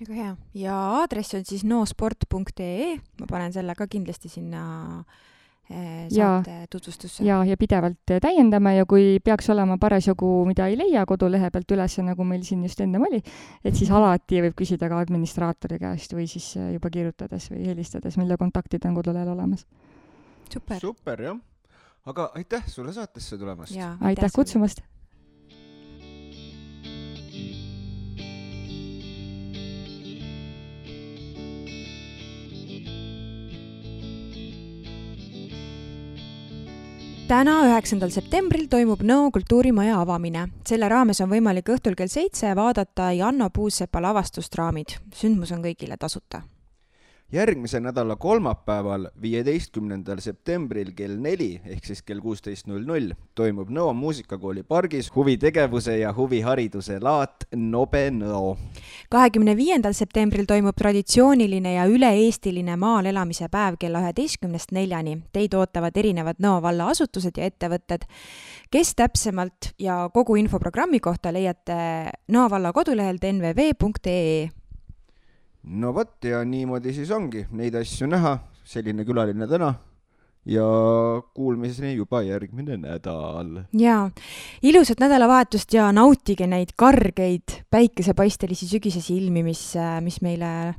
väga 0.00 0.14
hea 0.14 0.34
ja 0.54 0.74
aadress 1.00 1.34
on 1.34 1.46
siis 1.46 1.64
noosport.ee, 1.66 2.94
ma 3.20 3.30
panen 3.30 3.54
selle 3.54 3.74
ka 3.78 3.86
kindlasti 3.90 4.30
sinna 4.30 4.62
eh, 4.98 5.26
Jaa. 5.68 6.42
saate 6.42 6.66
tutvustusse. 6.70 7.24
ja, 7.24 7.42
ja 7.44 7.56
pidevalt 7.60 8.12
täiendame 8.22 8.74
ja 8.76 8.86
kui 8.88 9.18
peaks 9.24 9.50
olema 9.52 9.76
parasjagu, 9.78 10.30
mida 10.48 10.66
ei 10.70 10.78
leia 10.80 11.04
kodulehe 11.06 11.50
pealt 11.52 11.76
üles, 11.76 11.98
nagu 12.04 12.24
meil 12.24 12.42
siin 12.46 12.62
just 12.64 12.80
ennem 12.80 13.04
oli, 13.08 13.20
et 13.64 13.76
siis 13.76 13.90
alati 13.92 14.40
võib 14.46 14.56
küsida 14.56 14.88
ka 14.88 15.00
administraatori 15.04 15.80
käest 15.82 16.16
või 16.16 16.28
siis 16.30 16.50
äh, 16.56 16.72
juba 16.76 16.90
kirjutades 16.94 17.50
või 17.52 17.66
helistades, 17.68 18.16
mille 18.20 18.40
kontaktid 18.40 18.86
on 18.88 18.96
kodulehel 18.96 19.34
olemas. 19.34 19.66
super. 20.52 20.80
super 20.80 21.22
jah, 21.22 21.40
aga 22.06 22.30
aitäh 22.40 22.64
sulle 22.66 22.92
saatesse 22.96 23.38
tulemast. 23.38 23.76
ja 23.76 23.96
aitäh 24.00 24.32
kutsumast! 24.34 24.80
täna, 37.28 37.58
üheksandal 37.68 38.08
septembril 38.12 38.68
toimub 38.72 39.02
Nõo 39.04 39.28
kultuurimaja 39.34 39.98
avamine. 40.00 40.46
selle 40.64 40.88
raames 40.88 41.20
on 41.20 41.28
võimalik 41.28 41.68
õhtul 41.68 41.96
kell 41.98 42.08
seitse 42.08 42.54
vaadata 42.56 43.12
Janno 43.12 43.50
Puusepa 43.50 44.00
lavastust 44.00 44.54
Raamid. 44.54 44.96
sündmus 45.14 45.52
on 45.52 45.62
kõigile 45.62 45.96
tasuta. 45.98 46.42
Järgmise 47.32 47.80
nädala 47.80 48.16
kolmapäeval, 48.16 49.08
viieteistkümnendal 49.22 50.20
septembril 50.24 50.94
kell 50.96 51.18
neli 51.20 51.60
ehk 51.66 51.84
siis 51.84 52.00
kell 52.02 52.22
kuusteist 52.24 52.66
null 52.70 52.86
null 52.88 53.12
toimub 53.36 53.68
Nõo 53.68 53.92
muusikakooli 53.92 54.62
pargis 54.64 55.10
huvitegevuse 55.14 55.98
ja 55.98 56.12
huvihariduse 56.16 56.96
laat 57.04 57.44
Nobe 57.56 58.08
Nõo. 58.10 58.56
kahekümne 59.12 59.56
viiendal 59.56 59.92
septembril 59.92 60.48
toimub 60.48 60.76
traditsiooniline 60.76 61.74
ja 61.74 61.84
üle-eestiline 61.86 62.76
maal 62.80 63.06
elamise 63.12 63.48
päev 63.52 63.76
kella 63.78 64.00
üheteistkümnest 64.00 64.72
neljani. 64.72 65.18
Teid 65.32 65.54
ootavad 65.54 65.96
erinevad 65.96 66.40
Nõo 66.40 66.62
valla 66.62 66.88
asutused 66.88 67.36
ja 67.36 67.44
ettevõtted. 67.44 68.08
kes 68.70 68.94
täpsemalt 68.94 69.74
ja 69.78 70.08
kogu 70.14 70.36
info 70.36 70.58
programmi 70.58 71.00
kohta 71.00 71.32
leiate 71.32 72.10
Nõo 72.32 72.48
valla 72.50 72.72
kodulehelt 72.72 73.22
nvv.ee. 73.22 74.48
No 75.68 75.92
vot 75.94 76.24
ja 76.24 76.40
niimoodi 76.44 76.94
siis 76.96 77.10
ongi 77.14 77.44
neid 77.52 77.76
asju 77.78 78.08
näha, 78.08 78.38
selline 78.64 79.04
külaline 79.08 79.48
täna 79.50 79.74
ja 80.48 80.64
kuulmiseni 81.34 81.94
juba 81.94 82.22
järgmine 82.22 82.76
nädal. 82.76 83.64
jaa, 83.78 84.10
ilusat 84.62 85.00
nädalavahetust 85.00 85.74
ja 85.74 85.92
nautige 85.92 86.46
neid 86.46 86.72
kargeid 86.76 87.62
päikesepaistelisi 87.70 88.68
sügisesi 88.68 89.16
ilmi, 89.16 89.42
mis, 89.42 89.72
mis 90.00 90.20
meile 90.24 90.74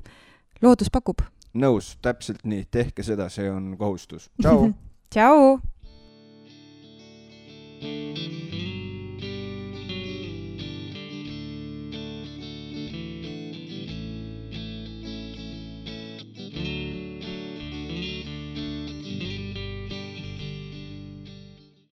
loodus 0.61 0.89
pakub. 0.91 1.21
nõus, 1.53 1.97
täpselt 2.01 2.45
nii, 2.45 2.65
tehke 2.71 3.03
seda, 3.03 3.29
see 3.29 3.51
on 3.51 3.75
kohustus. 3.77 4.29
tšau. 4.41 4.71
tšau. 5.13 5.59